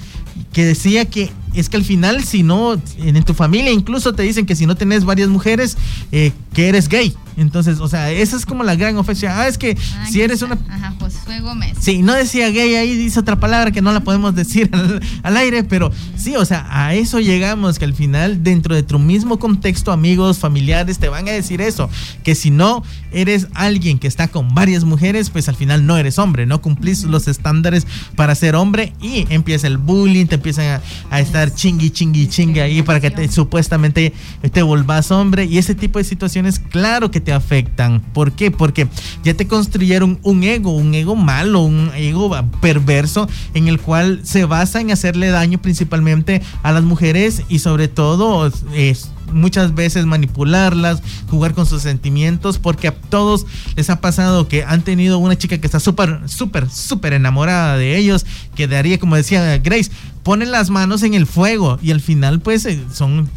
que 0.52 0.64
decía 0.64 1.04
que 1.04 1.30
es 1.54 1.68
que 1.68 1.76
al 1.76 1.84
final 1.84 2.24
si 2.24 2.42
no, 2.42 2.80
en, 2.98 3.22
tu 3.24 3.34
familia 3.34 3.72
incluso 3.72 4.14
te 4.14 4.22
dicen 4.22 4.46
que 4.46 4.54
si 4.54 4.66
no 4.66 4.76
tenés 4.76 5.04
varias 5.04 5.28
mujeres, 5.28 5.76
eh, 6.12 6.32
que 6.52 6.68
eres 6.68 6.88
gay. 6.88 7.14
Entonces, 7.36 7.80
o 7.80 7.88
sea, 7.88 8.10
esa 8.10 8.36
es 8.36 8.46
como 8.46 8.62
la 8.62 8.74
gran 8.76 8.96
ofensa. 8.96 9.40
Ah, 9.40 9.48
es 9.48 9.58
que 9.58 9.76
Ah, 9.96 10.06
si 10.10 10.22
eres 10.22 10.42
una... 10.42 10.58
Ajá, 10.68 10.94
Josué 10.98 11.25
Gómez. 11.46 11.78
Sí, 11.80 12.02
no 12.02 12.12
decía 12.12 12.50
gay, 12.50 12.74
ahí 12.74 12.96
dice 12.96 13.20
otra 13.20 13.40
palabra 13.40 13.70
que 13.70 13.80
no 13.80 13.92
la 13.92 14.00
podemos 14.00 14.34
decir 14.34 14.68
al, 14.72 15.00
al 15.22 15.36
aire, 15.36 15.64
pero 15.64 15.90
sí, 16.16 16.36
o 16.36 16.44
sea, 16.44 16.66
a 16.68 16.94
eso 16.94 17.20
llegamos, 17.20 17.78
que 17.78 17.84
al 17.84 17.94
final 17.94 18.42
dentro 18.42 18.74
de 18.74 18.82
tu 18.82 18.98
mismo 18.98 19.38
contexto, 19.38 19.92
amigos, 19.92 20.38
familiares, 20.38 20.98
te 20.98 21.08
van 21.08 21.28
a 21.28 21.32
decir 21.32 21.60
eso, 21.60 21.88
que 22.24 22.34
si 22.34 22.50
no 22.50 22.82
eres 23.12 23.46
alguien 23.54 23.98
que 23.98 24.08
está 24.08 24.28
con 24.28 24.54
varias 24.54 24.84
mujeres, 24.84 25.30
pues 25.30 25.48
al 25.48 25.54
final 25.54 25.86
no 25.86 25.96
eres 25.96 26.18
hombre, 26.18 26.46
no 26.46 26.60
cumplís 26.60 27.04
los 27.04 27.28
estándares 27.28 27.86
para 28.16 28.34
ser 28.34 28.56
hombre 28.56 28.92
y 29.00 29.26
empieza 29.30 29.66
el 29.66 29.78
bullying, 29.78 30.26
te 30.26 30.34
empiezan 30.34 30.66
a, 30.66 30.82
a 31.10 31.20
estar 31.20 31.54
chingui, 31.54 31.90
chingui, 31.90 32.28
chingui 32.28 32.60
ahí 32.60 32.82
para 32.82 33.00
que 33.00 33.10
te, 33.10 33.30
supuestamente 33.30 34.12
te 34.52 34.62
volvás 34.62 35.10
hombre 35.10 35.44
y 35.44 35.58
ese 35.58 35.74
tipo 35.74 35.98
de 35.98 36.04
situaciones, 36.04 36.58
claro 36.58 37.10
que 37.10 37.20
te 37.20 37.32
afectan. 37.32 38.00
¿Por 38.12 38.32
qué? 38.32 38.50
Porque 38.50 38.88
ya 39.22 39.34
te 39.34 39.46
construyeron 39.46 40.18
un 40.22 40.42
ego, 40.42 40.72
un 40.72 40.94
ego 40.94 41.14
malo, 41.36 41.60
un 41.60 41.90
ego 41.94 42.30
perverso 42.62 43.28
en 43.52 43.68
el 43.68 43.78
cual 43.78 44.20
se 44.22 44.46
basa 44.46 44.80
en 44.80 44.90
hacerle 44.90 45.28
daño 45.28 45.58
principalmente 45.60 46.40
a 46.62 46.72
las 46.72 46.82
mujeres 46.82 47.42
y 47.50 47.58
sobre 47.58 47.88
todo 47.88 48.50
es 48.72 49.10
muchas 49.30 49.74
veces 49.74 50.06
manipularlas, 50.06 51.02
jugar 51.28 51.52
con 51.52 51.66
sus 51.66 51.82
sentimientos, 51.82 52.58
porque 52.58 52.88
a 52.88 52.94
todos 52.94 53.44
les 53.74 53.90
ha 53.90 54.00
pasado 54.00 54.48
que 54.48 54.64
han 54.64 54.80
tenido 54.80 55.18
una 55.18 55.36
chica 55.36 55.58
que 55.58 55.66
está 55.66 55.78
súper, 55.78 56.20
súper, 56.26 56.70
súper 56.70 57.12
enamorada 57.12 57.76
de 57.76 57.98
ellos, 57.98 58.24
que 58.54 58.66
daría, 58.66 58.98
como 58.98 59.16
decía 59.16 59.58
Grace, 59.58 59.90
ponen 60.22 60.50
las 60.50 60.70
manos 60.70 61.02
en 61.02 61.12
el 61.12 61.26
fuego 61.26 61.78
y 61.82 61.90
al 61.90 62.00
final 62.00 62.40
pues 62.40 62.64
eh, 62.64 62.82
son... 62.90 63.28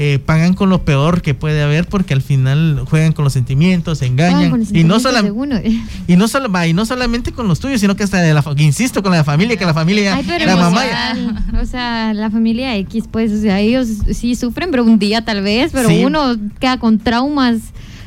eh, 0.00 0.20
pagan 0.24 0.54
con 0.54 0.70
lo 0.70 0.84
peor 0.84 1.22
que 1.22 1.34
puede 1.34 1.60
haber 1.60 1.88
porque 1.88 2.14
al 2.14 2.22
final 2.22 2.84
juegan 2.88 3.12
con 3.12 3.24
los 3.24 3.32
sentimientos, 3.32 3.98
se 3.98 4.06
engañan 4.06 4.64
y 4.72 4.84
no 4.84 5.00
uno. 5.34 5.60
y 6.06 6.16
no 6.16 6.28
solo 6.28 6.48
y 6.66 6.72
no 6.72 6.86
solamente 6.86 7.32
con 7.32 7.48
los 7.48 7.58
tuyos, 7.58 7.80
sino 7.80 7.96
que 7.96 8.04
hasta 8.04 8.20
de 8.20 8.32
la 8.32 8.44
insisto 8.58 9.02
con 9.02 9.10
la 9.10 9.24
familia, 9.24 9.56
que 9.56 9.66
la 9.66 9.74
familia, 9.74 10.14
Ay, 10.14 10.24
pero 10.24 10.46
la 10.46 10.56
mamá 10.56 10.84
o 11.60 11.66
sea, 11.66 12.14
la 12.14 12.30
familia 12.30 12.76
X, 12.76 13.04
pues, 13.10 13.32
o 13.32 13.40
sea, 13.40 13.58
ellos 13.58 13.88
sí 14.12 14.36
sufren, 14.36 14.70
pero 14.70 14.84
un 14.84 15.00
día 15.00 15.24
tal 15.24 15.42
vez, 15.42 15.72
pero 15.72 15.88
Sí. 15.88 16.04
uno 16.04 16.36
queda 16.60 16.78
con 16.78 16.98
traumas 16.98 17.56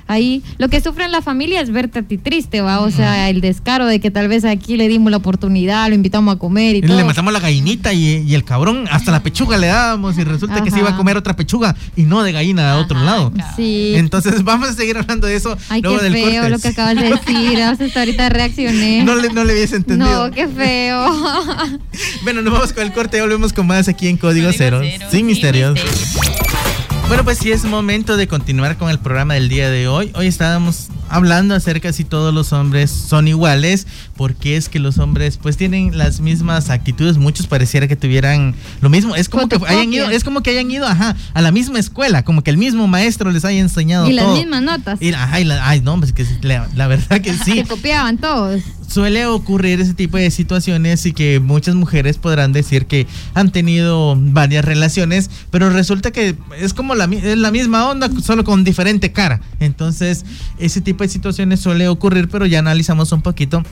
ahí. 0.07 0.43
Lo 0.57 0.69
que 0.69 0.81
sufre 0.81 1.05
en 1.05 1.11
la 1.11 1.21
familia 1.21 1.61
es 1.61 1.71
verte 1.71 1.99
a 1.99 2.01
ti 2.03 2.17
triste, 2.17 2.61
va, 2.61 2.79
o 2.81 2.91
sea, 2.91 3.29
el 3.29 3.41
descaro 3.41 3.85
de 3.85 3.99
que 3.99 4.11
tal 4.11 4.27
vez 4.27 4.45
aquí 4.45 4.77
le 4.77 4.87
dimos 4.87 5.11
la 5.11 5.17
oportunidad, 5.17 5.87
lo 5.89 5.95
invitamos 5.95 6.35
a 6.35 6.39
comer 6.39 6.75
y 6.75 6.79
Y 6.79 6.81
todo. 6.81 6.97
le 6.97 7.03
matamos 7.03 7.31
la 7.33 7.39
gallinita 7.39 7.93
y, 7.93 8.23
y 8.27 8.35
el 8.35 8.43
cabrón 8.43 8.85
hasta 8.91 9.11
la 9.11 9.21
pechuga 9.23 9.57
le 9.57 9.67
dábamos 9.67 10.17
y 10.17 10.23
resulta 10.23 10.63
que 10.63 10.71
se 10.71 10.79
iba 10.79 10.89
a 10.89 10.97
comer 10.97 11.17
otra 11.17 11.35
pechuga 11.35 11.75
y 11.95 12.03
no 12.03 12.23
de 12.23 12.31
gallina 12.31 12.73
a 12.73 12.77
otro 12.77 12.97
Ajá, 12.97 13.05
lado. 13.05 13.33
Sí. 13.55 13.93
Entonces 13.95 14.43
vamos 14.43 14.69
a 14.69 14.73
seguir 14.73 14.97
hablando 14.97 15.27
de 15.27 15.35
eso 15.35 15.57
Ay, 15.69 15.81
luego 15.81 15.97
qué 15.99 16.03
del 16.05 16.13
feo 16.13 16.41
corte. 16.41 16.49
lo 16.49 16.59
que 16.59 16.67
acabas 16.69 16.95
de 16.95 17.09
decir. 17.09 17.61
hasta 17.61 17.99
ahorita 17.99 18.29
reaccioné. 18.29 19.03
No 19.03 19.15
le, 19.15 19.29
no 19.29 19.43
le 19.43 19.53
hubiese 19.53 19.75
entendido. 19.77 20.27
No, 20.29 20.33
qué 20.33 20.47
feo. 20.47 21.05
Bueno, 22.23 22.41
nos 22.41 22.53
vamos 22.53 22.73
con 22.73 22.83
el 22.83 22.93
corte 22.93 23.17
y 23.17 23.21
volvemos 23.21 23.51
con 23.53 23.65
más 23.67 23.87
aquí 23.87 24.07
en 24.07 24.17
Código, 24.17 24.47
Código 24.47 24.57
Cero, 24.57 24.79
Cero, 24.81 25.05
sin 25.09 25.19
sin 25.19 25.25
misterios. 25.25 25.73
misterios. 25.73 26.70
Bueno, 27.11 27.25
pues 27.25 27.39
sí 27.39 27.51
es 27.51 27.65
momento 27.65 28.15
de 28.15 28.25
continuar 28.29 28.77
con 28.77 28.89
el 28.89 28.97
programa 28.97 29.33
del 29.33 29.49
día 29.49 29.69
de 29.69 29.85
hoy. 29.89 30.13
Hoy 30.15 30.27
estábamos 30.27 30.87
hablando 31.09 31.53
acerca 31.53 31.91
si 31.91 32.05
todos 32.05 32.33
los 32.33 32.53
hombres 32.53 32.89
son 32.89 33.27
iguales, 33.27 33.85
porque 34.15 34.55
es 34.55 34.69
que 34.69 34.79
los 34.79 34.97
hombres 34.97 35.35
pues 35.37 35.57
tienen 35.57 35.97
las 35.97 36.21
mismas 36.21 36.69
actitudes, 36.69 37.17
muchos 37.17 37.47
pareciera 37.47 37.89
que 37.89 37.97
tuvieran 37.97 38.55
lo 38.79 38.89
mismo, 38.89 39.13
es 39.17 39.27
como 39.27 39.49
que 39.49 39.57
hayan 39.67 39.91
ido, 39.91 40.09
es 40.09 40.23
como 40.23 40.41
que 40.41 40.51
hayan 40.51 40.71
ido, 40.71 40.87
ajá, 40.87 41.17
a 41.33 41.41
la 41.41 41.51
misma 41.51 41.79
escuela, 41.79 42.23
como 42.23 42.43
que 42.43 42.49
el 42.49 42.55
mismo 42.55 42.87
maestro 42.87 43.29
les 43.29 43.43
haya 43.43 43.59
enseñado 43.59 44.09
y 44.09 44.13
las 44.13 44.27
mismas 44.29 44.61
notas. 44.63 45.01
Y, 45.01 45.11
ajá, 45.11 45.41
y 45.41 45.43
la- 45.43 45.67
ay, 45.67 45.81
no, 45.81 45.99
pues 45.99 46.13
que 46.13 46.25
la, 46.43 46.69
la 46.75 46.87
verdad 46.87 47.19
que 47.19 47.33
sí. 47.45 47.55
Se 47.55 47.65
copiaban 47.65 48.19
todos. 48.19 48.61
Suele 48.91 49.25
ocurrir 49.25 49.79
ese 49.79 49.93
tipo 49.93 50.17
de 50.17 50.29
situaciones 50.31 51.05
y 51.05 51.13
que 51.13 51.39
muchas 51.39 51.75
mujeres 51.75 52.17
podrán 52.17 52.51
decir 52.51 52.87
que 52.87 53.07
han 53.33 53.51
tenido 53.51 54.17
varias 54.17 54.65
relaciones, 54.65 55.29
pero 55.49 55.69
resulta 55.69 56.11
que 56.11 56.35
es 56.59 56.73
como 56.73 56.93
la, 56.95 57.05
es 57.05 57.37
la 57.37 57.51
misma 57.51 57.89
onda, 57.89 58.09
solo 58.21 58.43
con 58.43 58.65
diferente 58.65 59.13
cara. 59.13 59.39
Entonces, 59.61 60.25
ese 60.57 60.81
tipo 60.81 61.03
de 61.03 61.09
situaciones 61.09 61.61
suele 61.61 61.87
ocurrir, 61.87 62.27
pero 62.27 62.45
ya 62.45 62.59
analizamos 62.59 63.13
un 63.13 63.21
poquito 63.21 63.63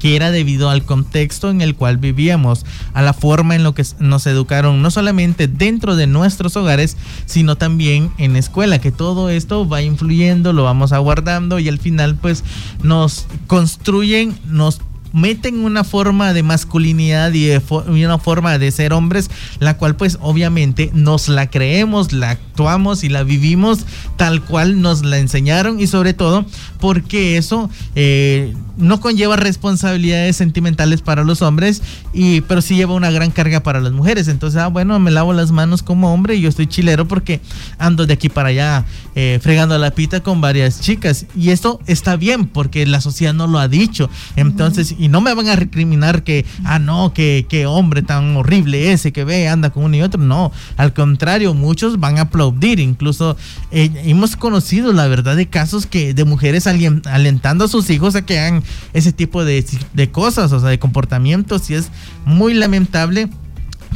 que 0.00 0.16
era 0.16 0.30
debido 0.30 0.70
al 0.70 0.84
contexto 0.84 1.50
en 1.50 1.60
el 1.60 1.74
cual 1.74 1.98
vivíamos, 1.98 2.64
a 2.94 3.02
la 3.02 3.12
forma 3.12 3.54
en 3.54 3.62
lo 3.62 3.74
que 3.74 3.84
nos 3.98 4.26
educaron, 4.26 4.82
no 4.82 4.90
solamente 4.90 5.48
dentro 5.48 5.96
de 5.96 6.06
nuestros 6.06 6.56
hogares, 6.56 6.96
sino 7.26 7.56
también 7.56 8.10
en 8.18 8.34
la 8.34 8.38
escuela, 8.38 8.80
que 8.80 8.92
todo 8.92 9.30
esto 9.30 9.68
va 9.68 9.82
influyendo, 9.82 10.52
lo 10.52 10.64
vamos 10.64 10.92
aguardando 10.92 11.58
y 11.58 11.68
al 11.68 11.78
final 11.78 12.16
pues 12.16 12.44
nos 12.82 13.26
construyen, 13.46 14.38
nos 14.46 14.80
meten 15.16 15.64
una 15.64 15.82
forma 15.82 16.34
de 16.34 16.42
masculinidad 16.42 17.32
y, 17.32 17.46
de 17.46 17.62
y 17.88 18.04
una 18.04 18.18
forma 18.18 18.58
de 18.58 18.70
ser 18.70 18.92
hombres, 18.92 19.30
la 19.60 19.78
cual 19.78 19.96
pues 19.96 20.18
obviamente 20.20 20.90
nos 20.92 21.28
la 21.28 21.48
creemos, 21.48 22.12
la 22.12 22.30
actuamos 22.30 23.02
y 23.02 23.08
la 23.08 23.22
vivimos 23.22 23.86
tal 24.16 24.44
cual 24.44 24.82
nos 24.82 25.04
la 25.04 25.16
enseñaron 25.18 25.80
y 25.80 25.86
sobre 25.86 26.12
todo 26.12 26.44
porque 26.86 27.36
eso 27.36 27.68
eh, 27.96 28.54
no 28.76 29.00
conlleva 29.00 29.34
responsabilidades 29.34 30.36
sentimentales 30.36 31.02
para 31.02 31.24
los 31.24 31.42
hombres, 31.42 31.82
y, 32.12 32.42
pero 32.42 32.62
sí 32.62 32.76
lleva 32.76 32.94
una 32.94 33.10
gran 33.10 33.32
carga 33.32 33.60
para 33.64 33.80
las 33.80 33.90
mujeres. 33.90 34.28
Entonces, 34.28 34.60
ah, 34.60 34.68
bueno, 34.68 34.96
me 35.00 35.10
lavo 35.10 35.32
las 35.32 35.50
manos 35.50 35.82
como 35.82 36.14
hombre 36.14 36.36
y 36.36 36.42
yo 36.42 36.48
estoy 36.48 36.68
chilero 36.68 37.08
porque 37.08 37.40
ando 37.78 38.06
de 38.06 38.14
aquí 38.14 38.28
para 38.28 38.50
allá 38.50 38.84
eh, 39.16 39.40
fregando 39.42 39.76
la 39.78 39.90
pita 39.90 40.20
con 40.20 40.40
varias 40.40 40.80
chicas. 40.80 41.26
Y 41.34 41.50
esto 41.50 41.80
está 41.86 42.14
bien 42.14 42.46
porque 42.46 42.86
la 42.86 43.00
sociedad 43.00 43.34
no 43.34 43.48
lo 43.48 43.58
ha 43.58 43.66
dicho. 43.66 44.08
Entonces, 44.36 44.94
y 44.96 45.08
no 45.08 45.20
me 45.20 45.34
van 45.34 45.48
a 45.48 45.56
recriminar 45.56 46.22
que, 46.22 46.44
ah, 46.64 46.78
no, 46.78 47.12
que, 47.12 47.46
que 47.48 47.66
hombre 47.66 48.02
tan 48.02 48.36
horrible 48.36 48.92
ese 48.92 49.12
que 49.12 49.24
ve, 49.24 49.48
anda 49.48 49.70
con 49.70 49.82
uno 49.82 49.96
y 49.96 50.02
otro. 50.02 50.22
No, 50.22 50.52
al 50.76 50.92
contrario, 50.92 51.52
muchos 51.52 51.98
van 51.98 52.18
a 52.18 52.22
aplaudir. 52.22 52.78
Incluso 52.78 53.36
eh, 53.72 53.90
hemos 54.04 54.36
conocido 54.36 54.92
la 54.92 55.08
verdad 55.08 55.34
de 55.34 55.48
casos 55.48 55.86
que 55.86 56.14
de 56.14 56.24
mujeres 56.24 56.66
alentando 57.04 57.64
a 57.64 57.68
sus 57.68 57.88
hijos 57.90 58.14
a 58.14 58.24
que 58.24 58.38
hagan 58.38 58.62
ese 58.92 59.12
tipo 59.12 59.44
de, 59.44 59.64
de 59.92 60.10
cosas, 60.10 60.52
o 60.52 60.60
sea, 60.60 60.68
de 60.68 60.78
comportamientos. 60.78 61.70
Y 61.70 61.74
es 61.74 61.90
muy 62.24 62.54
lamentable 62.54 63.28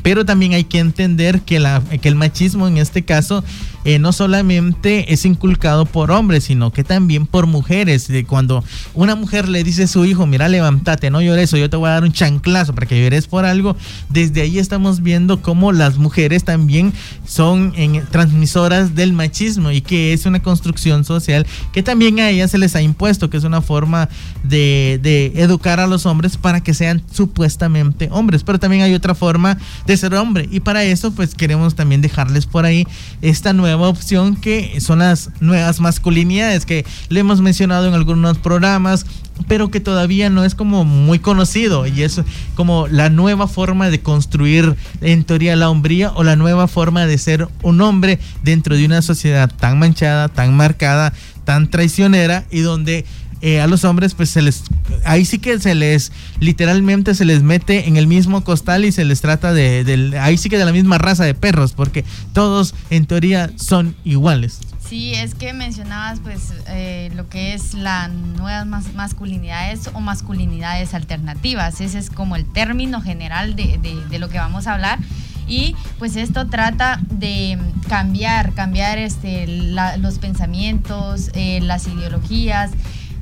pero 0.03 0.25
también 0.25 0.55
hay 0.55 0.65
que 0.65 0.79
entender 0.79 1.43
que, 1.43 1.61
la, 1.61 1.83
que 2.01 2.09
el 2.09 2.15
machismo 2.15 2.67
en 2.67 2.79
este 2.79 3.03
caso 3.05 3.45
eh, 3.85 3.99
no 3.99 4.13
solamente 4.13 5.13
es 5.13 5.25
inculcado 5.25 5.87
por 5.87 6.11
hombres, 6.11 6.45
sino 6.45 6.71
que 6.71 6.85
también 6.85 7.27
por 7.27 7.47
mujeres. 7.47 8.09
De 8.09 8.25
cuando 8.25 8.63
una 8.95 9.15
mujer 9.15 9.49
le 9.49 9.65
dice 9.65 9.85
a 9.85 9.87
su 9.87 10.05
hijo, 10.05 10.27
mira, 10.27 10.49
levántate, 10.49 11.11
no 11.11 11.23
llores, 11.23 11.53
o 11.55 11.57
yo 11.57 11.71
te 11.71 11.77
voy 11.77 11.89
a 11.89 11.93
dar 11.93 12.03
un 12.03 12.13
chanclazo 12.13 12.75
para 12.75 12.87
que 12.87 13.03
llores 13.03 13.27
por 13.27 13.45
algo, 13.45 13.77
desde 14.09 14.43
ahí 14.43 14.59
estamos 14.59 15.03
viendo 15.03 15.41
cómo 15.41 15.73
las 15.73 15.97
mujeres 15.97 16.45
también 16.45 16.93
son 17.27 17.73
en, 17.77 18.05
transmisoras 18.11 18.95
del 18.95 19.13
machismo 19.13 19.71
y 19.71 19.81
que 19.81 20.13
es 20.13 20.27
una 20.27 20.43
construcción 20.43 21.05
social 21.05 21.47
que 21.73 21.83
también 21.83 22.21
a 22.21 22.29
ellas 22.29 22.51
se 22.51 22.59
les 22.59 22.77
ha 22.77 22.83
impuesto, 22.83 23.31
que 23.31 23.37
es 23.37 23.45
una 23.45 23.63
forma 23.63 24.09
de, 24.43 24.99
de 25.03 25.33
educar 25.37 25.81
a 25.81 25.87
los 25.87 26.05
hombres 26.07 26.37
para 26.37 26.63
que 26.63 26.75
sean 26.75 27.03
supuestamente 27.11 28.09
hombres. 28.11 28.43
Pero 28.45 28.59
también 28.59 28.83
hay 28.83 28.95
otra 28.95 29.15
forma 29.15 29.57
de 29.87 29.97
ser 29.97 30.15
hombre 30.15 30.49
y 30.51 30.61
para 30.61 30.85
eso 30.85 31.13
pues 31.13 31.35
queremos 31.35 31.75
también 31.75 32.01
dejarles 32.01 32.47
por 32.47 32.65
ahí 32.65 32.87
esta 33.23 33.53
nueva 33.53 33.70
nueva 33.71 33.89
opción 33.89 34.35
que 34.35 34.81
son 34.81 34.99
las 34.99 35.31
nuevas 35.41 35.81
masculinidades 35.81 36.67
que 36.67 36.85
le 37.09 37.21
hemos 37.21 37.41
mencionado 37.41 37.87
en 37.87 37.95
algunos 37.95 38.39
programas, 38.39 39.07
pero 39.47 39.71
que 39.71 39.79
todavía 39.79 40.29
no 40.29 40.45
es 40.45 40.55
como 40.55 40.85
muy 40.85 41.21
conocido 41.21 41.87
y 41.87 42.03
es 42.03 42.21
como 42.57 42.89
la 42.89 43.11
nueva 43.11 43.47
forma 43.47 43.89
de 43.89 44.01
construir 44.01 44.75
en 45.01 45.25
teoría 45.25 45.55
la 45.55 45.71
hombría 45.71 46.11
o 46.13 46.25
la 46.25 46.37
nueva 46.37 46.67
forma 46.67 47.07
de 47.07 47.17
ser 47.19 47.49
un 47.63 47.81
hombre 47.81 48.19
dentro 48.43 48.77
de 48.77 48.85
una 48.85 49.03
sociedad 49.03 49.51
tan 49.55 49.79
manchada, 49.79 50.29
tan 50.29 50.57
marcada, 50.57 51.13
tan 51.45 51.71
traicionera 51.71 52.45
y 52.51 52.61
donde 52.61 53.05
eh, 53.43 53.61
a 53.61 53.67
los 53.67 53.85
hombres, 53.85 54.15
pues 54.15 54.29
se 54.31 54.43
les, 54.43 54.65
ahí 55.05 55.25
sí 55.25 55.39
que 55.39 55.59
se 55.59 55.75
les, 55.75 56.13
literalmente 56.41 57.15
se 57.15 57.25
les 57.25 57.43
mete 57.43 57.89
en 57.89 57.97
el 57.97 58.07
mismo 58.07 58.45
costal 58.45 58.85
y 58.85 58.93
se 58.93 59.05
les 59.05 59.23
trata 59.23 59.55
de, 59.55 60.19
ahí 60.21 60.37
sí 60.37 60.51
que 60.51 60.59
de 60.59 60.65
la 60.67 60.73
misma 60.73 60.99
raza 60.99 61.25
de 61.25 61.33
perros, 61.33 61.73
porque 61.73 62.05
todos 62.35 62.75
en 62.91 63.07
teoría 63.07 63.51
son 63.57 63.97
iguales. 64.05 64.61
Sí, 64.87 65.15
es 65.15 65.35
que 65.35 65.53
mencionabas 65.53 66.19
pues 66.21 66.53
eh, 66.67 67.13
lo 67.15 67.29
que 67.29 67.55
es 67.55 67.75
las 67.75 68.11
nuevas 68.11 68.67
masculinidades 68.95 69.89
o 69.95 70.01
masculinidades 70.01 70.95
alternativas. 70.95 71.81
Ese 71.81 71.99
es 71.99 72.11
como 72.11 72.35
el 72.35 72.45
término 72.45 73.01
general 73.01 73.55
de, 73.55 73.79
de, 73.79 74.19
lo 74.19 74.29
que 74.29 74.39
vamos 74.39 74.67
a 74.67 74.75
hablar. 74.75 74.99
Y 75.47 75.77
pues 75.99 76.17
esto 76.17 76.49
trata 76.49 77.01
de 77.09 77.57
cambiar, 77.89 78.53
cambiar 78.53 78.99
este, 78.99 79.47
los 79.47 80.19
pensamientos, 80.19 81.31
eh, 81.35 81.61
las 81.63 81.87
ideologías 81.87 82.73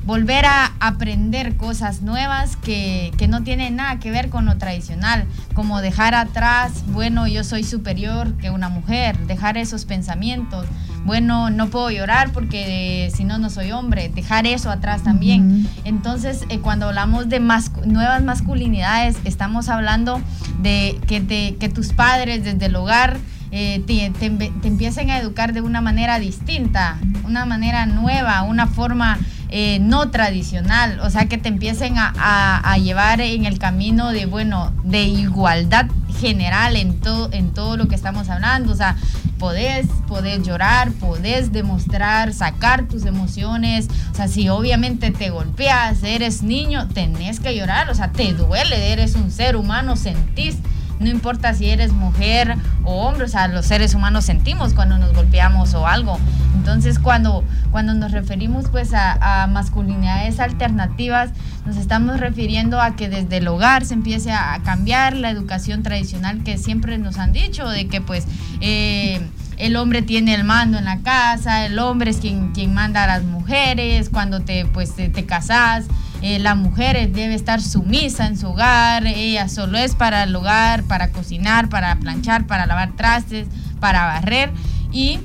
volver 0.08 0.46
a 0.46 0.72
aprender 0.80 1.58
cosas 1.58 2.00
nuevas 2.00 2.56
que, 2.56 3.12
no 3.28 3.42
tienen 3.42 3.76
nada 3.76 3.98
que 3.98 4.10
ver 4.10 4.30
con 4.30 4.46
lo 4.46 4.56
tradicional, 4.56 5.26
como 5.52 5.82
dejar 5.82 6.14
atrás, 6.14 6.82
bueno, 6.86 7.26
yo 7.26 7.44
soy 7.44 7.62
superior 7.62 8.32
que 8.38 8.48
una 8.48 8.70
mujer, 8.70 9.18
dejar 9.26 9.58
esos 9.58 9.84
pensamientos, 9.84 10.64
bueno, 11.04 11.50
no 11.50 11.68
puedo 11.68 11.90
llorar 11.90 12.32
porque 12.32 13.12
si 13.14 13.24
no, 13.24 13.36
no 13.36 13.50
soy 13.50 13.70
hombre, 13.70 14.08
dejar 14.08 14.46
eso 14.46 14.70
atrás 14.70 15.02
también. 15.02 15.68
Entonces, 15.84 16.46
eh, 16.48 16.58
cuando 16.60 16.86
hablamos 16.86 17.28
de 17.28 17.40
nuevas 17.40 18.24
masculinidades, 18.24 19.18
estamos 19.24 19.68
hablando 19.68 20.22
de 20.62 20.98
que, 21.06 21.20
te, 21.20 21.56
que 21.56 21.68
tus 21.68 21.92
padres 21.92 22.44
desde 22.44 22.64
el 22.64 22.76
hogar, 22.76 23.18
eh, 23.50 23.82
te, 23.86 24.10
te, 24.10 24.26
empiecen 24.66 25.10
a 25.10 25.18
educar 25.18 25.52
de 25.52 25.60
una 25.60 25.82
manera 25.82 26.18
distinta, 26.18 26.96
una 27.24 27.44
manera 27.44 27.84
nueva, 27.84 28.42
una 28.42 28.66
forma 28.66 29.18
eh, 29.50 29.78
no 29.80 30.10
tradicional, 30.10 31.00
o 31.00 31.10
sea, 31.10 31.26
que 31.26 31.38
te 31.38 31.48
empiecen 31.48 31.94
a, 31.96 32.76
llevar 32.78 33.20
en 33.20 33.46
el 33.46 33.58
camino 33.58 34.12
de, 34.12 34.26
bueno, 34.26 34.72
de 34.84 35.02
igualdad 35.02 35.86
general 36.20 36.76
en 36.76 37.00
todo, 37.00 37.30
en 37.32 37.52
todo 37.54 37.76
lo 37.76 37.88
que 37.88 37.94
estamos 37.94 38.28
hablando, 38.28 38.72
o 38.72 38.76
sea, 38.76 38.96
podés, 39.38 39.86
podés 40.06 40.42
llorar, 40.42 40.92
podés 40.92 41.52
demostrar, 41.52 42.34
sacar 42.34 42.88
tus 42.88 43.06
emociones, 43.06 43.88
o 44.12 44.14
sea, 44.14 44.28
si 44.28 44.48
obviamente 44.48 45.10
te 45.10 45.30
golpeas, 45.30 46.02
eres 46.02 46.42
niño, 46.42 46.88
tenés 46.88 47.40
que 47.40 47.56
llorar, 47.56 47.88
o 47.90 47.94
sea, 47.94 48.12
te 48.12 48.34
duele, 48.34 48.92
eres 48.92 49.14
un 49.14 49.30
ser 49.30 49.56
humano, 49.56 49.96
sentís. 49.96 50.56
No 51.00 51.08
importa 51.08 51.54
si 51.54 51.70
eres 51.70 51.92
mujer 51.92 52.56
o 52.82 53.06
hombre, 53.06 53.26
o 53.26 53.28
sea, 53.28 53.46
los 53.46 53.66
seres 53.66 53.94
humanos 53.94 54.24
sentimos 54.24 54.74
cuando 54.74 54.98
nos 54.98 55.14
golpeamos 55.14 55.72
o 55.74 55.86
algo. 55.86 56.18
Entonces, 56.58 56.98
cuando, 56.98 57.44
cuando 57.70 57.94
nos 57.94 58.12
referimos 58.12 58.68
pues 58.68 58.92
a, 58.92 59.46
masculinidades 59.50 60.40
alternativas, 60.40 61.30
nos 61.64 61.76
estamos 61.76 62.18
refiriendo 62.18 62.80
a 62.80 62.96
que 62.96 63.08
desde 63.08 63.38
el 63.38 63.48
hogar 63.48 63.84
se 63.84 63.94
empiece 63.94 64.32
a 64.32 64.60
cambiar 64.64 65.16
la 65.16 65.30
educación 65.30 65.82
tradicional 65.82 66.42
que 66.42 66.58
siempre 66.58 66.98
nos 66.98 67.18
han 67.18 67.32
dicho, 67.32 67.68
de 67.68 67.88
que 67.88 68.00
pues... 68.00 68.26
Eh, 68.60 69.20
el 69.56 69.74
hombre 69.74 70.02
tiene 70.02 70.34
el 70.34 70.44
mando 70.44 70.78
en 70.78 70.84
la 70.84 70.98
casa, 71.00 71.66
el 71.66 71.80
hombre 71.80 72.12
es 72.12 72.18
quien, 72.18 72.52
quien 72.52 72.72
manda 72.74 73.02
a 73.02 73.06
las 73.08 73.24
mujeres, 73.24 74.08
cuando 74.08 74.38
te, 74.38 74.66
pues, 74.66 74.94
te, 74.94 75.26
casas, 75.26 75.86
eh, 76.22 76.38
la 76.38 76.54
mujer 76.54 77.10
debe 77.10 77.34
estar 77.34 77.60
sumisa 77.60 78.28
en 78.28 78.38
su 78.38 78.50
hogar, 78.50 79.04
ella 79.08 79.48
solo 79.48 79.76
es 79.76 79.96
para 79.96 80.22
el 80.22 80.36
hogar, 80.36 80.84
para 80.84 81.10
cocinar, 81.10 81.68
para 81.68 81.96
planchar, 81.96 82.46
para 82.46 82.66
lavar 82.66 82.94
trastes, 82.94 83.48
para 83.80 84.04
barrer 84.04 84.52
y 84.92 85.18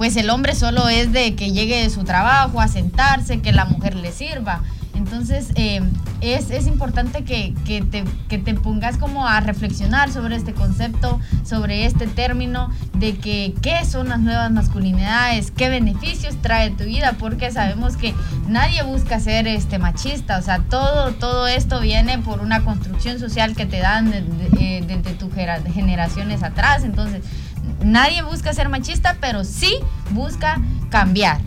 pues 0.00 0.16
el 0.16 0.30
hombre 0.30 0.54
solo 0.54 0.88
es 0.88 1.12
de 1.12 1.34
que 1.34 1.52
llegue 1.52 1.82
de 1.82 1.90
su 1.90 2.04
trabajo 2.04 2.58
a 2.62 2.68
sentarse, 2.68 3.42
que 3.42 3.52
la 3.52 3.66
mujer 3.66 3.96
le 3.96 4.12
sirva. 4.12 4.62
Entonces, 4.94 5.48
eh, 5.56 5.82
es, 6.22 6.66
importante 6.66 7.22
que, 7.22 7.54
te, 7.66 8.38
te, 8.38 8.54
pongas 8.54 8.96
como 8.96 9.26
a 9.26 9.40
reflexionar 9.40 10.10
sobre 10.10 10.36
este 10.36 10.54
concepto, 10.54 11.20
sobre 11.44 11.84
este 11.84 12.06
término, 12.06 12.70
de 12.94 13.18
que 13.18 13.52
qué 13.60 13.84
son 13.84 14.08
las 14.08 14.20
nuevas 14.20 14.50
masculinidades, 14.50 15.50
qué 15.50 15.68
beneficios 15.68 16.34
trae 16.40 16.70
tu 16.70 16.84
vida, 16.84 17.16
porque 17.18 17.50
sabemos 17.50 17.98
que 17.98 18.14
nadie 18.48 18.82
busca 18.82 19.20
ser 19.20 19.46
este 19.46 19.78
machista, 19.78 20.38
o 20.38 20.42
sea, 20.42 20.60
todo, 20.60 21.12
todo 21.12 21.46
esto 21.46 21.78
viene 21.78 22.18
por 22.18 22.40
una 22.40 22.64
construcción 22.64 23.18
social 23.18 23.54
que 23.54 23.66
te 23.66 23.80
dan 23.80 24.10
desde 24.10 24.80
de, 24.80 24.96
de, 24.96 25.12
tus 25.12 25.30
generaciones 25.34 26.42
atrás, 26.42 26.84
entonces 26.84 27.22
nadie 27.84 28.22
busca 28.22 28.52
ser 28.52 28.68
machista, 28.68 29.16
pero 29.20 29.44
sí 29.44 29.74
busca 30.10 30.60
cambiar. 30.90 31.40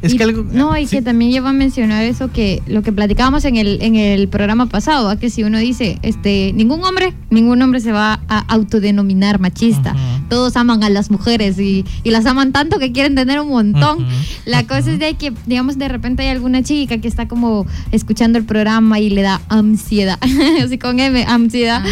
Es 0.00 0.14
que 0.14 0.22
algo, 0.22 0.44
no, 0.44 0.76
y 0.78 0.86
que 0.86 1.02
también 1.02 1.32
lleva 1.32 1.50
a 1.50 1.52
mencionar 1.52 2.04
eso 2.04 2.30
que 2.30 2.62
lo 2.66 2.82
que 2.82 2.92
platicábamos 2.92 3.44
en 3.44 3.56
el, 3.56 3.82
en 3.82 3.96
el 3.96 4.28
programa 4.28 4.66
pasado, 4.66 5.16
que 5.18 5.28
si 5.28 5.42
uno 5.42 5.58
dice, 5.58 5.98
este, 6.02 6.52
ningún 6.54 6.84
hombre, 6.84 7.14
ningún 7.30 7.60
hombre 7.62 7.80
se 7.80 7.90
va 7.90 8.20
a 8.28 8.38
autodenominar 8.52 9.40
machista. 9.40 9.96
Todos 10.28 10.56
aman 10.56 10.82
a 10.82 10.90
las 10.90 11.10
mujeres 11.10 11.58
y, 11.58 11.84
y, 12.02 12.10
las 12.10 12.26
aman 12.26 12.52
tanto 12.52 12.78
que 12.78 12.92
quieren 12.92 13.14
tener 13.14 13.40
un 13.40 13.48
montón. 13.48 14.06
La 14.44 14.66
cosa 14.66 14.92
es 14.92 14.98
de 14.98 15.14
que, 15.14 15.32
digamos, 15.46 15.78
de 15.78 15.88
repente 15.88 16.22
hay 16.22 16.28
alguna 16.28 16.62
chica 16.62 16.98
que 16.98 17.08
está 17.08 17.28
como 17.28 17.66
escuchando 17.92 18.38
el 18.38 18.44
programa 18.44 19.00
y 19.00 19.10
le 19.10 19.22
da 19.22 19.40
ansiedad, 19.48 20.18
así 20.64 20.78
con 20.78 21.00
M, 21.00 21.24
ansiedad, 21.24 21.82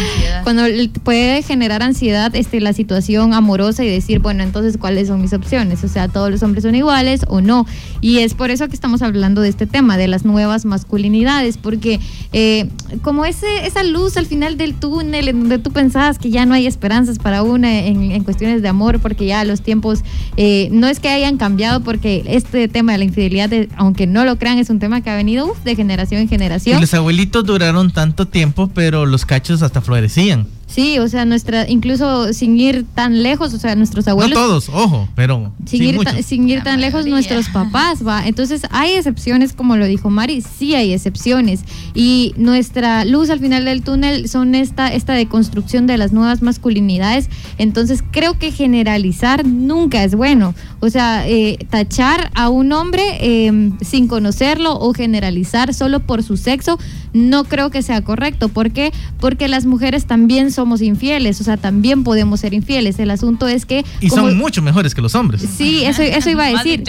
cuando 0.43 0.63
puede 1.03 1.41
generar 1.41 1.83
ansiedad 1.83 2.35
este, 2.35 2.59
la 2.61 2.73
situación 2.73 3.33
amorosa 3.33 3.83
y 3.83 3.89
decir, 3.89 4.19
bueno, 4.19 4.43
entonces, 4.43 4.77
¿cuáles 4.77 5.07
son 5.07 5.21
mis 5.21 5.33
opciones? 5.33 5.83
O 5.83 5.87
sea, 5.87 6.07
todos 6.07 6.31
los 6.31 6.43
hombres 6.43 6.63
son 6.63 6.75
iguales 6.75 7.21
o 7.27 7.41
no. 7.41 7.65
Y 8.01 8.19
es 8.19 8.33
por 8.33 8.51
eso 8.51 8.67
que 8.67 8.75
estamos 8.75 9.01
hablando 9.01 9.41
de 9.41 9.49
este 9.49 9.67
tema, 9.67 9.97
de 9.97 10.07
las 10.07 10.25
nuevas 10.25 10.65
masculinidades, 10.65 11.57
porque 11.57 11.99
eh, 12.33 12.69
como 13.01 13.25
ese, 13.25 13.65
esa 13.65 13.83
luz 13.83 14.17
al 14.17 14.25
final 14.25 14.57
del 14.57 14.75
túnel 14.75 15.27
en 15.27 15.39
donde 15.39 15.59
tú 15.59 15.71
pensabas 15.71 16.19
que 16.19 16.29
ya 16.29 16.45
no 16.45 16.53
hay 16.53 16.67
esperanzas 16.67 17.19
para 17.19 17.43
una 17.43 17.79
en, 17.79 18.23
cuestiones 18.27 18.61
de 18.61 18.67
amor, 18.67 18.99
porque 18.99 19.25
ya 19.25 19.45
los 19.45 19.61
tiempos 19.61 20.01
eh, 20.35 20.67
no 20.73 20.87
es 20.87 20.99
que 20.99 21.07
hayan 21.07 21.37
cambiado, 21.37 21.79
porque 21.79 22.25
este 22.27 22.67
tema 22.67 22.91
de 22.91 22.97
la 22.97 23.05
infidelidad, 23.05 23.49
aunque 23.77 24.05
no 24.05 24.25
lo 24.25 24.37
crean, 24.37 24.57
es 24.57 24.69
un 24.69 24.79
tema 24.79 24.99
que 24.99 25.09
ha 25.09 25.15
venido 25.15 25.55
de 25.63 25.77
generación 25.77 26.19
en 26.19 26.27
generación. 26.27 26.81
los 26.81 26.93
abuelitos 26.93 27.45
duraron 27.45 27.89
tanto 27.91 28.27
tiempo, 28.27 28.69
pero 28.73 29.05
los 29.05 29.25
cachos 29.25 29.61
hasta 29.61 29.79
florecían. 29.79 30.45
Sí, 30.67 30.99
o 30.99 31.07
sea, 31.07 31.23
nuestra, 31.23 31.67
incluso 31.67 32.33
sin 32.33 32.59
ir 32.59 32.85
tan 32.93 33.23
lejos, 33.23 33.53
o 33.53 33.57
sea, 33.57 33.75
nuestros 33.75 34.05
abuelos. 34.07 34.37
No 34.37 34.45
todos, 34.45 34.69
ojo, 34.69 35.07
pero. 35.15 35.53
Sin, 35.65 35.81
ir, 35.81 35.97
tan, 35.97 36.21
sin 36.21 36.47
ir 36.49 36.61
tan 36.61 36.81
lejos, 36.81 37.05
nuestros 37.05 37.47
papás, 37.49 38.05
va. 38.05 38.27
Entonces, 38.27 38.63
hay 38.69 38.95
excepciones, 38.95 39.53
como 39.53 39.77
lo 39.77 39.85
dijo 39.85 40.09
Mari, 40.09 40.41
sí 40.41 40.75
hay 40.75 40.91
excepciones. 40.91 41.61
Y 41.95 42.33
nuestra 42.35 43.05
luz 43.05 43.29
al 43.29 43.39
final 43.39 43.63
del 43.63 43.81
túnel 43.81 44.27
son 44.27 44.55
esta, 44.55 44.93
esta 44.93 45.13
deconstrucción 45.13 45.87
de 45.87 45.97
las 45.97 46.11
nuevas 46.11 46.41
masculinidades. 46.41 47.29
Entonces, 47.57 48.03
creo 48.11 48.37
que 48.37 48.51
generalizar 48.51 49.47
nunca 49.47 50.03
es 50.03 50.15
bueno. 50.15 50.53
O 50.81 50.89
sea, 50.89 51.27
eh, 51.27 51.57
tachar 51.69 52.29
a 52.35 52.49
un 52.49 52.73
hombre 52.73 53.03
eh, 53.21 53.71
sin 53.81 54.07
conocerlo 54.07 54.77
o 54.79 54.93
generalizar 54.93 55.73
solo 55.73 56.01
por 56.01 56.23
su 56.23 56.37
sexo, 56.37 56.77
no 57.17 57.43
creo 57.43 57.69
que 57.69 57.81
sea 57.81 58.01
correcto. 58.01 58.49
¿Por 58.49 58.71
qué? 58.71 58.91
Porque 59.19 59.47
las 59.47 59.65
mujeres 59.65 60.05
también 60.05 60.51
somos 60.51 60.81
infieles, 60.81 61.41
o 61.41 61.43
sea, 61.43 61.57
también 61.57 62.03
podemos 62.03 62.39
ser 62.39 62.53
infieles. 62.53 62.99
El 62.99 63.11
asunto 63.11 63.47
es 63.47 63.65
que... 63.65 63.85
Y 64.01 64.09
son 64.09 64.37
mucho 64.37 64.61
mejores 64.61 64.93
que 64.93 65.01
los 65.01 65.15
hombres. 65.15 65.45
Sí, 65.57 65.83
eso, 65.83 66.01
eso 66.03 66.29
iba 66.29 66.45
a 66.45 66.49
decir. 66.49 66.83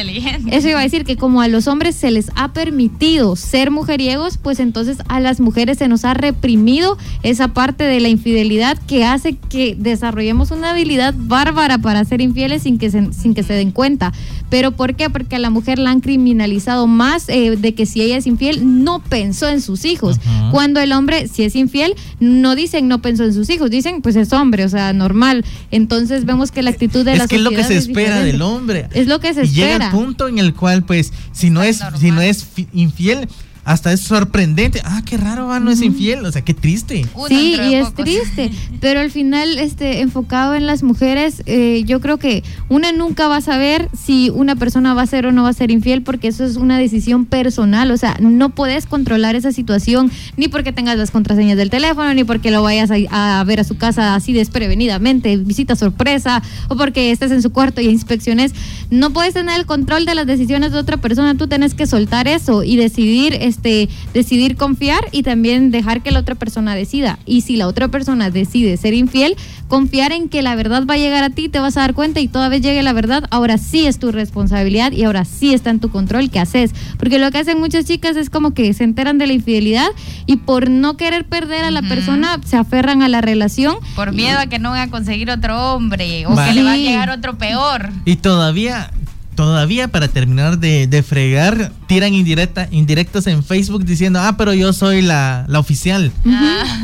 Eso 0.50 0.68
iba 0.68 0.80
a 0.80 0.82
decir 0.82 1.04
que 1.04 1.16
como 1.16 1.40
a 1.42 1.48
los 1.48 1.66
hombres 1.66 1.96
se 1.96 2.10
les 2.10 2.30
ha 2.34 2.52
permitido 2.52 3.36
ser 3.36 3.70
mujeriegos, 3.70 4.38
pues 4.38 4.60
entonces 4.60 4.98
a 5.08 5.20
las 5.20 5.40
mujeres 5.40 5.78
se 5.78 5.88
nos 5.88 6.04
ha 6.04 6.14
reprimido 6.14 6.98
esa 7.22 7.48
parte 7.48 7.84
de 7.84 8.00
la 8.00 8.08
infidelidad 8.08 8.78
que 8.86 9.04
hace 9.04 9.36
que 9.36 9.76
desarrollemos 9.78 10.50
una 10.50 10.70
habilidad 10.70 11.14
bárbara 11.16 11.78
para 11.78 12.04
ser 12.04 12.20
infieles 12.20 12.62
sin 12.62 12.78
que 12.78 12.90
se, 12.90 13.12
sin 13.12 13.34
que 13.34 13.42
se 13.42 13.54
den 13.54 13.70
cuenta. 13.70 14.12
¿Pero 14.50 14.72
por 14.72 14.94
qué? 14.94 15.10
Porque 15.10 15.36
a 15.36 15.38
la 15.38 15.50
mujer 15.50 15.78
la 15.78 15.90
han 15.90 16.00
criminalizado 16.00 16.86
más 16.86 17.28
eh, 17.28 17.56
de 17.56 17.74
que 17.74 17.86
si 17.86 18.00
ella 18.00 18.16
es 18.16 18.26
infiel, 18.26 18.84
no 18.84 19.00
pensó 19.00 19.48
en 19.48 19.60
sus 19.60 19.84
hijos. 19.84 20.17
Cuando 20.50 20.80
el 20.80 20.92
hombre, 20.92 21.28
si 21.28 21.44
es 21.44 21.56
infiel, 21.56 21.94
no 22.20 22.54
dicen 22.54 22.88
no 22.88 23.00
pensó 23.02 23.24
en 23.24 23.34
sus 23.34 23.48
hijos 23.50 23.70
dicen 23.70 24.02
pues 24.02 24.16
es 24.16 24.32
hombre, 24.32 24.64
o 24.64 24.68
sea, 24.68 24.92
normal. 24.92 25.44
Entonces 25.70 26.24
vemos 26.24 26.50
que 26.50 26.62
la 26.62 26.70
actitud 26.70 27.04
de 27.04 27.12
es 27.12 27.18
la 27.18 27.28
que 27.28 27.36
es 27.36 27.42
lo 27.42 27.50
que 27.50 27.64
se 27.64 27.76
espera 27.76 28.20
del 28.20 28.42
hombre. 28.42 28.88
Es 28.92 29.06
lo 29.06 29.20
que 29.20 29.34
se 29.34 29.42
y 29.42 29.44
espera. 29.44 29.72
Llega 29.72 29.84
el 29.86 29.90
punto 29.90 30.28
en 30.28 30.38
el 30.38 30.54
cual 30.54 30.84
pues 30.84 31.12
si 31.32 31.50
no 31.50 31.62
es, 31.62 31.80
si 31.98 32.10
no 32.10 32.20
es 32.20 32.46
infiel, 32.72 33.28
hasta 33.68 33.92
es 33.92 34.00
sorprendente. 34.00 34.80
Ah, 34.82 35.02
qué 35.04 35.18
raro, 35.18 35.52
ah, 35.52 35.60
no 35.60 35.70
es 35.70 35.82
infiel. 35.82 36.24
O 36.24 36.32
sea, 36.32 36.40
qué 36.40 36.54
triste. 36.54 37.04
sí, 37.28 37.54
y 37.70 37.74
es 37.74 37.92
triste. 37.92 38.50
Pero 38.80 39.00
al 39.00 39.10
final, 39.10 39.58
este, 39.58 40.00
enfocado 40.00 40.54
en 40.54 40.66
las 40.66 40.82
mujeres, 40.82 41.42
eh, 41.44 41.82
yo 41.84 42.00
creo 42.00 42.16
que 42.16 42.42
una 42.70 42.92
nunca 42.92 43.28
va 43.28 43.36
a 43.36 43.40
saber 43.42 43.90
si 43.92 44.30
una 44.30 44.56
persona 44.56 44.94
va 44.94 45.02
a 45.02 45.06
ser 45.06 45.26
o 45.26 45.32
no 45.32 45.42
va 45.42 45.50
a 45.50 45.52
ser 45.52 45.70
infiel, 45.70 46.02
porque 46.02 46.28
eso 46.28 46.46
es 46.46 46.56
una 46.56 46.78
decisión 46.78 47.26
personal. 47.26 47.90
O 47.90 47.98
sea, 47.98 48.16
no 48.20 48.48
puedes 48.48 48.86
controlar 48.86 49.34
esa 49.34 49.52
situación 49.52 50.10
ni 50.38 50.48
porque 50.48 50.72
tengas 50.72 50.96
las 50.96 51.10
contraseñas 51.10 51.58
del 51.58 51.68
teléfono, 51.68 52.14
ni 52.14 52.24
porque 52.24 52.50
lo 52.50 52.62
vayas 52.62 52.90
a, 52.90 53.40
a 53.40 53.44
ver 53.44 53.60
a 53.60 53.64
su 53.64 53.76
casa 53.76 54.14
así 54.14 54.32
desprevenidamente, 54.32 55.36
visita 55.36 55.76
sorpresa, 55.76 56.42
o 56.68 56.76
porque 56.76 57.10
estés 57.10 57.32
en 57.32 57.42
su 57.42 57.50
cuarto 57.50 57.82
y 57.82 57.88
inspecciones. 57.88 58.52
No 58.90 59.10
puedes 59.10 59.34
tener 59.34 59.60
el 59.60 59.66
control 59.66 60.06
de 60.06 60.14
las 60.14 60.26
decisiones 60.26 60.72
de 60.72 60.78
otra 60.78 60.96
persona. 60.96 61.34
Tú 61.34 61.48
tienes 61.48 61.74
que 61.74 61.86
soltar 61.86 62.28
eso 62.28 62.64
y 62.64 62.76
decidir. 62.76 63.34
Este, 63.34 63.57
decidir 63.62 64.56
confiar 64.56 65.08
y 65.12 65.22
también 65.22 65.70
dejar 65.70 66.02
que 66.02 66.10
la 66.10 66.20
otra 66.20 66.34
persona 66.34 66.74
decida. 66.74 67.18
Y 67.26 67.42
si 67.42 67.56
la 67.56 67.66
otra 67.66 67.88
persona 67.88 68.30
decide 68.30 68.76
ser 68.76 68.94
infiel, 68.94 69.36
confiar 69.68 70.12
en 70.12 70.28
que 70.28 70.42
la 70.42 70.54
verdad 70.54 70.84
va 70.88 70.94
a 70.94 70.98
llegar 70.98 71.24
a 71.24 71.30
ti, 71.30 71.48
te 71.48 71.58
vas 71.58 71.76
a 71.76 71.80
dar 71.80 71.94
cuenta 71.94 72.20
y 72.20 72.28
toda 72.28 72.48
vez 72.48 72.62
llegue 72.62 72.82
la 72.82 72.92
verdad, 72.92 73.24
ahora 73.30 73.58
sí 73.58 73.86
es 73.86 73.98
tu 73.98 74.12
responsabilidad 74.12 74.92
y 74.92 75.04
ahora 75.04 75.24
sí 75.24 75.54
está 75.54 75.70
en 75.70 75.80
tu 75.80 75.90
control 75.90 76.30
qué 76.30 76.40
haces. 76.40 76.72
Porque 76.98 77.18
lo 77.18 77.30
que 77.30 77.38
hacen 77.38 77.58
muchas 77.58 77.84
chicas 77.84 78.16
es 78.16 78.30
como 78.30 78.54
que 78.54 78.72
se 78.74 78.84
enteran 78.84 79.18
de 79.18 79.26
la 79.26 79.32
infidelidad 79.32 79.88
y 80.26 80.36
por 80.36 80.70
no 80.70 80.96
querer 80.96 81.24
perder 81.26 81.64
a 81.64 81.70
la 81.70 81.82
persona 81.82 82.40
se 82.44 82.56
aferran 82.56 83.02
a 83.02 83.08
la 83.08 83.20
relación. 83.20 83.76
Por 83.94 84.12
miedo 84.12 84.38
a 84.38 84.46
que 84.46 84.58
no 84.58 84.70
van 84.70 84.88
a 84.88 84.90
conseguir 84.90 85.30
otro 85.30 85.74
hombre 85.74 86.26
o 86.26 86.34
que 86.34 86.52
le 86.52 86.62
va 86.62 86.72
a 86.72 86.76
llegar 86.76 87.10
otro 87.10 87.36
peor. 87.38 87.90
Y 88.04 88.16
todavía 88.16 88.90
todavía 89.38 89.86
para 89.86 90.08
terminar 90.08 90.58
de, 90.58 90.88
de 90.88 91.02
fregar, 91.04 91.70
tiran 91.88 92.12
indirecta, 92.12 92.68
indirectos 92.70 93.26
en 93.26 93.42
Facebook 93.42 93.84
diciendo, 93.84 94.20
ah, 94.22 94.36
pero 94.36 94.52
yo 94.52 94.74
soy 94.74 95.00
la, 95.00 95.46
la 95.48 95.58
oficial. 95.58 96.12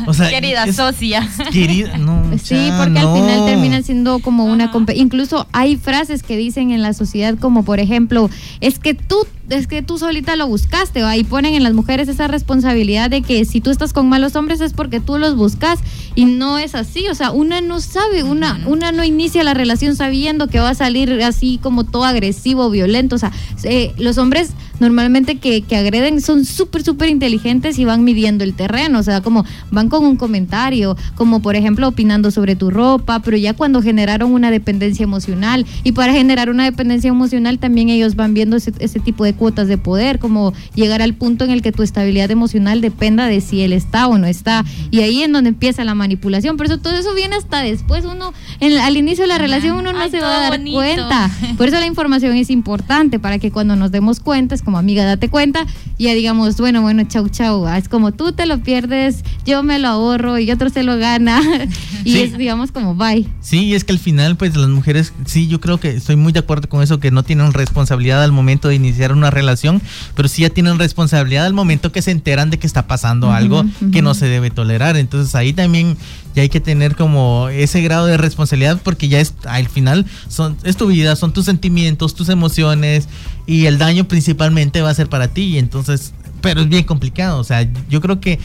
o 0.07 0.13
sea, 0.13 0.29
querida 0.29 0.73
socia. 0.73 1.29
Querida, 1.53 1.97
no. 1.97 2.25
Sí, 2.43 2.69
porque 2.77 2.99
al 2.99 3.13
final 3.13 3.45
termina 3.45 3.81
siendo 3.83 4.19
como 4.19 4.45
una... 4.45 4.71
Incluso 4.95 5.47
hay 5.51 5.77
frases 5.77 6.23
que 6.23 6.37
dicen 6.37 6.71
en 6.71 6.81
la 6.81 6.93
sociedad 6.93 7.37
como, 7.39 7.63
por 7.63 7.79
ejemplo, 7.79 8.29
es 8.61 8.79
que 8.79 8.95
tú 8.95 9.25
es 9.49 9.67
que 9.67 9.83
tú 9.83 9.99
solita 9.99 10.35
lo 10.35 10.47
buscaste, 10.47 11.03
¿va? 11.03 11.15
y 11.17 11.23
ponen 11.23 11.53
en 11.53 11.61
las 11.61 11.73
mujeres 11.73 12.07
esa 12.07 12.27
responsabilidad 12.27 13.11
de 13.11 13.21
que 13.21 13.45
si 13.45 13.61
tú 13.61 13.69
estás 13.69 13.93
con 13.93 14.09
malos 14.09 14.35
hombres 14.35 14.59
es 14.59 14.73
porque 14.73 14.99
tú 14.99 15.19
los 15.19 15.35
buscas 15.35 15.79
y 16.15 16.25
no 16.25 16.57
es 16.57 16.73
así, 16.73 17.07
o 17.09 17.13
sea, 17.13 17.29
una 17.29 17.61
no 17.61 17.79
sabe, 17.79 18.23
una, 18.23 18.59
una 18.65 18.91
no 18.91 19.03
inicia 19.03 19.43
la 19.43 19.53
relación 19.53 19.95
sabiendo 19.95 20.47
que 20.47 20.59
va 20.59 20.69
a 20.69 20.75
salir 20.75 21.21
así 21.21 21.59
como 21.61 21.83
todo 21.83 22.05
agresivo, 22.05 22.71
violento, 22.71 23.15
o 23.15 23.19
sea, 23.19 23.31
eh, 23.63 23.93
los 23.97 24.17
hombres 24.17 24.49
normalmente 24.79 25.37
que, 25.37 25.61
que 25.61 25.75
agreden 25.75 26.21
son 26.21 26.45
súper, 26.45 26.83
súper 26.83 27.09
inteligentes 27.09 27.79
y 27.79 27.85
van 27.85 28.03
midiendo 28.03 28.43
el 28.43 28.53
terreno, 28.53 28.99
o 28.99 29.03
sea, 29.03 29.21
como 29.21 29.45
van 29.71 29.89
con 29.89 30.05
un 30.05 30.17
comentario, 30.17 30.97
como 31.15 31.41
por 31.41 31.55
ejemplo 31.55 31.87
opinando 31.87 32.31
sobre 32.31 32.55
tu 32.55 32.69
ropa, 32.69 33.19
pero 33.19 33.37
ya 33.37 33.53
cuando 33.53 33.81
generaron 33.81 34.31
una 34.31 34.51
dependencia 34.51 35.03
emocional 35.03 35.65
y 35.83 35.91
para 35.91 36.13
generar 36.13 36.49
una 36.49 36.65
dependencia 36.65 37.09
emocional 37.09 37.59
también 37.59 37.89
ellos 37.89 38.15
van 38.15 38.33
viendo 38.33 38.57
ese, 38.57 38.73
ese 38.79 38.99
tipo 38.99 39.23
de 39.23 39.33
cuotas 39.33 39.67
de 39.67 39.77
poder, 39.77 40.19
como 40.19 40.53
llegar 40.73 41.01
al 41.01 41.13
punto 41.13 41.45
en 41.45 41.51
el 41.51 41.61
que 41.61 41.71
tu 41.71 41.83
estabilidad 41.83 42.31
emocional 42.31 42.81
dependa 42.81 43.27
de 43.27 43.41
si 43.41 43.61
él 43.61 43.73
está 43.73 44.07
o 44.07 44.17
no 44.17 44.27
está. 44.27 44.65
Y 44.91 45.01
ahí 45.01 45.23
es 45.23 45.31
donde 45.31 45.49
empieza 45.49 45.83
la 45.83 45.95
manipulación. 45.95 46.57
Por 46.57 46.65
eso 46.65 46.77
todo 46.77 46.95
eso 46.95 47.13
viene 47.13 47.35
hasta 47.35 47.61
después. 47.61 48.05
Uno, 48.05 48.33
en, 48.59 48.77
al 48.79 48.97
inicio 48.97 49.23
de 49.23 49.27
la 49.27 49.37
relación, 49.37 49.77
uno 49.77 49.93
no 49.93 50.09
se 50.09 50.19
va 50.19 50.47
a 50.47 50.49
dar 50.49 50.63
cuenta. 50.63 51.31
Por 51.57 51.67
eso 51.67 51.79
la 51.79 51.85
información 51.95 52.35
es 52.35 52.49
importante, 52.49 53.19
para 53.19 53.39
que 53.39 53.51
cuando 53.51 53.75
nos 53.75 53.91
demos 53.91 54.19
cuenta, 54.19 54.55
es 54.55 54.61
como 54.65 54.77
amiga, 54.77 55.05
date 55.05 55.29
cuenta, 55.29 55.65
y 55.97 56.05
ya 56.05 56.13
digamos, 56.13 56.57
bueno, 56.57 56.81
bueno, 56.81 57.03
chau, 57.07 57.29
chau. 57.29 57.67
Es 57.69 57.87
como 57.87 58.11
tú 58.11 58.33
te 58.33 58.45
lo 58.45 58.59
pierdes, 58.59 59.23
yo 59.45 59.63
me 59.63 59.79
lo 59.79 59.87
ahorro 59.87 60.39
y 60.39 60.51
otro 60.51 60.69
se 60.69 60.83
lo 60.83 60.97
gana. 60.97 61.41
y 62.03 62.17
es, 62.17 62.37
digamos, 62.37 62.71
como 62.71 62.95
bye. 62.95 63.25
Sí, 63.39 63.65
y 63.65 63.75
es 63.75 63.83
que 63.83 63.93
al 63.93 63.99
final, 63.99 64.35
pues 64.35 64.55
las 64.55 64.69
mujeres, 64.69 65.13
sí, 65.25 65.47
yo 65.47 65.61
creo 65.61 65.79
que 65.79 65.91
estoy 65.91 66.15
muy 66.17 66.33
de 66.33 66.39
acuerdo 66.39 66.67
con 66.67 66.83
eso, 66.83 66.99
que 66.99 67.11
no 67.11 67.23
tienen 67.23 67.53
responsabilidad 67.53 68.23
al 68.23 68.31
momento 68.31 68.67
de 68.67 68.75
iniciar 68.75 69.13
una 69.13 69.29
relación, 69.29 69.81
pero 70.15 70.27
sí 70.27 70.41
ya 70.41 70.49
tienen 70.49 70.79
responsabilidad 70.79 71.45
al 71.45 71.53
momento 71.53 71.91
que 71.91 72.01
se 72.01 72.11
enteran 72.11 72.49
de 72.49 72.59
que 72.59 72.67
está 72.67 72.87
pasando 72.87 73.31
algo 73.31 73.63
que 73.91 74.01
no 74.01 74.13
se 74.13 74.25
debe 74.25 74.49
tolerar. 74.49 74.97
Entonces 74.97 75.35
ahí 75.35 75.53
también 75.53 75.97
ya 76.35 76.41
hay 76.41 76.49
que 76.49 76.59
tener 76.59 76.95
como 76.95 77.47
ese 77.49 77.81
grado 77.81 78.05
de 78.07 78.17
responsabilidad 78.17 78.79
porque 78.83 79.07
ya 79.07 79.19
es 79.19 79.33
al 79.45 79.67
final 79.69 80.05
son 80.27 80.57
es 80.63 80.75
tu 80.75 80.87
vida, 80.87 81.15
son 81.15 81.31
tus 81.31 81.45
sentimientos, 81.45 82.13
tus 82.13 82.29
emociones 82.29 83.07
y 83.45 83.65
el 83.65 83.77
daño 83.77 84.05
principalmente 84.05 84.81
va 84.81 84.89
a 84.89 84.95
ser 84.95 85.09
para 85.09 85.27
ti 85.27 85.57
entonces 85.57 86.13
pero 86.45 86.61
es 86.61 86.69
bien 86.69 86.83
complicado, 86.83 87.39
o 87.39 87.43
sea, 87.43 87.67
yo 87.89 88.01
creo 88.01 88.19
que 88.19 88.37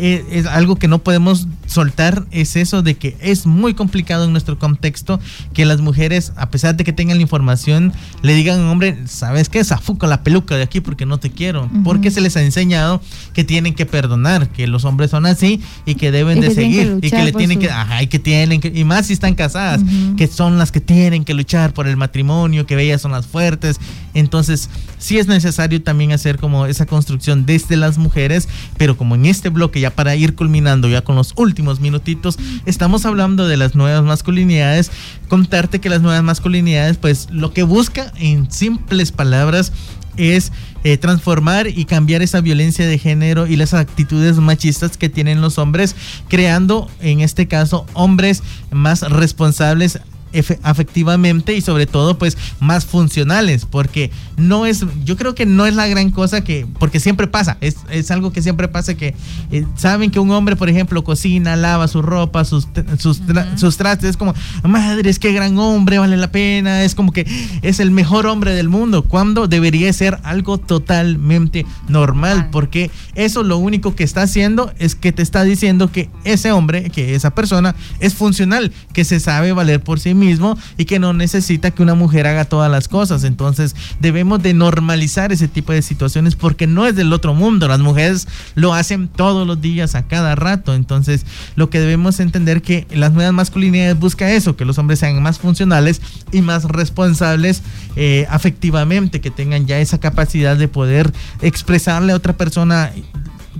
eh, 0.00 0.24
es 0.30 0.46
algo 0.46 0.76
que 0.76 0.88
no 0.88 0.98
podemos 1.00 1.48
soltar 1.66 2.26
es 2.30 2.56
eso 2.56 2.82
de 2.82 2.96
que 2.96 3.16
es 3.20 3.46
muy 3.46 3.74
complicado 3.74 4.24
en 4.24 4.32
nuestro 4.32 4.58
contexto 4.58 5.20
que 5.52 5.64
las 5.64 5.80
mujeres, 5.80 6.32
a 6.36 6.50
pesar 6.50 6.76
de 6.76 6.84
que 6.84 6.92
tengan 6.92 7.18
la 7.18 7.22
información, 7.22 7.92
le 8.22 8.34
digan, 8.34 8.60
hombre, 8.60 8.98
¿sabes 9.06 9.48
qué? 9.48 9.62
Zafuca 9.62 10.06
la 10.06 10.22
peluca 10.22 10.56
de 10.56 10.62
aquí 10.62 10.80
porque 10.80 11.06
no 11.06 11.18
te 11.18 11.30
quiero. 11.30 11.68
Porque 11.84 12.10
se 12.10 12.20
les 12.20 12.36
ha 12.36 12.42
enseñado 12.42 13.00
que 13.34 13.44
tienen 13.44 13.74
que 13.74 13.86
perdonar, 13.86 14.48
que 14.48 14.66
los 14.66 14.84
hombres 14.84 15.10
son 15.10 15.26
así 15.26 15.60
y 15.84 15.94
que 15.94 16.10
deben 16.10 16.40
de 16.40 16.50
seguir 16.50 16.98
y 17.02 17.10
que 17.10 17.22
le 17.22 17.32
tienen 17.32 17.58
que, 17.58 17.70
ajá, 17.70 18.02
y 18.02 18.06
que 18.06 18.18
tienen 18.18 18.60
que, 18.60 18.72
y 18.74 18.84
más 18.84 19.06
si 19.06 19.12
están 19.12 19.34
casadas, 19.34 19.80
que 20.16 20.26
son 20.26 20.58
las 20.58 20.72
que 20.72 20.80
tienen 20.80 21.24
que 21.24 21.34
luchar 21.34 21.72
por 21.74 21.86
el 21.86 21.96
matrimonio, 21.96 22.66
que 22.66 22.80
ellas 22.80 23.02
son 23.02 23.12
las 23.12 23.26
fuertes. 23.26 23.80
Entonces, 24.14 24.70
sí 24.98 25.18
es 25.18 25.26
necesario 25.26 25.82
también 25.82 26.12
hacer 26.12 26.38
como 26.38 26.66
esa 26.66 26.86
construcción 26.86 27.46
desde 27.46 27.76
las 27.76 27.98
mujeres, 27.98 28.48
pero 28.76 28.96
como 28.96 29.14
en 29.14 29.26
este 29.26 29.48
bloque 29.48 29.80
ya 29.80 29.87
para 29.90 30.16
ir 30.16 30.34
culminando 30.34 30.88
ya 30.88 31.02
con 31.02 31.16
los 31.16 31.32
últimos 31.36 31.80
minutitos, 31.80 32.38
estamos 32.66 33.06
hablando 33.06 33.48
de 33.48 33.56
las 33.56 33.74
nuevas 33.74 34.02
masculinidades. 34.02 34.90
Contarte 35.28 35.80
que 35.80 35.88
las 35.88 36.02
nuevas 36.02 36.22
masculinidades, 36.22 36.96
pues 36.96 37.28
lo 37.30 37.52
que 37.52 37.62
busca 37.62 38.12
en 38.16 38.50
simples 38.50 39.12
palabras 39.12 39.72
es 40.16 40.52
eh, 40.84 40.96
transformar 40.96 41.68
y 41.68 41.84
cambiar 41.84 42.22
esa 42.22 42.40
violencia 42.40 42.86
de 42.86 42.98
género 42.98 43.46
y 43.46 43.56
las 43.56 43.74
actitudes 43.74 44.36
machistas 44.36 44.96
que 44.96 45.08
tienen 45.08 45.40
los 45.40 45.58
hombres, 45.58 45.96
creando 46.28 46.90
en 47.00 47.20
este 47.20 47.48
caso 47.48 47.86
hombres 47.94 48.42
más 48.70 49.02
responsables 49.02 50.00
afectivamente 50.62 51.54
y 51.54 51.60
sobre 51.60 51.86
todo 51.86 52.18
pues 52.18 52.36
más 52.60 52.84
funcionales 52.84 53.64
porque 53.64 54.10
no 54.36 54.66
es 54.66 54.84
yo 55.04 55.16
creo 55.16 55.34
que 55.34 55.46
no 55.46 55.66
es 55.66 55.74
la 55.74 55.86
gran 55.86 56.10
cosa 56.10 56.42
que 56.42 56.66
porque 56.78 57.00
siempre 57.00 57.26
pasa 57.26 57.56
es, 57.60 57.76
es 57.90 58.10
algo 58.10 58.32
que 58.32 58.42
siempre 58.42 58.68
pasa 58.68 58.94
que 58.94 59.14
eh, 59.50 59.64
saben 59.76 60.10
que 60.10 60.18
un 60.18 60.30
hombre 60.30 60.54
por 60.56 60.68
ejemplo 60.68 61.02
cocina 61.02 61.56
lava 61.56 61.88
su 61.88 62.02
ropa 62.02 62.44
sus 62.44 62.68
sus, 62.98 63.22
sus 63.56 63.76
trastes 63.76 64.10
es 64.10 64.16
como 64.16 64.34
madre 64.64 65.08
es 65.08 65.18
que 65.18 65.32
gran 65.32 65.58
hombre 65.58 65.98
vale 65.98 66.16
la 66.16 66.30
pena 66.30 66.84
es 66.84 66.94
como 66.94 67.12
que 67.12 67.26
es 67.62 67.80
el 67.80 67.90
mejor 67.90 68.26
hombre 68.26 68.52
del 68.52 68.68
mundo 68.68 69.02
cuando 69.02 69.48
debería 69.48 69.92
ser 69.92 70.18
algo 70.24 70.58
totalmente 70.58 71.64
normal 71.88 72.48
porque 72.52 72.90
eso 73.14 73.42
lo 73.42 73.58
único 73.58 73.94
que 73.94 74.04
está 74.04 74.22
haciendo 74.22 74.72
es 74.78 74.94
que 74.94 75.12
te 75.12 75.22
está 75.22 75.42
diciendo 75.42 75.90
que 75.90 76.10
ese 76.24 76.52
hombre 76.52 76.90
que 76.90 77.14
esa 77.14 77.30
persona 77.34 77.74
es 78.00 78.14
funcional 78.14 78.72
que 78.92 79.04
se 79.04 79.20
sabe 79.20 79.52
valer 79.52 79.82
por 79.82 79.98
sí 80.00 80.14
mismo 80.14 80.17
y 80.76 80.84
que 80.84 80.98
no 80.98 81.12
necesita 81.12 81.70
que 81.70 81.82
una 81.82 81.94
mujer 81.94 82.26
haga 82.26 82.44
todas 82.44 82.70
las 82.70 82.88
cosas. 82.88 83.24
Entonces 83.24 83.74
debemos 84.00 84.42
de 84.42 84.54
normalizar 84.54 85.32
ese 85.32 85.48
tipo 85.48 85.72
de 85.72 85.82
situaciones 85.82 86.34
porque 86.34 86.66
no 86.66 86.86
es 86.86 86.96
del 86.96 87.12
otro 87.12 87.34
mundo. 87.34 87.68
Las 87.68 87.80
mujeres 87.80 88.26
lo 88.54 88.74
hacen 88.74 89.08
todos 89.08 89.46
los 89.46 89.60
días, 89.60 89.94
a 89.94 90.06
cada 90.06 90.34
rato. 90.34 90.74
Entonces 90.74 91.24
lo 91.56 91.70
que 91.70 91.80
debemos 91.80 92.20
entender 92.20 92.62
que 92.62 92.86
las 92.90 93.12
nuevas 93.12 93.32
masculinidades 93.32 93.98
busca 93.98 94.30
eso, 94.30 94.56
que 94.56 94.64
los 94.64 94.78
hombres 94.78 94.98
sean 94.98 95.22
más 95.22 95.38
funcionales 95.38 96.00
y 96.32 96.42
más 96.42 96.64
responsables 96.64 97.62
eh, 97.96 98.26
afectivamente, 98.30 99.20
que 99.20 99.30
tengan 99.30 99.66
ya 99.66 99.78
esa 99.78 99.98
capacidad 99.98 100.56
de 100.56 100.68
poder 100.68 101.12
expresarle 101.40 102.12
a 102.12 102.16
otra 102.16 102.36
persona 102.36 102.92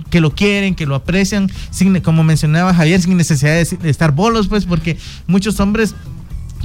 que 0.09 0.21
lo 0.21 0.31
quieren, 0.31 0.75
que 0.75 0.85
lo 0.85 0.95
aprecian, 0.95 1.49
sin, 1.71 1.99
como 2.01 2.23
mencionaba 2.23 2.73
Javier, 2.73 3.01
sin 3.01 3.17
necesidad 3.17 3.53
de, 3.53 3.89
estar 3.89 4.11
bolos, 4.11 4.47
pues, 4.47 4.65
porque 4.65 4.97
muchos 5.27 5.59
hombres 5.59 5.95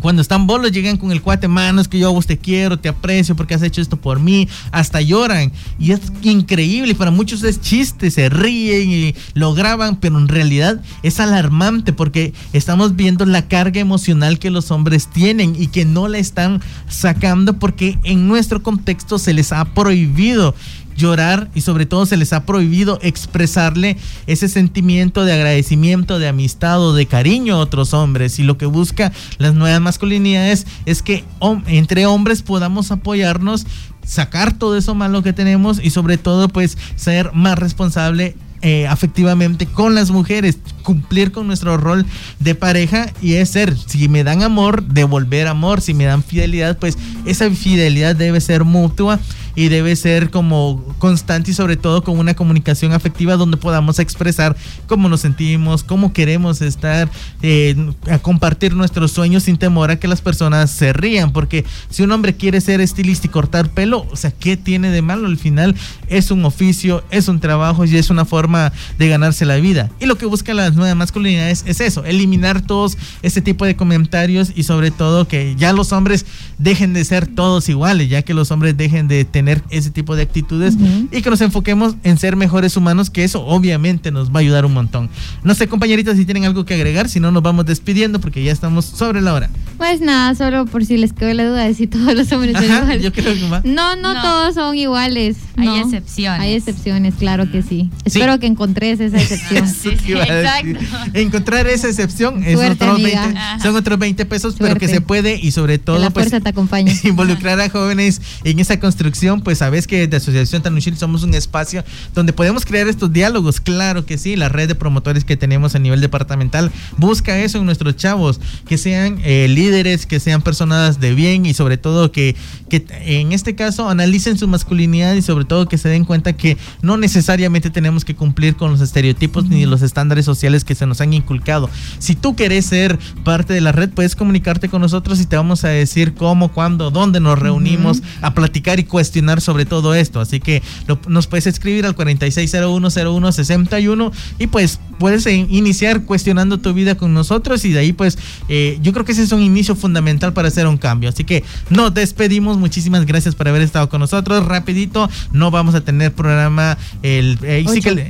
cuando 0.05 0.21
están 0.21 0.47
bolos 0.47 0.71
llegan 0.71 0.99
con 0.99 1.13
el 1.13 1.23
cuate, 1.23 1.49
manos 1.49 1.89
que 1.89 1.99
yo 1.99 2.09
a 2.09 2.11
vos 2.11 2.27
te 2.27 2.37
quiero, 2.37 2.79
te 2.79 2.91
aprecio 2.91 3.35
porque 3.37 3.55
has 3.55 3.63
hecho 3.63 3.81
esto 3.81 3.97
por 3.97 4.21
mí, 4.21 4.47
hasta 4.71 5.01
lloran. 5.01 5.51
Y 5.79 5.93
es 5.93 6.01
increíble, 6.21 6.95
para 6.95 7.11
muchos 7.11 7.43
es 7.43 7.63
chiste, 7.63 8.11
se 8.11 8.29
ríen 8.29 8.91
y 8.91 9.15
lo 9.33 9.55
graban, 9.55 9.97
pero 9.97 10.19
en 10.19 10.29
realidad 10.29 10.83
es 11.03 11.21
alarmante 11.21 11.95
porque 11.95 12.35
estamos 12.53 12.97
viendo 12.97 13.25
la 13.25 13.49
carga 13.49 13.81
emocional 13.81 14.39
que 14.39 14.51
los 14.51 14.71
hombres 14.71 15.09
tienen 15.09 15.57
y 15.59 15.69
que 15.69 15.87
no 15.87 16.07
la 16.07 16.19
están 16.19 16.61
sacando 16.87 17.55
porque 17.55 17.99
en 18.03 18.29
nuestro 18.29 18.63
contexto 18.63 19.19
se 19.19 19.33
les 19.33 19.53
ha 19.53 19.65
prohibido 19.73 20.55
llorar 20.97 21.51
y 21.55 21.61
sobre 21.61 21.87
todo 21.87 22.07
se 22.07 22.17
les 22.17 22.33
ha 22.33 22.47
prohibido 22.47 22.99
expresarle 23.03 23.97
ese 24.27 24.49
sentimiento 24.49 25.25
de 25.25 25.33
agradecimiento, 25.33 26.19
de 26.19 26.29
amistad 26.29 26.81
o 26.81 26.95
de 26.95 27.07
cariño 27.07 27.57
a 27.57 27.59
otros 27.59 27.95
hombres. 27.95 28.39
Y 28.39 28.45
lo 28.45 28.59
que 28.59 28.67
busca 28.67 29.13
las 29.39 29.55
nuevas 29.55 29.81
masculinidades 29.81 30.67
es 30.87 31.03
que 31.03 31.25
entre 31.67 32.07
hombres 32.07 32.43
podamos 32.43 32.91
apoyarnos 32.91 33.67
sacar 34.05 34.53
todo 34.59 34.77
eso 34.77 34.95
malo 34.95 35.23
que 35.23 35.33
tenemos 35.33 35.81
y 35.83 35.91
sobre 35.91 36.19
todo 36.19 36.49
pues 36.49 36.77
ser 36.97 37.33
más 37.33 37.59
responsable 37.59 38.37
eh, 38.67 38.87
afectivamente 38.87 39.67
con 39.67 39.95
las 39.95 40.11
mujeres, 40.11 40.57
cumplir 40.83 41.33
con 41.33 41.47
nuestro 41.47 41.77
rol 41.77 42.07
de 42.41 42.55
pareja 42.55 43.13
y 43.21 43.35
es 43.35 43.51
ser, 43.51 43.77
si 43.77 44.09
me 44.09 44.25
dan 44.25 44.43
amor, 44.43 44.83
devolver 44.85 45.49
amor, 45.49 45.83
si 45.83 45.93
me 45.93 46.05
dan 46.05 46.23
fidelidad, 46.23 46.79
pues 46.79 46.97
esa 47.27 47.51
fidelidad 47.51 48.17
debe 48.17 48.41
ser 48.41 48.65
mutua 48.65 49.21
y 49.57 49.69
debe 49.69 49.95
ser 49.97 50.31
como 50.31 50.83
constante 50.99 51.51
y 51.51 51.55
sobre 51.55 51.77
todo 51.77 52.03
con 52.03 52.19
una 52.19 52.35
comunicación 52.35 52.93
afectiva 52.93 53.37
donde 53.37 53.57
podamos 53.57 53.99
expresar 53.99 54.57
cómo 54.87 55.09
nos 55.09 55.21
sentimos, 55.21 55.85
cómo 55.85 56.13
queremos 56.13 56.61
estar, 56.61 57.11
eh, 57.43 57.77
a 58.11 58.19
compartir 58.19 58.75
nuestros 58.75 59.13
sueños 59.13 59.45
sin 59.45 59.57
temor 59.57 59.91
a 59.91 59.99
que 59.99 60.09
las 60.09 60.21
personas 60.21 60.71
se 60.71 60.93
rían, 60.93 61.33
porque 61.33 61.65
si 61.91 62.03
un 62.03 62.13
hombre 62.13 62.35
quiere 62.35 62.61
ser 62.61 62.81
estilista 62.81 63.27
y 63.27 63.31
cortar 63.31 63.71
pelo, 63.71 64.07
o 64.11 64.17
sea, 64.17 64.31
¿qué 64.31 64.57
tiene 64.57 64.91
de 64.91 65.03
malo? 65.03 65.27
Al 65.27 65.39
final 65.39 65.75
es 66.09 66.31
un 66.31 66.45
oficio, 66.45 67.05
es 67.11 67.29
un 67.29 67.41
trabajo 67.41 67.85
y 67.85 67.97
es 67.97 68.11
una 68.11 68.25
forma 68.25 68.73
de 68.99 69.09
ganarse 69.09 69.45
la 69.45 69.57
vida. 69.57 69.91
Y 70.01 70.07
lo 70.07 70.17
que 70.17 70.27
buscan 70.27 70.57
las 70.57 70.75
nuevas 70.75 70.97
masculinidades 70.97 71.65
es 71.67 71.81
eso, 71.81 72.05
eliminar 72.05 72.61
todos 72.61 72.97
ese 73.23 73.41
tipo 73.41 73.65
de 73.65 73.77
comentarios 73.77 74.53
y 74.55 74.65
sobre 74.65 74.91
todo 74.91 75.29
que 75.29 75.55
ya 75.57 75.73
los 75.73 75.93
hombres 75.93 76.27
dejen 76.59 76.93
de 76.93 77.05
ser 77.05 77.27
todos 77.27 77.69
iguales, 77.69 78.09
ya 78.09 78.23
que 78.23 78.35
los 78.35 78.51
hombres 78.51 78.77
dejen 78.77 79.09
de 79.09 79.25
tener 79.25 79.44
ese 79.71 79.91
tipo 79.91 80.17
de 80.17 80.23
actitudes 80.23 80.77
y 81.11 81.23
que 81.23 81.31
nos 81.31 81.41
enfoquemos 81.41 81.97
en 82.03 82.19
ser 82.19 82.37
mejores 82.37 82.77
humanos, 82.77 83.11
que 83.11 83.25
eso 83.25 83.45
obviamente 83.45 84.11
nos 84.11 84.31
va 84.31 84.37
a 84.37 84.41
ayudar 84.41 84.65
un 84.65 84.75
montón. 84.75 85.11
No 85.43 85.55
sé, 85.55 85.69
compañeritas, 85.69 86.17
si 86.17 86.25
tienen 86.25 86.45
algo 86.45 86.65
que 86.65 86.75
agregar, 86.75 87.09
si 87.09 87.21
no 87.21 87.31
nos 87.31 87.43
vamos 87.43 87.67
despidiendo 87.67 88.21
porque 88.21 88.43
ya 88.43 88.53
estamos 88.53 88.85
sobre 88.85 89.21
la 89.21 89.35
hora. 89.35 89.51
Pues 89.77 90.01
nada, 90.01 90.35
solo 90.35 90.67
por 90.67 90.85
si 90.85 90.97
les 90.97 91.13
quedó 91.13 91.33
la 91.35 91.45
duda 91.45 91.65
de 91.65 91.75
si 91.75 91.87
todos 91.87 92.15
los 92.15 92.31
hombres 92.33 92.57
son 92.57 92.65
iguales. 92.65 93.03
Yo 93.03 93.13
creo 93.13 93.35
que 93.35 93.69
No, 93.69 93.97
no, 93.97 94.21
todos 94.21 94.55
son 94.55 94.77
iguales. 94.77 95.37
Hay 95.57 95.81
excepciones. 95.81 96.41
Hay 96.41 96.55
excepciones, 96.55 97.15
claro 97.15 97.51
que 97.51 97.63
sí. 97.63 97.91
Espero 98.05 98.39
que 98.39 98.47
encontres 98.47 99.01
esa 99.01 99.19
excepción. 99.19 99.65
exacto. 99.65 100.79
Encontrar 101.15 101.67
esa 101.67 101.89
excepción 101.89 102.43
es 102.45 102.57
otros 102.57 103.03
20, 103.03 103.35
son 103.63 103.77
otros 103.77 103.99
20 103.99 104.27
pesos, 104.27 104.57
pero 104.59 104.77
que 104.77 104.89
se 104.89 105.01
puede 105.01 105.39
y 105.41 105.51
sobre 105.53 105.79
todo 105.79 105.99
la 105.99 106.11
pues, 106.11 106.31
te 106.31 106.37
acompaña. 106.49 106.93
involucrar 107.05 107.61
a 107.61 107.69
jóvenes 107.69 108.21
en 108.45 108.59
esa 108.59 108.81
construcción 108.81 109.15
pues 109.43 109.59
sabes 109.59 109.87
que 109.87 110.07
de 110.07 110.17
Asociación 110.17 110.63
Tanushil 110.63 110.97
somos 110.97 111.23
un 111.23 111.35
espacio 111.35 111.85
donde 112.15 112.33
podemos 112.33 112.65
crear 112.65 112.89
estos 112.89 113.13
diálogos. 113.13 113.61
Claro 113.61 114.07
que 114.07 114.19
sí, 114.19 114.37
la 114.37 114.49
red 114.49 114.69
de 114.69 114.75
promotores 114.75 115.25
que 115.25 115.37
tenemos 115.37 115.75
a 115.75 115.79
nivel 115.79 116.01
departamental 116.01 116.71
busca 116.97 117.39
eso 117.39 117.59
en 117.59 117.67
nuestros 117.67 117.97
chavos, 117.97 118.41
que 118.67 118.79
sean 118.79 119.19
eh, 119.25 119.47
líderes, 119.49 119.64
que 120.07 120.21
sean 120.21 120.43
personas 120.43 121.01
de 121.01 121.15
bien 121.15 121.47
y 121.47 121.55
sobre 121.55 121.77
todo 121.77 122.13
que, 122.13 122.37
que 122.69 122.85
en 123.05 123.33
este 123.33 123.55
caso 123.55 123.89
analicen 123.89 124.37
su 124.37 124.47
masculinidad 124.47 125.15
y 125.15 125.23
sobre 125.23 125.45
todo 125.45 125.69
que 125.69 125.79
se 125.79 125.89
den 125.89 126.05
cuenta 126.05 126.35
que 126.35 126.57
no 126.83 126.97
necesariamente 126.97 127.71
tenemos 127.71 128.05
que 128.05 128.15
cumplir 128.15 128.57
con 128.57 128.71
los 128.71 128.81
estereotipos 128.81 129.49
ni 129.49 129.67
los 129.67 129.83
estándares 129.83 130.25
sociales 130.25 130.65
que 130.65 130.75
se 130.75 130.87
nos 130.87 131.01
han 131.01 131.15
inculcado. 131.15 131.71
Si 131.99 132.15
tú 132.15 132.37
quieres 132.37 132.67
ser 132.67 132.99
parte 133.25 133.55
de 133.55 133.61
la 133.61 133.73
red, 133.73 133.91
puedes 133.91 134.17
comunicarte 134.17 134.69
con 134.69 134.83
nosotros 134.83 135.21
y 135.21 135.27
te 135.27 135.37
vamos 135.37 135.65
a 135.65 135.69
decir 135.69 136.15
cómo, 136.15 136.53
cuándo, 136.53 136.91
dónde 136.91 137.21
nos 137.21 137.39
reunimos 137.39 138.03
a 138.21 138.35
platicar 138.35 138.81
y 138.81 138.85
cuestionar 138.85 139.41
sobre 139.41 139.65
todo 139.65 139.95
esto. 139.95 140.21
Así 140.21 140.41
que 140.41 140.63
nos 141.09 141.27
puedes 141.27 141.47
escribir 141.47 141.87
al 141.87 141.97
46010161 141.97 144.13
y 144.39 144.47
pues 144.47 144.79
puedes 144.99 145.27
iniciar 145.27 146.05
cuestionando 146.05 146.59
tu 146.59 146.73
vida 146.73 146.97
con 146.97 147.15
nosotros 147.15 147.65
y 147.65 147.73
de 147.73 147.81
ahí 147.81 147.93
pues 147.93 148.19
eh, 148.49 148.79
yo 148.83 148.93
creo 148.93 149.05
que 149.05 149.13
ese 149.13 149.23
es 149.23 149.33
un 149.33 149.43
inicio 149.55 149.75
fundamental 149.77 150.33
para 150.33 150.49
hacer 150.49 150.67
un 150.67 150.77
cambio. 150.77 151.09
Así 151.09 151.25
que 151.25 151.45
nos 151.71 151.95
despedimos. 151.95 152.59
Muchísimas 152.59 153.07
gracias 153.07 153.35
por 153.35 153.49
haber 153.49 153.63
estado 153.63 153.89
con 153.89 154.01
nosotros. 154.01 154.45
Rapidito, 154.47 155.09
no 155.33 155.51
vamos 155.51 155.75
a 155.75 155.81
tener 155.81 156.13
programa 156.13 156.77
el, 157.03 157.39
eh, 157.43 157.65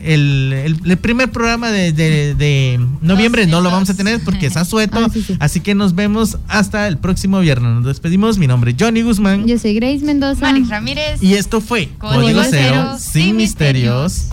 el, 0.04 0.52
el, 0.84 0.96
primer 0.98 1.30
programa 1.30 1.70
de, 1.70 2.80
noviembre 3.00 3.46
no 3.46 3.60
lo 3.60 3.70
vamos 3.70 3.90
a 3.90 3.94
tener 3.94 4.22
porque 4.24 4.46
es 4.46 4.56
asueto. 4.56 4.94
Ah, 5.04 5.10
Así 5.40 5.60
que 5.60 5.74
nos 5.74 5.94
vemos 5.94 6.38
hasta 6.48 6.88
el 6.88 6.98
próximo 6.98 7.40
viernes. 7.40 7.74
Nos 7.74 7.84
despedimos. 7.84 8.38
Mi 8.38 8.46
nombre 8.46 8.70
es 8.70 8.76
Johnny 8.78 9.02
Guzmán. 9.02 9.46
Yo 9.46 9.58
soy 9.58 9.74
Grace 9.74 10.04
Mendoza. 10.04 10.40
Manix 10.40 10.68
Ramírez. 10.68 11.22
Y 11.22 11.34
esto 11.34 11.60
fue 11.60 11.88
Código, 11.98 12.42
Cero, 12.48 12.96
sin 12.98 13.36
misterios. 13.36 14.28